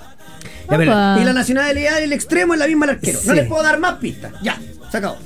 [0.69, 1.17] Ya.
[1.19, 3.19] Y la nacionalidad del extremo es la misma del arquero.
[3.25, 3.39] No Sí.
[3.39, 4.33] les puedo dar más pistas.
[4.41, 4.59] Ya,
[4.91, 5.17] se acabó.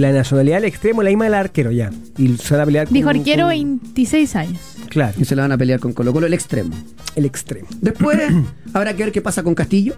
[0.00, 1.90] La nacionalidad del extremo la misma del arquero, ya.
[2.18, 4.60] Y se va a pelear con Dijo arquero con- 26 años.
[4.88, 6.74] Claro, Y se la van a pelear con Colo Colo el extremo.
[7.14, 7.68] el extremo.
[7.80, 8.18] Después
[8.72, 9.94] habrá que ver qué pasa con Castillo.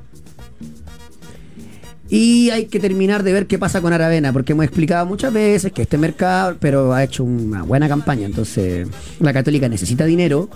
[2.09, 5.73] Y hay que terminar de ver qué pasa con Aravena, porque hemos explicado muchas veces
[5.73, 8.27] que este mercado, pero ha hecho una buena campaña.
[8.27, 8.87] Entonces,
[9.19, 10.49] la Católica necesita dinero.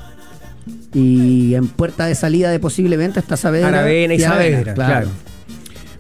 [0.95, 3.68] Y en puerta de salida de posible venta está Saavedra.
[3.68, 5.09] Aravena y Saavedra, claro.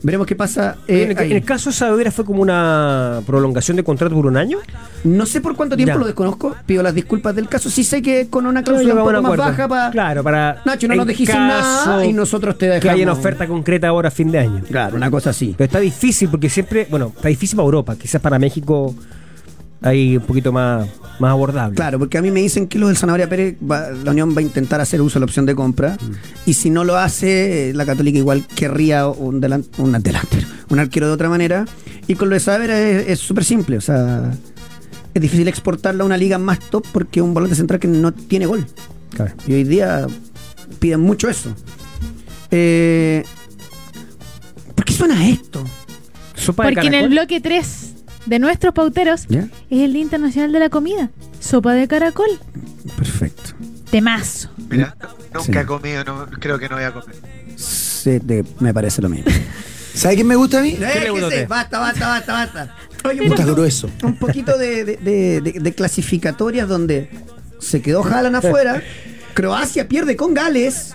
[0.02, 0.76] Veremos qué pasa.
[0.88, 1.30] eh, en, el, ahí.
[1.30, 4.58] en el caso de Saavedra fue como una prolongación de contrato por un año.
[5.04, 5.98] No sé por cuánto tiempo Ya.
[5.98, 6.56] lo desconozco.
[6.66, 7.68] Pido las disculpas del caso.
[7.70, 9.90] Sí sé que con una cláusula un poco más baja para.
[9.90, 10.62] Claro, para.
[10.64, 12.82] Nacho, no nos dijiste nada y nosotros te dejamos.
[12.82, 14.62] Que haya una oferta concreta ahora a fin de año.
[14.68, 15.54] Claro, una cosa así.
[15.56, 18.94] Pero está difícil porque siempre, bueno, está difícil para Europa, quizás para México
[19.82, 20.86] hay un poquito más,
[21.18, 21.74] más abordable.
[21.76, 24.40] Claro, porque a mí me dicen que los del Zanahoria Pérez, va- la Unión va
[24.40, 25.96] a intentar hacer uso de la opción de compra.
[26.46, 30.78] Y si no lo hace, eh, la Católica igual querría un, delan- un delantero, un
[30.78, 31.64] arquero de otra manera.
[32.06, 33.76] Y con lo de Saavedra es súper simple.
[33.78, 34.30] O sea,
[35.14, 38.12] es difícil exportarlo a una liga más top porque es un volante central que no
[38.12, 38.66] tiene gol.
[39.14, 39.32] Claro.
[39.46, 40.06] Y hoy día
[40.78, 41.54] piden mucho eso.
[42.50, 43.24] Eh,
[44.74, 45.64] ¿Por qué suena esto?
[46.34, 47.89] Sopa de Porque en el bloque 3
[48.26, 49.40] de nuestros pauteros ¿Ya?
[49.70, 51.10] es el Día Internacional de la Comida.
[51.40, 52.28] Sopa de caracol.
[52.96, 53.50] Perfecto.
[53.90, 54.50] Temazo.
[54.68, 54.96] Mira,
[55.34, 55.58] nunca Sí.
[55.58, 57.16] he comido, no, creo que no voy a comer.
[57.56, 59.30] Se te- me parece lo mismo.
[59.94, 60.76] ¿Sabe quién me gusta a mí?
[60.78, 61.48] le gustó a usted?
[61.48, 62.76] Basta, basta, basta, basta.
[63.04, 63.90] Oye, Me un gusta poquito- grueso.
[64.04, 67.10] un poquito de, de- de- de- de clasificatorias donde
[67.58, 68.82] se quedó Haaland afuera.
[69.34, 70.94] Croacia pierde con Gales.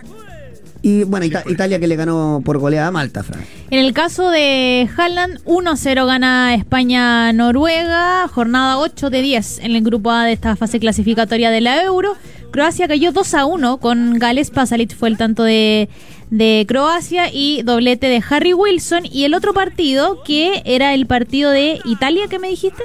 [0.88, 3.41] Y bueno, Ita- Italia que le ganó por goleada a Malta, Fran.
[3.71, 10.12] En el caso de Haaland, 1-0 gana España-Noruega, jornada 8 de 10 en el grupo
[10.12, 12.16] A de esta fase clasificatoria de la Euro.
[12.51, 15.89] Croacia cayó 2-1 con Gales, Pasalic fue el tanto de,
[16.29, 19.05] de Croacia y doblete de Harry Wilson.
[19.12, 22.83] Y el otro partido, que era el partido de Italia, ¿qué me dijiste?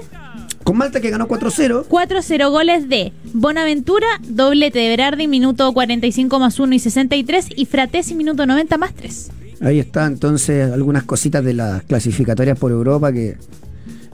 [0.65, 1.87] Con Malta que ganó 4-0.
[1.87, 8.15] 4-0 goles de Bonaventura, doblete de Berardi, minuto 45 más 1 y 63, y Fratesi,
[8.15, 9.31] minuto 90 más 3.
[9.63, 13.37] Ahí está entonces algunas cositas de las clasificatorias por Europa que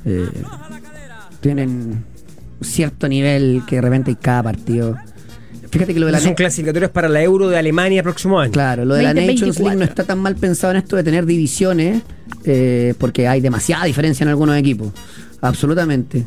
[0.05, 0.29] eh,
[1.41, 2.05] tienen
[2.61, 4.97] cierto nivel que de repente hay cada partido.
[5.71, 8.53] Fíjate que lo de la Son clasificatorias para la Euro de Alemania próximo año.
[8.53, 9.65] Claro, lo de la Nations 2024.
[9.65, 12.03] League no está tan mal pensado en esto de tener divisiones,
[12.45, 14.93] eh, porque hay demasiada diferencia en algunos equipos.
[15.41, 16.25] Absolutamente.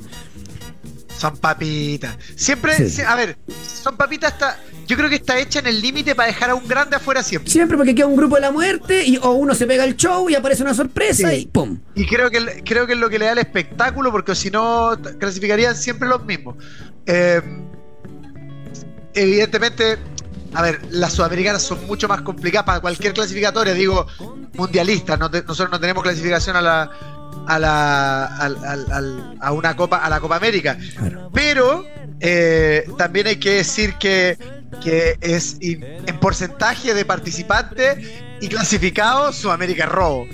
[1.17, 2.17] Son papitas.
[2.35, 3.01] Siempre, Sí.
[3.01, 3.37] a ver,
[3.83, 4.57] son papitas hasta.
[4.87, 7.51] yo creo que está hecha en el límite para dejar a un grande afuera siempre.
[7.51, 10.29] Siempre porque queda un grupo de la muerte y o uno se pega el show
[10.29, 11.35] y aparece una sorpresa Sí.
[11.41, 11.77] y ¡pum!
[11.93, 14.97] Y creo que, creo que es lo que le da el espectáculo, porque si no,
[15.19, 16.55] clasificarían siempre los mismos.
[17.05, 17.41] Eh,
[19.13, 19.97] evidentemente,
[20.53, 24.07] a ver, las sudamericanas son mucho más complicadas para cualquier clasificatoria, digo,
[24.53, 25.17] mundialista.
[25.17, 26.91] No te- nosotros no tenemos clasificación a la.
[27.47, 30.77] A, la, al- al- al- a una copa a la Copa América.
[31.33, 31.83] Pero
[32.19, 34.37] eh, también hay que decir que,
[34.83, 37.97] que es in- en porcentaje de participantes
[38.41, 40.27] y clasificados Sudamérica es robo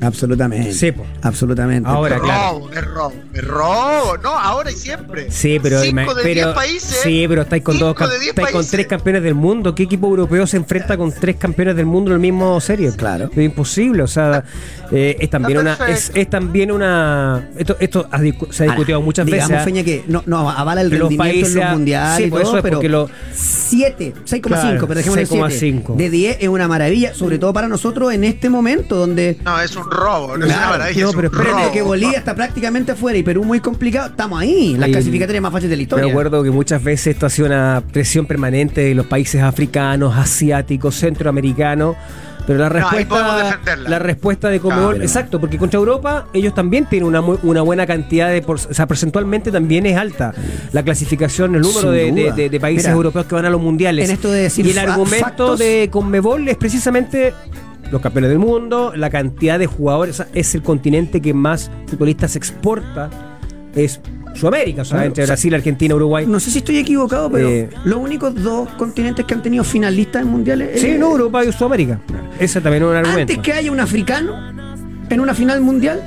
[0.00, 0.72] Absolutamente.
[0.72, 1.04] Sí, po.
[1.22, 1.88] Absolutamente.
[1.88, 2.58] Ahora, claro.
[2.58, 5.30] robo, es robo, es robo, no, ahora y siempre.
[5.30, 7.00] Sí, pero, Cinco de pero- diez países.
[7.02, 7.96] Sí, pero estáis con, dos,
[8.26, 9.74] estáis con tres campeones del mundo.
[9.74, 12.92] ¿Qué equipo europeo se enfrenta con tres campeones del mundo en el mismo serie?
[12.96, 13.30] Claro.
[13.32, 14.02] Es imposible.
[14.02, 14.44] O sea,
[14.92, 15.74] eh, es también una.
[15.88, 17.48] Es, es también una.
[17.56, 19.62] Esto, esto ha discu- se ha discutido Ahora, muchas digamos, veces.
[19.62, 19.64] ¿ah?
[19.64, 22.40] Feña, que no, no avala el rendimiento en países, los ah, mundiales sí, y por
[22.42, 25.44] todo, eso es pero porque lo- 7, 6,5, Claro, pero dejémosle 7.
[25.84, 25.96] 6,5.
[25.96, 29.74] De 10 es una maravilla, sobre todo para nosotros en este momento donde No, es
[29.76, 31.72] un robo, no es una Claro, maravilla, no, es un pero espérate, robo.
[31.72, 35.70] que Bolivia está prácticamente afuera y Perú muy complicado, estamos ahí, las clasificatorias más fáciles
[35.70, 36.10] de la Me historia.
[36.10, 40.94] acuerdo que muchas veces esto ha sido una presión permanente de los países africanos, asiáticos,
[40.96, 41.96] centroamericanos.
[42.46, 43.90] Pero la No, ahí podemos respuesta, defenderla.
[43.90, 45.04] la respuesta de Comebol, Claro.
[45.04, 48.86] exacto, porque contra Europa ellos también tienen una, una buena cantidad de, por- o sea,
[48.86, 50.32] porcentualmente también es alta
[50.72, 52.34] la clasificación, el número de, de- duda.
[52.34, 54.08] de- de países Mira, europeos que van a los mundiales.
[54.08, 57.34] en esto de decir y el argumento factos- de Conmebol es precisamente
[57.90, 63.10] los campeones del mundo, la cantidad de jugadores, es el continente que más futbolistas exporta,
[63.74, 64.00] es
[64.34, 66.24] Sudamérica, o sea, entre o sea, Brasil, Argentina, Uruguay.
[66.26, 70.22] No sé si estoy equivocado, pero Eh, los únicos dos continentes que han tenido finalistas
[70.22, 70.80] en mundiales.
[70.80, 71.98] Sí, eh, no, Europa y Sudamérica.
[72.38, 73.32] Ese también es un argumento.
[73.32, 74.34] Antes que haya un africano
[75.10, 76.00] en una final mundial,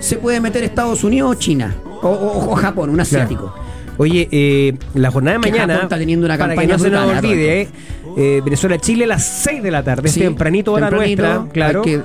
[0.00, 1.74] se puede meter Estados Unidos o China.
[2.02, 3.52] O, o- o Japón, un asiático.
[3.98, 6.90] Oye, eh, la jornada de mañana, Japón está teniendo una para que campaña no se
[6.90, 7.68] nos brutal, olvide,
[8.16, 11.82] eh, Venezuela-Chile a las 6 de la tarde, es tempranito hora tempranito, nuestra, claro.
[11.82, 12.00] que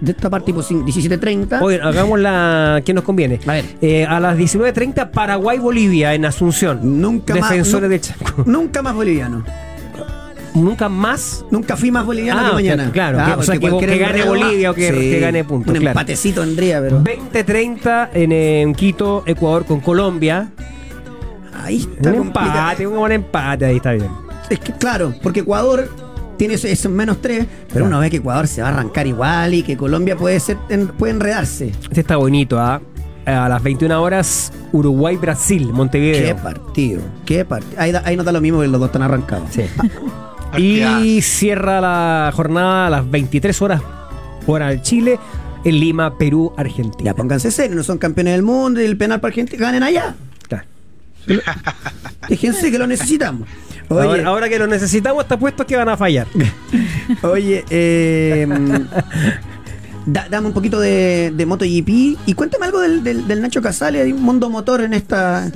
[0.00, 1.60] de esta parte tipo cin- 17.30.
[1.62, 3.40] Oye, hagamos la que nos conviene.
[3.46, 3.64] A ver.
[3.80, 7.00] Eh, a las 19.30, Paraguay-Bolivia en Asunción.
[7.00, 8.42] Nunca más- Defensores nu- del Chaco.
[8.46, 9.44] Nunca más boliviano.
[10.54, 11.44] Nunca más.
[11.50, 12.90] Nunca fui más boliviano Ah, que mañana.
[12.90, 15.98] claro, que- o sea, que- gane Bolivia o que- que gane puntos, Un claro.
[15.98, 17.02] empatecito tendría, pero.
[17.02, 20.48] 20.30 en, en Quito, Ecuador con Colombia.
[21.62, 22.46] Ahí está Un complicado.
[22.58, 24.08] empate, un buen empate, ahí está bien.
[24.50, 25.90] Es que, claro, porque Ecuador
[26.36, 29.62] tiene esos menos tres, pero uno ve que Ecuador se va a arrancar igual y
[29.62, 31.72] que Colombia puede ser en- puede enredarse.
[31.82, 32.80] Este está bonito, ¿ah?
[33.24, 36.36] A las 21 horas, Uruguay-Brasil, Qué Montevideo.
[36.36, 37.80] partido, qué partido.
[37.80, 39.48] Ahí, ahí no da lo mismo que los dos están arrancados.
[39.50, 39.62] Sí.
[39.76, 40.06] Partidazo.
[40.58, 43.82] Y cierra la jornada a las 23 horas,
[44.46, 45.18] hora del Chile,
[45.64, 47.10] en Lima, Perú, Argentina.
[47.10, 50.14] Ya pónganse serios, no son campeones del mundo y el penal para Argentina, ganen allá.
[50.40, 50.64] Está.
[52.28, 53.48] Fíjense que lo necesitamos.
[53.88, 56.26] Oye, Ahora, ahora que lo necesitamos, está puesto que van a fallar.
[57.22, 58.46] Oye, eh,
[60.06, 61.88] da- dame un poquito de, de MotoGP
[62.26, 65.50] y cuéntame algo del, del- del Nacho Casale, hay un mundo motor en esta...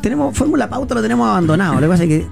[0.00, 2.26] Tenemos Fórmula Pauta, lo tenemos abandonado, lo que pasa es que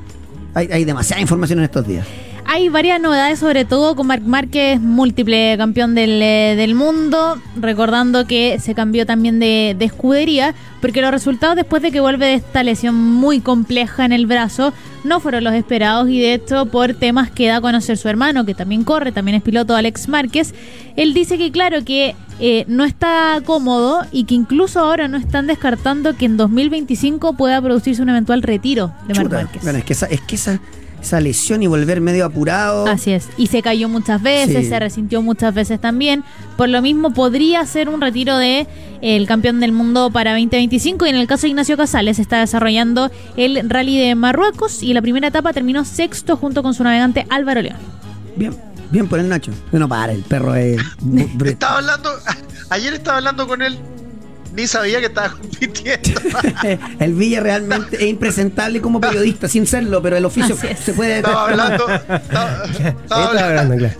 [0.55, 2.07] hay, hay demasiada información en estos días.
[2.55, 8.27] Hay varias novedades, sobre todo con Marc Márquez, múltiple campeón del, eh, del mundo, recordando
[8.27, 12.35] que se cambió también de, de escudería, porque los resultados después de que vuelve de
[12.35, 16.93] esta lesión muy compleja en el brazo no fueron los esperados y de hecho por
[16.93, 20.53] temas que da a conocer su hermano, que también corre, también es piloto Alex Márquez,
[20.95, 25.47] él dice que claro que eh, no está cómodo y que incluso ahora no están
[25.47, 29.63] descartando que en 2025 pueda producirse un eventual retiro de Marc Márquez.
[29.63, 30.61] bueno, es que esa, es que esa,
[31.03, 32.87] esa lesión y volver medio apurado.
[32.87, 33.29] Así es.
[33.37, 34.69] Y se cayó muchas veces, Sí.
[34.71, 36.25] se resintió muchas veces también.
[36.57, 38.67] Por lo mismo, podría ser un retiro de eh,
[39.03, 41.05] el campeón del mundo para 2025.
[41.07, 44.83] Y en el caso de Ignacio Casales, está desarrollando el Rally de Marruecos.
[44.83, 47.77] Y la primera etapa terminó sexto junto con su navegante Álvaro León.
[48.37, 48.55] Bien,
[48.91, 49.53] bien por el Nacho.
[49.73, 50.81] No para, el perro es.
[51.03, 52.11] br- Estaba hablando,
[52.71, 53.77] ayer estaba hablando con él,
[54.53, 56.21] ni sabía que estaba compitiendo.
[56.99, 61.19] el Villa realmente es impresentable como periodista, sin serlo, pero el oficio se puede.
[61.19, 62.65] Estaba hablando, estaba,
[63.11, 63.45] hablando.
[63.45, 63.95] hablando, claro.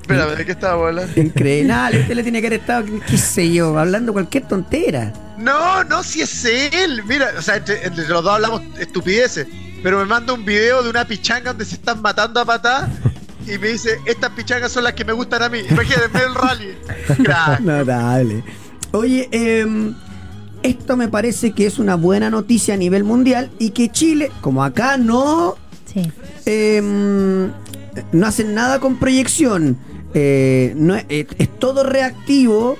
[0.00, 1.20] Espérame, ¿de qué estaba hablando?
[1.20, 1.68] Increíble.
[1.68, 5.12] Nada, usted le tiene que haber estado, qué sé yo, hablando cualquier tontera.
[5.38, 7.02] No, no, si es él.
[7.06, 9.46] Mira, o sea, entre, entre los dos hablamos estupideces.
[9.82, 12.88] Pero me manda un video de una pichanga donde se están matando a patá
[13.46, 15.60] y me dice, estas pichangas son las que me gustan a mí.
[15.68, 16.78] Imagínate, en medio del rally.
[17.24, 17.60] Crack.
[17.60, 18.42] Notable.
[18.94, 19.92] Oye, em,
[20.62, 24.62] esto me parece que es una buena noticia a nivel mundial y que Chile, como
[24.62, 25.56] acá no,
[25.92, 26.02] Sí.
[26.46, 27.50] em,
[28.12, 29.76] no hacen nada con proyección,
[30.14, 32.76] eh, no es, es- es todo reactivo.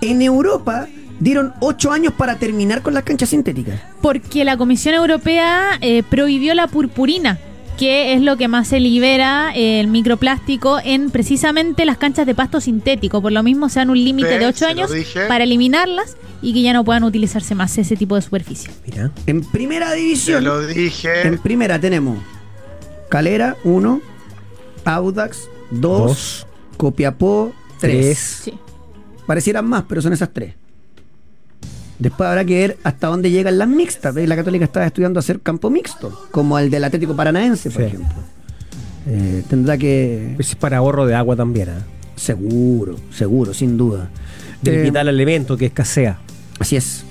[0.00, 0.88] En Europa
[1.20, 3.78] dieron ocho años para terminar con las canchas sintéticas.
[4.00, 7.38] Porque la Comisión Europea eh, prohibió la purpurina,
[7.78, 12.34] que es lo que más se libera eh, el microplástico en precisamente las canchas de
[12.34, 13.20] pasto sintético.
[13.22, 14.90] Por lo mismo se dan un límite de 8 se lo años
[15.28, 18.70] para eliminarlas y que ya no puedan utilizarse más ese tipo de superficie.
[18.86, 19.10] Mira.
[19.26, 21.26] En primera Te división, lo dije.
[21.26, 22.18] en primera tenemos
[23.08, 24.00] Calera 1,
[24.84, 26.46] Audax 2, Dos.
[26.76, 27.90] Copiapó 3.
[27.92, 28.18] Tres.
[28.44, 28.54] Sí.
[29.26, 30.54] Parecieran más, pero son esas tres.
[32.02, 34.14] Después habrá que ver hasta dónde llegan las mixtas.
[34.16, 37.86] La Católica estaba estudiando hacer campo mixto, como el del Atlético Paranaense, por Sí.
[37.88, 38.16] ejemplo.
[39.06, 40.34] Eh, tendrá que.
[40.38, 41.82] Es para ahorro de agua también, ¿ah?
[42.16, 44.10] Seguro, seguro, sin duda.
[44.62, 46.18] De Eh, limitar el elemento que escasea.
[46.58, 47.04] Así es.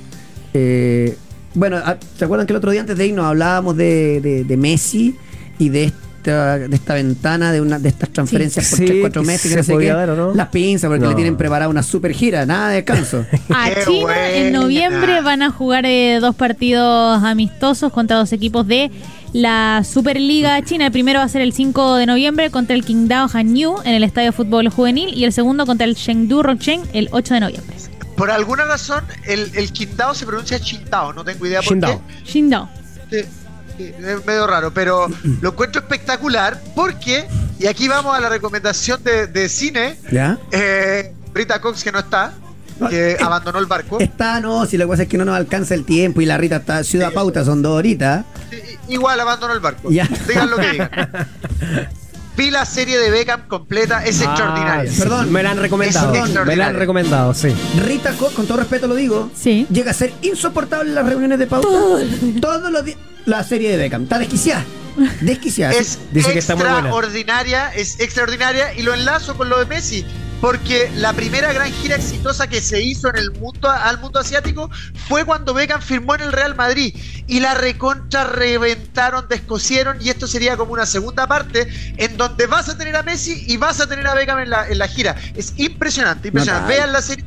[0.54, 1.16] Eh,
[1.54, 4.58] bueno, ah, ¿se acuerdan que el otro día antes de irnos hablábamos de, de- de
[4.58, 5.16] Messi
[5.58, 5.92] y de
[6.22, 9.56] esta, de esta ventana, de una de estas transferencias por Sí, 3, 4 que meses,
[9.56, 9.92] que se no sé qué?
[9.92, 10.34] dar, ¿o no?
[10.36, 11.10] Las pinzas, porque No.
[11.10, 13.26] le tienen preparada una super gira, nada de descanso.
[13.50, 18.92] A China en noviembre van a jugar eh, dos partidos amistosos contra dos equipos de
[19.34, 20.88] la Superliga China.
[20.88, 24.04] El primero va a ser el 5 de noviembre contra el Qingdao Hanyu en el
[24.04, 27.76] Estadio de Fútbol Juvenil y el segundo contra el Chengdu Rocheng el 8 de noviembre.
[28.18, 31.14] Por alguna razón, el, el Qingdao se pronuncia Qingdao.
[31.14, 31.98] No tengo idea por qué.
[32.26, 32.70] Qingdao.
[33.10, 33.18] Sí,
[33.88, 35.08] es medio raro, pero
[35.42, 37.28] lo encuentro espectacular porque,
[37.60, 40.38] y aquí vamos a la recomendación de, de cine, ¿Ya?
[40.52, 42.34] eh, Brita Cox que no está,
[42.90, 44.00] que Eh, abandonó el barco.
[44.00, 46.58] Está, no, si la cosa es que no nos alcanza el tiempo y la Rita
[46.58, 48.26] está Ciudad Pauta, son dos horitas.
[48.88, 49.90] Igual abandonó el barco.
[49.92, 50.08] Ya.
[50.28, 50.90] Digan lo que digan.
[52.42, 54.90] Vi la serie de Beckham completa, es extraordinaria.
[54.90, 55.00] Ah, sí.
[55.00, 55.32] Perdón.
[55.32, 56.12] Me la han recomendado.
[56.44, 57.50] Me la han recomendado, sí.
[57.86, 59.68] Rita Cox, con todo respeto lo digo, Sí.
[59.70, 61.68] llega a ser insoportable en las reuniones de pauta.
[62.42, 62.98] Todos los días.
[63.26, 64.04] La serie de Beckham.
[64.04, 64.66] Está desquiciada.
[65.22, 65.72] Desquiciada.
[65.74, 66.80] Es Dice que está muy buena.
[66.80, 70.04] extraordinaria, es extraordinaria y lo enlazo con lo de Messi.
[70.42, 74.70] Porque la primera gran gira exitosa que se hizo en el mundo al mundo asiático
[75.08, 76.96] fue cuando Beckham firmó en el Real Madrid
[77.28, 82.70] y la recontra reventaron, descosieron y esto sería como una segunda parte en donde vas
[82.70, 85.16] a tener a Messi y vas a tener a Beckham en la, en la gira.
[85.36, 86.74] Es impresionante, impresionante.
[86.74, 87.24] Vean la serie,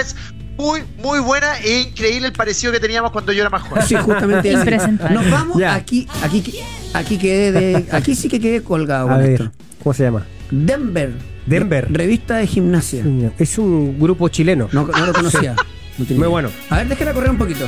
[0.00, 0.16] es
[0.56, 3.86] muy, muy buena e increíble el parecido que teníamos cuando yo era más joven.
[3.86, 4.52] Sí, justamente.
[5.10, 6.60] Nos vamos aquí, aquí,
[6.94, 9.08] aquí quedé de, aquí sí que quedé colgado.
[9.08, 9.65] A con ver, esto.
[9.86, 10.26] ¿Cómo se llama?
[10.50, 11.12] Denver.
[11.46, 11.86] Denver.
[11.92, 13.04] Revista de gimnasia.
[13.38, 14.68] Es un grupo chileno.
[14.72, 15.54] No, no lo conocía.
[15.96, 16.26] No Muy idea.
[16.28, 16.50] bueno.
[16.70, 17.66] A ver, déjala correr un poquito.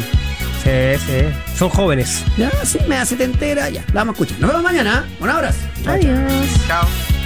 [0.64, 1.54] Sí, sí.
[1.56, 2.24] Son jóvenes.
[2.36, 3.70] Ya, sí, me hace entera.
[3.70, 4.40] Ya, la vamos a escuchar.
[4.40, 5.06] Nos vemos mañana.
[5.20, 5.60] Un abrazo.
[5.86, 6.32] Adiós.
[6.66, 7.17] Chao.